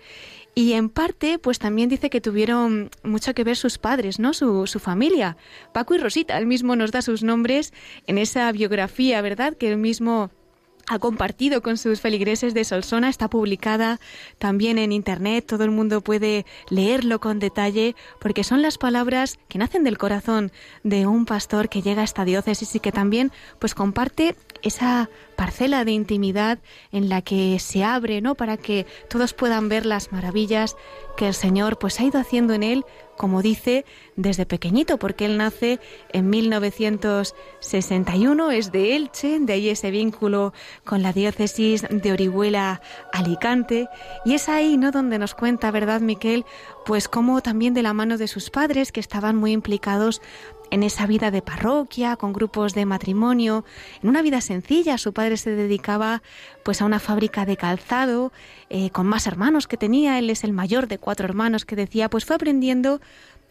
[0.55, 4.33] Y en parte, pues también dice que tuvieron mucho que ver sus padres, ¿no?
[4.33, 5.37] Su, su, familia.
[5.75, 7.75] Paco y Rosita, él mismo nos da sus nombres
[8.07, 9.55] en esa biografía, ¿verdad?
[9.55, 10.31] Que él mismo
[10.89, 13.99] ha compartido con sus feligreses de Solsona, está publicada
[14.39, 19.59] también en internet, todo el mundo puede leerlo con detalle, porque son las palabras que
[19.59, 20.53] nacen del corazón
[20.85, 25.85] de un pastor que llega a esta diócesis y que también pues comparte esa parcela
[25.85, 26.59] de intimidad
[26.93, 28.35] en la que se abre, ¿no?
[28.35, 30.77] Para que todos puedan ver las maravillas
[31.17, 32.85] que el Señor pues ha ido haciendo en él
[33.17, 33.85] como dice,
[34.17, 35.79] desde pequeñito, porque él nace
[36.13, 40.53] en 1961, es de Elche, de ahí ese vínculo
[40.85, 42.81] con la diócesis de Orihuela
[43.13, 43.89] Alicante,
[44.25, 46.45] y es ahí, ¿no?, donde nos cuenta, ¿verdad, Miquel?
[46.85, 50.23] Pues como también de la mano de sus padres, que estaban muy implicados
[50.71, 53.65] en esa vida de parroquia, con grupos de matrimonio,
[54.03, 54.99] en una vida sencilla.
[54.99, 56.23] Su padre se dedicaba
[56.65, 58.33] pues a una fábrica de calzado,
[58.71, 62.11] eh, con más hermanos que tenía, él es el mayor de cuatro hermanos que decía,
[62.11, 63.01] pues fue aprendiendo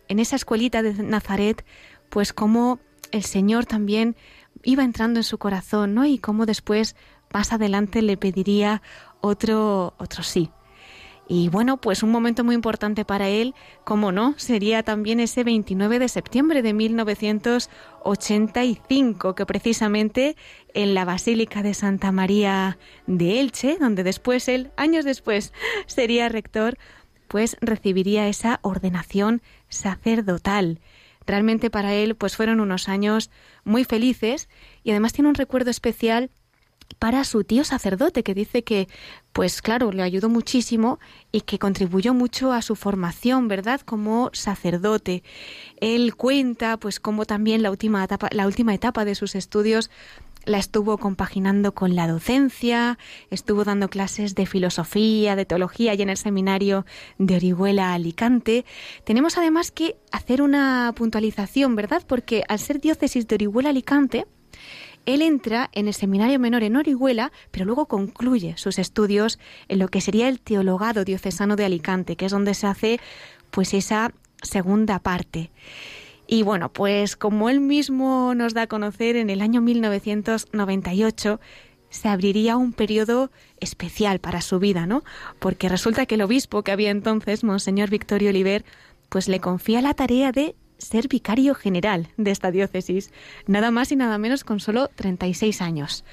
[0.08, 1.66] en esa escuelita de Nazaret,
[2.10, 2.80] pues cómo
[3.12, 4.16] el Señor también
[4.64, 6.06] iba entrando en su corazón, ¿no?
[6.06, 6.96] Y cómo después,
[7.34, 8.82] más adelante, le pediría
[9.22, 10.52] otro, otro sí.
[11.28, 15.98] Y bueno, pues un momento muy importante para él, como no, sería también ese 29
[15.98, 20.36] de septiembre de 1985, que precisamente
[20.76, 22.78] en la Basílica de Santa María
[23.08, 25.52] de Elche, donde después él, años después,
[25.88, 26.78] sería rector,
[27.28, 30.80] pues recibiría esa ordenación sacerdotal.
[31.26, 33.32] Realmente para él pues fueron unos años
[33.64, 34.48] muy felices
[34.84, 36.30] y además tiene un recuerdo especial
[37.00, 38.88] para su tío sacerdote, que dice que,
[39.34, 41.00] pues claro, le ayudó muchísimo
[41.32, 45.24] y que contribuyó mucho a su formación, ¿verdad?, como sacerdote.
[45.82, 49.90] Él cuenta, pues, cómo también la última etapa, la última etapa de sus estudios
[50.46, 53.00] la estuvo compaginando con la docencia,
[53.32, 56.86] estuvo dando clases de filosofía, de teología y en el seminario
[57.18, 58.64] de Orihuela Alicante.
[59.04, 62.04] Tenemos además que hacer una puntualización, ¿verdad?
[62.08, 64.28] Porque al ser diócesis de Orihuela Alicante,
[65.06, 69.88] él entra en el seminario menor en Orihuela, pero luego concluye sus estudios en lo
[69.88, 73.00] que sería el teologado diocesano de Alicante, que es donde se hace
[73.52, 75.52] pues esa segunda parte.
[76.28, 81.40] Y bueno, pues como él mismo nos da a conocer, en el año 1998
[81.90, 85.04] se abriría un periodo especial para su vida, ¿no?
[85.40, 88.66] Porque resulta que el obispo que había entonces, Monseñor Victorio Oliver,
[89.10, 90.56] pues le confía la tarea de
[90.86, 93.12] ser vicario general de esta diócesis,
[93.48, 96.06] nada más y nada menos con solo 36 años.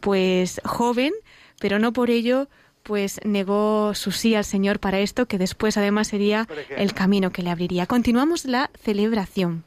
[0.00, 1.12] Pues joven,
[1.60, 2.48] pero no por ello
[2.82, 7.42] pues negó su sí al Señor para esto, que después además sería el camino que
[7.42, 7.86] le abriría.
[7.86, 9.64] Continuamos la celebración.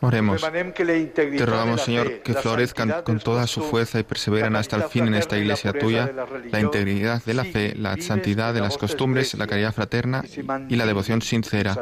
[0.00, 0.42] Oremos.
[0.42, 5.14] Te rogamos, Señor, que florezcan con toda su fuerza y perseveren hasta el fin en
[5.14, 6.12] esta iglesia tuya
[6.50, 10.24] la integridad de la fe, la santidad de las costumbres, la caridad fraterna
[10.68, 11.76] y la devoción sincera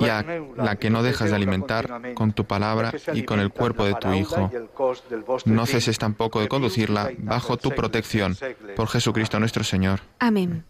[0.00, 0.24] y a
[0.56, 4.12] la que no dejas de alimentar con tu palabra y con el cuerpo de tu
[4.12, 4.50] Hijo.
[5.44, 8.36] No ceses tampoco de conducirla bajo tu protección,
[8.76, 10.00] por Jesucristo nuestro Señor.
[10.18, 10.64] Amén.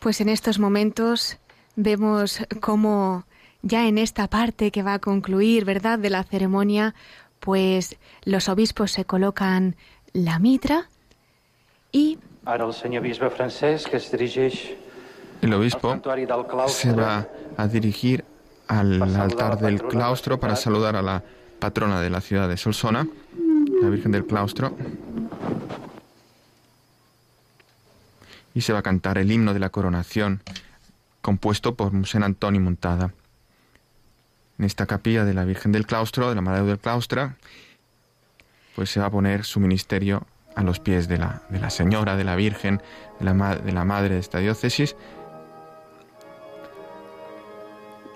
[0.00, 1.38] Pues en estos momentos
[1.76, 3.24] vemos cómo
[3.62, 6.96] ya en esta parte que va a concluir, ¿verdad?, de la ceremonia,
[7.38, 9.76] pues los obispos se colocan
[10.12, 10.88] la mitra
[11.92, 12.18] y
[15.42, 16.00] el obispo
[16.68, 18.24] se va a dirigir
[18.68, 21.22] al altar del claustro para saludar a la
[21.58, 23.06] patrona de la ciudad de Solsona,
[23.82, 24.76] la Virgen del Claustro.
[28.54, 30.42] Y se va a cantar el himno de la coronación,
[31.20, 33.12] compuesto por San Antonio Montada.
[34.58, 37.34] En esta capilla de la Virgen del Claustro, de la Madre del Claustro,
[38.74, 42.16] pues se va a poner su ministerio a los pies de la, de la Señora,
[42.16, 42.82] de la Virgen,
[43.18, 44.96] de la, de la Madre de esta diócesis.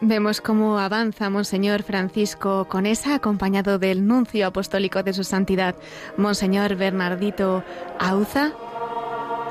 [0.02, 5.74] Vemos cómo avanza Monseñor Francisco Conesa, acompañado del nuncio apostólico de su santidad,
[6.18, 7.64] Monseñor Bernardito
[7.98, 8.52] Auza.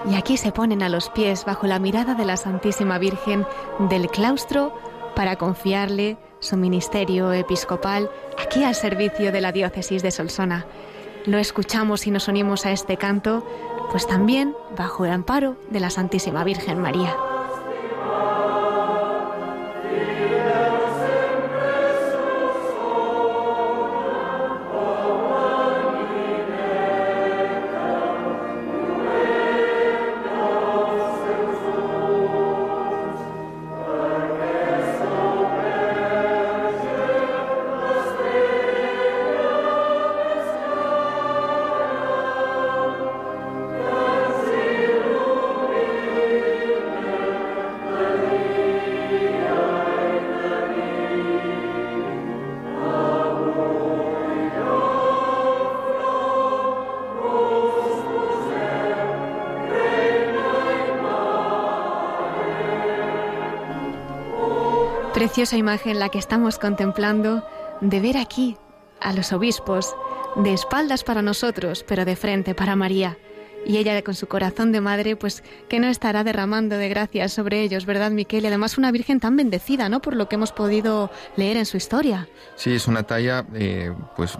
[0.10, 3.44] Y aquí se ponen a los pies bajo la mirada de la Santísima Virgen
[3.90, 4.80] del claustro
[5.16, 10.68] para confiarle su ministerio episcopal aquí al servicio de la diócesis de Solsona
[11.26, 13.46] lo escuchamos y nos unimos a este canto,
[13.92, 17.16] pues también bajo el amparo de la Santísima Virgen María.
[65.36, 67.46] Preciosa imagen la que estamos contemplando
[67.82, 68.56] de ver aquí
[69.02, 69.94] a los obispos
[70.38, 73.18] de espaldas para nosotros, pero de frente para María,
[73.66, 77.64] y ella con su corazón de madre, pues que no estará derramando de gracias sobre
[77.64, 78.46] ellos, ¿verdad, Miquel?
[78.46, 80.02] Y además una Virgen tan bendecida, ¿no?
[80.02, 82.30] Por lo que hemos podido leer en su historia.
[82.56, 84.38] Sí, es una talla eh, pues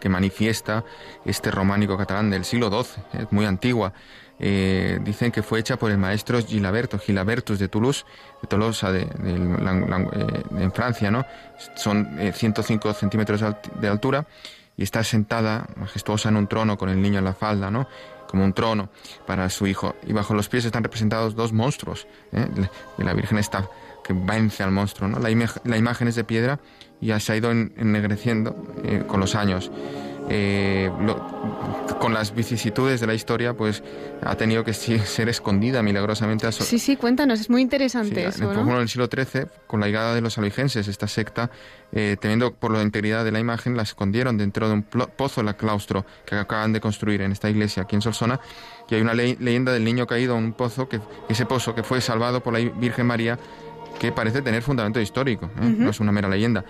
[0.00, 0.84] que manifiesta
[1.24, 3.92] este románico catalán del siglo XII, es muy antigua.
[4.38, 8.04] Eh, dicen que fue hecha por el maestro Gilaberto, Gilabertus de Toulouse,
[8.40, 11.24] de Tolosa, de, eh, en Francia, ¿no?
[11.76, 13.44] Son 105 centímetros
[13.80, 14.26] de altura
[14.76, 17.86] y está sentada majestuosa en un trono con el niño en la falda, ¿no?
[18.32, 18.88] como un trono
[19.26, 19.94] para su hijo.
[20.06, 22.06] Y bajo los pies están representados dos monstruos.
[22.32, 22.48] ¿eh?
[22.96, 23.68] La Virgen está
[24.02, 25.06] que vence al monstruo.
[25.06, 25.18] ¿no?
[25.18, 25.28] La,
[25.64, 26.58] la imagen es de piedra
[26.98, 29.70] y ya se ha ido ennegreciendo eh, con los años.
[30.28, 30.90] Eh,
[31.98, 33.82] con las vicisitudes de la historia, pues
[34.22, 36.50] ha tenido que ser escondida milagrosamente.
[36.52, 38.52] Sí, sí, cuéntanos, es muy interesante eso.
[38.52, 41.50] En el siglo XIII, con la llegada de los albigenses, esta secta,
[41.92, 45.46] eh, temiendo por la integridad de la imagen, la escondieron dentro de un pozo en
[45.46, 48.40] la claustro que acaban de construir en esta iglesia aquí en Solsona.
[48.88, 52.00] Y hay una leyenda del niño caído en un pozo, que ese pozo que fue
[52.00, 53.38] salvado por la Virgen María
[53.98, 55.74] que parece tener fundamento histórico, ¿eh?
[55.78, 56.64] no es una mera leyenda.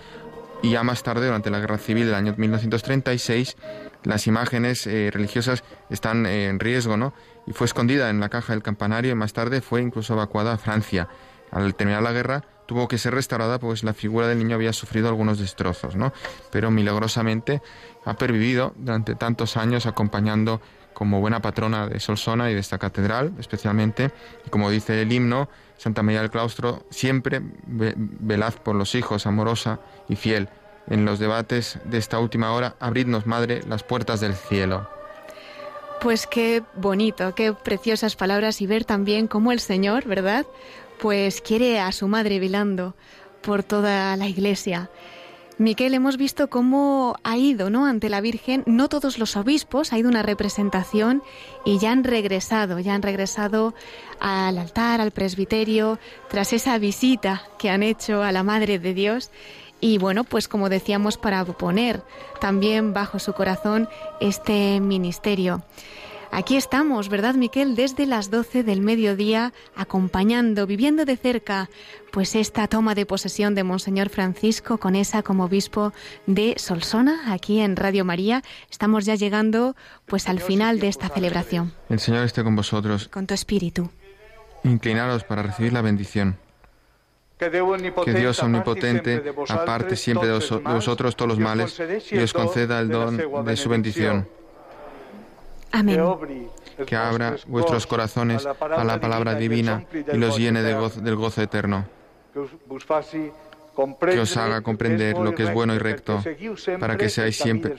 [0.63, 3.57] Y ya más tarde, durante la Guerra Civil del año 1936,
[4.03, 7.13] las imágenes eh, religiosas están eh, en riesgo, ¿no?
[7.45, 10.57] Y fue escondida en la caja del campanario y más tarde fue incluso evacuada a
[10.57, 11.09] Francia.
[11.51, 15.09] Al terminar la guerra tuvo que ser restaurada pues la figura del niño había sufrido
[15.09, 16.13] algunos destrozos, ¿no?
[16.49, 17.61] Pero milagrosamente
[18.05, 20.61] ha pervivido durante tantos años acompañando
[20.93, 24.11] como buena patrona de Solsona y de esta catedral, especialmente,
[24.45, 29.79] y como dice el himno, Santa María del Claustro, siempre velad por los hijos, amorosa
[30.07, 30.49] y fiel.
[30.87, 34.89] En los debates de esta última hora, abridnos, Madre, las puertas del cielo.
[36.01, 40.45] Pues qué bonito, qué preciosas palabras y ver también cómo el Señor, ¿verdad?
[40.99, 42.95] Pues quiere a su madre velando
[43.41, 44.89] por toda la iglesia.
[45.59, 47.85] Miquel, hemos visto cómo ha ido ¿no?
[47.85, 51.21] ante la Virgen, no todos los obispos, ha ido una representación
[51.63, 53.75] y ya han regresado, ya han regresado
[54.19, 55.99] al altar, al presbiterio,
[56.29, 59.29] tras esa visita que han hecho a la Madre de Dios.
[59.79, 62.01] Y bueno, pues como decíamos, para poner
[62.41, 63.87] también bajo su corazón
[64.21, 65.61] este ministerio.
[66.35, 67.75] Aquí estamos, ¿verdad, Miquel?
[67.75, 71.69] Desde las 12 del mediodía, acompañando, viviendo de cerca,
[72.11, 75.93] pues esta toma de posesión de Monseñor Francisco con esa como obispo
[76.25, 78.41] de Solsona, aquí en Radio María.
[78.71, 79.75] Estamos ya llegando,
[80.07, 81.71] pues, al final de esta celebración.
[81.89, 83.09] El Señor esté con vosotros.
[83.09, 83.91] Con tu espíritu.
[84.63, 86.37] Inclinaros para recibir la bendición.
[87.37, 87.51] Que
[88.13, 91.79] Dios omnipotente aparte siempre de vosotros todos los males
[92.11, 94.27] y os conceda el don de su bendición.
[95.73, 95.99] Amén.
[96.85, 101.85] Que abra vuestros corazones a la palabra divina y los llene del gozo eterno.
[102.31, 106.23] Que os haga comprender lo que es bueno y recto,
[106.79, 107.75] para que seáis siempre,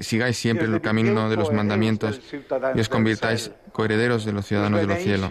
[0.00, 2.20] sigáis siempre el camino de los mandamientos
[2.74, 5.30] y os convirtáis coherederos de los ciudadanos del cielo.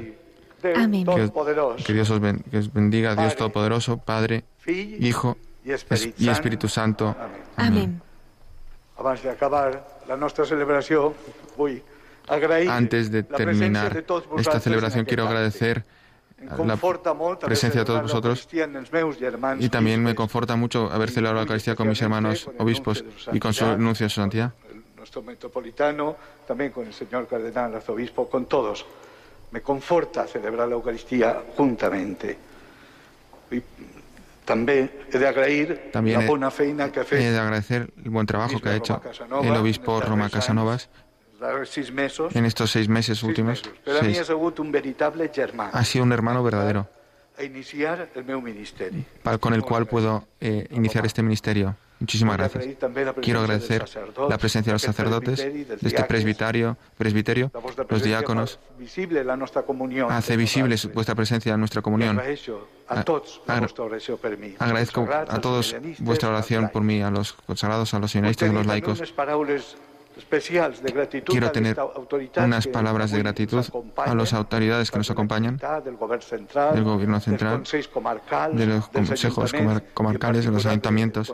[0.76, 1.06] Amén.
[1.86, 2.20] Que, Dios os,
[2.74, 7.14] bendiga, Dios Todopoderoso, Padre, Hijo y Espíritu Santo.
[7.58, 8.02] Amén.
[8.98, 11.14] Antes de acabar la nuestra celebración,
[11.56, 11.84] voy
[12.68, 14.04] antes de terminar
[14.38, 15.86] esta celebración, quiero agradecer
[16.66, 16.78] la
[17.40, 18.48] presencia de todos vosotros
[19.60, 23.54] y también me conforta mucho haber celebrado la Eucaristía con mis hermanos obispos y con
[23.54, 24.52] su nuncio de su santidad.
[24.98, 26.16] Nuestro metropolitano,
[26.48, 28.86] también con el señor cardenal arzobispo, con todos.
[29.52, 32.38] Me conforta celebrar la Eucaristía juntamente.
[33.52, 33.62] Y
[34.50, 38.70] también he de agradecer la buena feina que he de agradecer el buen trabajo que
[38.70, 39.00] ha hecho
[39.44, 40.90] el obispo Roma Casanovas
[42.34, 43.62] en estos seis meses últimos,
[45.72, 46.90] ha sido un hermano verdadero.
[49.40, 51.78] con el cual puedo eh, iniciar este ministerio.
[52.00, 52.66] Muchísimas gracias.
[53.22, 53.86] Quiero agradecer
[54.30, 57.52] la presencia de los sacerdotes, de este presbiterio, presbiterio
[57.90, 58.60] los diáconos.
[60.10, 62.20] Hace visible vuestra presencia en nuestra comunión.
[64.60, 68.66] Agradezco a todos vuestra oración por mí, a los consagrados, a los seminaristas, a los
[68.66, 69.04] laicos.
[71.26, 71.78] Quiero tener
[72.38, 73.66] unas palabras de gratitud
[73.98, 75.96] a las autoridades que nos acompañan, del
[76.84, 77.64] Gobierno Central,
[78.54, 79.54] de los consejos
[79.94, 81.34] comarcales, de los ayuntamientos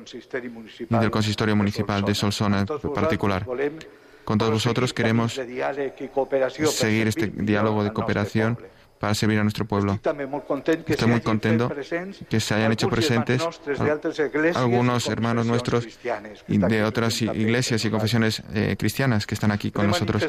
[0.79, 3.45] y del Consistorio Municipal de Solsona en particular.
[4.23, 8.57] Con todos vosotros queremos seguir este diálogo de cooperación
[8.99, 9.93] para servir a nuestro pueblo.
[9.93, 11.71] Estoy muy contento
[12.29, 13.43] que se hayan hecho presentes
[14.55, 15.87] algunos hermanos nuestros
[16.47, 20.23] y de otras iglesias y confesiones eh, cristianas que están aquí con nosotros.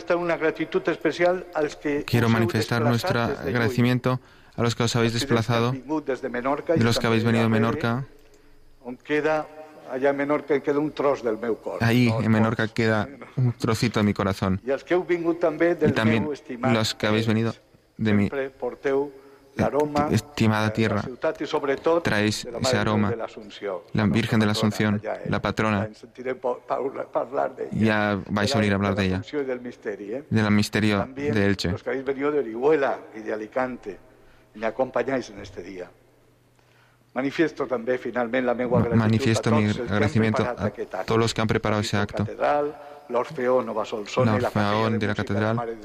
[2.07, 4.21] Quiero manifestar nuestro agradecimiento
[4.57, 8.05] a los que os habéis desplazado, de los que habéis venido de Menorca.
[9.91, 11.79] allá en Menorca queda un tros del meu cor.
[11.81, 14.61] Ahí en Menorca queda un trocito de mi corazón.
[14.65, 16.29] Y también
[16.61, 17.55] los que habéis venido
[17.97, 18.31] de mi
[19.57, 24.47] l'aroma estimada tierra, de la traéis de la ese de aroma, de la Virgen de
[24.47, 25.21] la Asunción, eh?
[25.29, 25.89] la patrona.
[25.89, 27.69] De.
[27.73, 30.25] Ya vais a oír hablar de ella, eh?
[30.29, 31.71] del misterio También de Elche.
[31.73, 33.99] los que habéis venido de Orihuela y de Alicante,
[34.55, 35.91] me acompañáis en este día.
[37.17, 42.27] Manifiesto també finalment la Manifiesto mi agradecimiento a todos los que han preparado ese acto,
[43.09, 45.79] La Capella de la Catedral,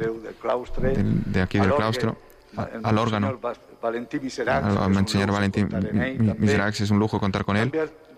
[1.26, 2.18] de aquí del a claustro,
[2.58, 5.70] a- al órgano, al, Monseñor Valentín.
[6.38, 7.72] Miserax, es un lujo contar con él.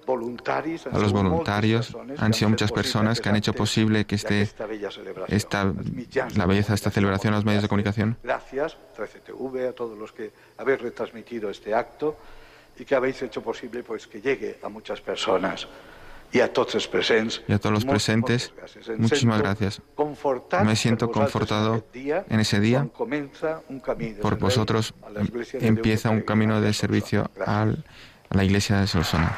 [0.05, 5.25] A los voluntarios, han sido muchas personas que han hecho posible que celebració.
[5.29, 5.71] esta,
[6.35, 8.17] la belleza de esta celebración, los medios de comunicación.
[8.21, 12.17] Gracias, 13TV, a todos los que habéis retransmitido este acto
[12.77, 15.67] y que habéis hecho posible pues, que llegue a muchas personas
[16.33, 18.53] y a todos los presentes.
[18.97, 19.81] Muchísimas gracias.
[20.63, 22.87] Me siento confortado dia, en ese día
[24.21, 24.93] por vosotros.
[25.53, 27.67] Empieza un camino de servicio a
[28.31, 29.37] la iglesia de Solsona.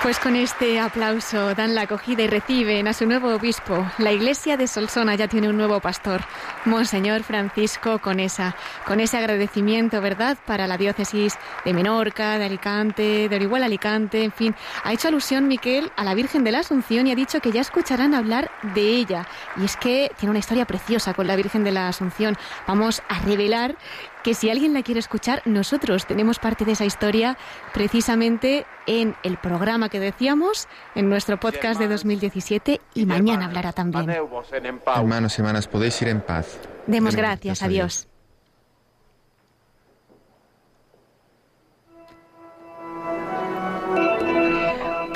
[0.00, 3.84] Pues con este aplauso dan la acogida y reciben a su nuevo obispo.
[3.98, 6.20] La iglesia de Solsona ya tiene un nuevo pastor,
[6.66, 8.54] Monseñor Francisco Conesa.
[8.86, 11.34] Con ese agradecimiento, ¿verdad?, para la diócesis
[11.64, 14.54] de Menorca, de Alicante, de Orihuela Alicante, en fin.
[14.84, 17.60] Ha hecho alusión Miquel a la Virgen de la Asunción y ha dicho que ya
[17.60, 19.26] escucharán hablar de ella.
[19.56, 22.36] Y es que tiene una historia preciosa con la Virgen de la Asunción.
[22.68, 23.76] Vamos a revelar
[24.22, 27.36] que si alguien la quiere escuchar, nosotros tenemos parte de esa historia
[27.72, 34.10] precisamente en el programa que decíamos, en nuestro podcast de 2017 y mañana hablará también.
[34.10, 36.58] Hermanos y hermanas, podéis ir en paz.
[36.86, 38.08] Demos gracias a Dios.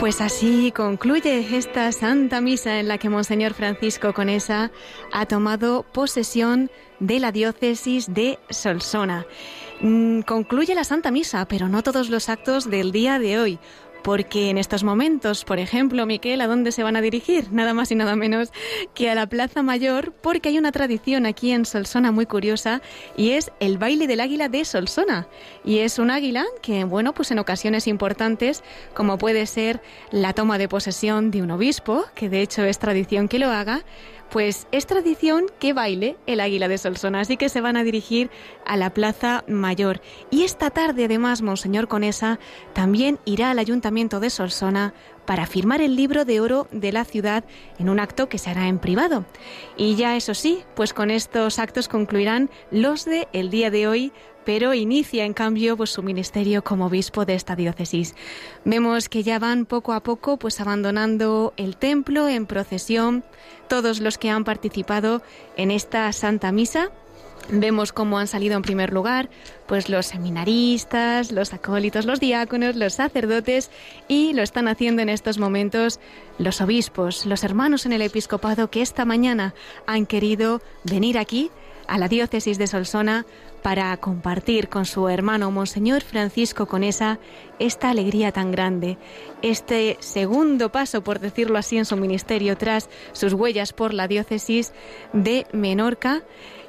[0.03, 4.73] Pues así concluye esta Santa Misa en la que Monseñor Francisco Conesa
[5.13, 9.27] ha tomado posesión de la diócesis de Solsona.
[9.81, 13.61] Mm, concluye la Santa Misa, pero no todos los actos del día de hoy.
[14.03, 17.53] Porque en estos momentos, por ejemplo, Miquel, ¿a dónde se van a dirigir?
[17.53, 18.53] Nada más y nada menos
[18.95, 22.83] que a la Plaza Mayor, porque hay una tradición aquí en Solsona muy curiosa
[23.17, 25.29] y es el baile del águila de Solsona.
[25.65, 28.65] Y es un águila que, bueno, pues en ocasiones importantes,
[28.95, 29.81] como puede ser
[30.11, 33.85] la toma de posesión de un obispo, que de hecho es tradición que lo haga,
[34.33, 38.31] pues es tradición que baile el águila de Solsona, así que se van a dirigir
[38.65, 40.01] a la Plaza Mayor.
[40.31, 42.39] Y esta tarde, además, Monseñor Conesa
[42.73, 44.95] también irá al Ayuntamiento de Solsona
[45.27, 47.45] para firmar el libro de oro de la ciudad
[47.79, 49.27] en un acto que se hará en privado.
[49.77, 54.13] Y ya eso sí, pues con estos actos concluirán los de el día de hoy,
[54.45, 58.15] pero inicia en cambio pues su ministerio como obispo de esta diócesis.
[58.65, 63.25] Vemos que ya van poco a poco pues abandonando el templo en procesión
[63.69, 65.23] todos los que han participado
[65.57, 66.91] en esta Santa Misa.
[67.51, 69.29] Vemos cómo han salido en primer lugar
[69.67, 73.71] pues los seminaristas, los acólitos, los diáconos, los sacerdotes
[74.07, 75.99] y lo están haciendo en estos momentos
[76.39, 79.55] los obispos, los hermanos en el episcopado que esta mañana
[79.87, 81.51] han querido venir aquí
[81.89, 83.27] a la diócesis de Solsona
[83.63, 87.19] para compartir con su hermano Monseñor Francisco Conesa
[87.59, 88.99] esta alegría tan grande,
[89.41, 94.73] este segundo paso, por decirlo así, en su ministerio tras sus huellas por la diócesis
[95.13, 96.23] de Menorca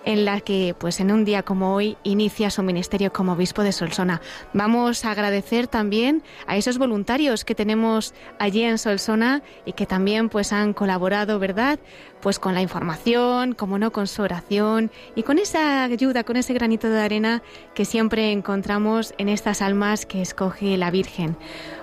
[0.05, 3.71] en la que, pues en un día como hoy, inicia su ministerio como obispo de
[3.71, 4.21] Solsona.
[4.53, 10.29] Vamos a agradecer también a esos voluntarios que tenemos allí en Solsona y que también
[10.29, 11.79] pues han colaborado, ¿verdad?
[12.23, 16.53] Pues con la información, como no, con su oración y con esa ayuda, con ese
[16.53, 17.43] granito de arena
[17.75, 21.35] que siempre encontramos en estas almas que escoge la Virgen.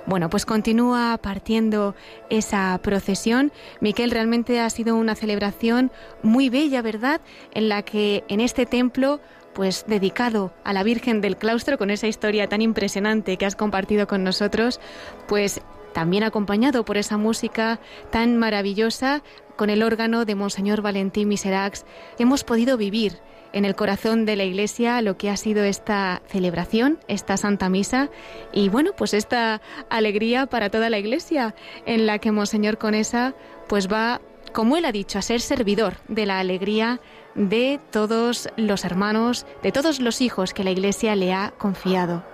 [0.07, 1.95] Bueno, pues continúa partiendo
[2.31, 3.53] esa procesión.
[3.81, 5.93] Miquel, realmente ha sido una celebración
[6.23, 7.21] muy bella, ¿verdad?
[7.53, 9.21] En la que en este templo
[9.53, 14.07] pues dedicado a la Virgen del Claustro con esa historia tan impresionante que has compartido
[14.07, 14.81] con nosotros,
[15.29, 15.61] pues
[15.93, 17.81] también acompañado por esa música
[18.11, 19.23] tan maravillosa
[19.57, 21.85] con el órgano de Monseñor Valentín Miserax,
[22.19, 23.19] hemos podido vivir
[23.53, 28.09] en el corazón de la Iglesia lo que ha sido esta celebración, esta Santa Misa
[28.53, 31.55] y bueno, pues esta alegría para toda la Iglesia
[31.87, 33.35] en la que Monseñor Conesa
[33.69, 34.21] pues va,
[34.53, 37.01] como él ha dicho, a ser servidor de la alegría
[37.35, 42.25] de todos los hermanos, de todos los hijos que la Iglesia le ha confiado.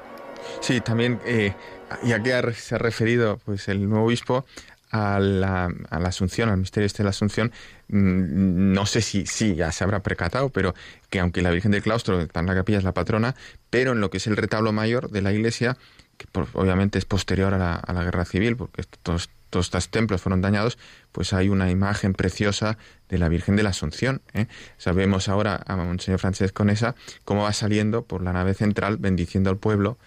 [0.61, 1.55] Sí, también, eh,
[2.03, 4.45] ya que se ha referido pues el nuevo obispo
[4.91, 7.53] a la, Asunción, al misterio este de la Asunción,
[7.89, 10.75] mmm, no sé si, si ya se habrá percatado, pero
[11.11, 13.35] que aunque la Virgen del Claustro, en la capilla, es la patrona,
[13.71, 15.77] pero en lo que es el retablo mayor de la iglesia,
[16.17, 20.41] que obviamente es posterior a la, a la guerra civil, porque todos, estos templos fueron
[20.41, 20.79] dañados,
[21.13, 24.23] pues hay una imagen preciosa de la Virgen de la Asunción.
[24.35, 24.47] ¿eh?
[24.77, 26.95] Sabemos ahora a Monseñor Francesc Conesa
[27.25, 29.99] cómo va saliendo por la nave central bendiciendo al pueblo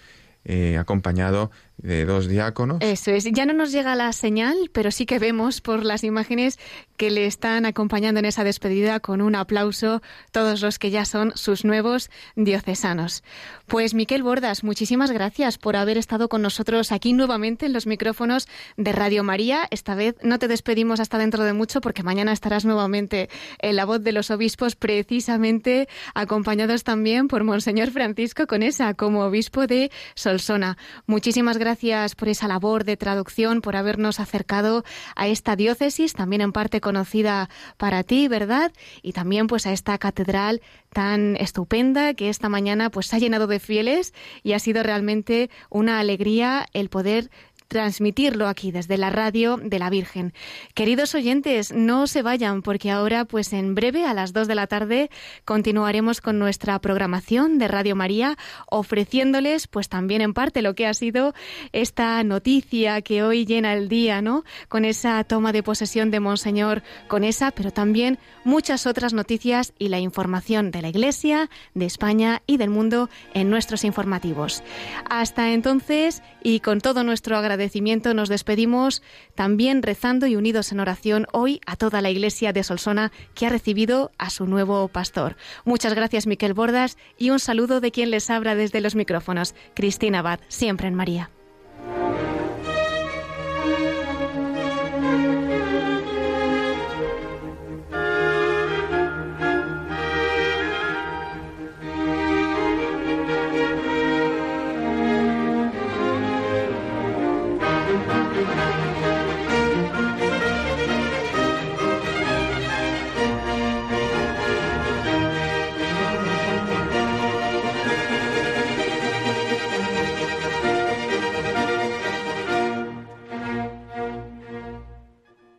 [0.46, 1.52] eh, acompañado
[1.82, 2.78] de dos diáconos.
[2.82, 3.26] Eso es.
[3.26, 6.60] Ya no nos llega la señal, pero sí que vemos por las imágenes
[6.98, 10.02] que le están acompañando en esa despedida con un aplauso
[10.32, 13.24] todos los que ya son sus nuevos diocesanos.
[13.68, 18.48] Pues Miquel Bordas, muchísimas gracias por haber estado con nosotros aquí nuevamente en los micrófonos
[18.76, 19.68] de Radio María.
[19.72, 23.30] Esta vez no te despedimos hasta dentro de mucho porque mañana estarás nuevamente
[23.60, 29.68] en la voz de los obispos precisamente acompañados también por Monseñor Francisco Conesa como obispo
[29.68, 30.78] de Solsona.
[31.06, 34.84] Muchísimas gracias gracias por esa labor de traducción, por habernos acercado
[35.16, 37.48] a esta diócesis, también en parte conocida
[37.78, 38.72] para ti, ¿verdad?
[39.04, 43.60] Y también pues a esta catedral tan estupenda que esta mañana pues ha llenado de
[43.60, 47.30] fieles y ha sido realmente una alegría el poder
[47.70, 50.34] transmitirlo aquí desde la radio de la Virgen.
[50.74, 54.68] Queridos oyentes, no se vayan porque ahora, pues en breve, a las 2 de la
[54.68, 55.10] tarde,
[55.46, 58.38] continuaremos con nuestra programación de Radio María,
[58.70, 61.34] ofreciéndoles, pues también en parte lo que ha sido
[61.72, 64.44] esta noticia que hoy llena el día, ¿no?
[64.68, 69.90] Con esa toma de posesión de Monseñor con esa, pero también muchas otras noticias y
[69.90, 74.64] la información de la Iglesia, de España y del mundo en nuestros informativos.
[75.08, 79.04] Hasta entonces y con todo nuestro agradecimiento, agradecimiento nos despedimos
[79.36, 83.50] también rezando y unidos en oración hoy a toda la iglesia de Solsona que ha
[83.50, 85.36] recibido a su nuevo pastor.
[85.66, 90.20] Muchas gracias Miquel Bordas y un saludo de quien les habla desde los micrófonos, Cristina
[90.20, 91.32] Abad, siempre en María.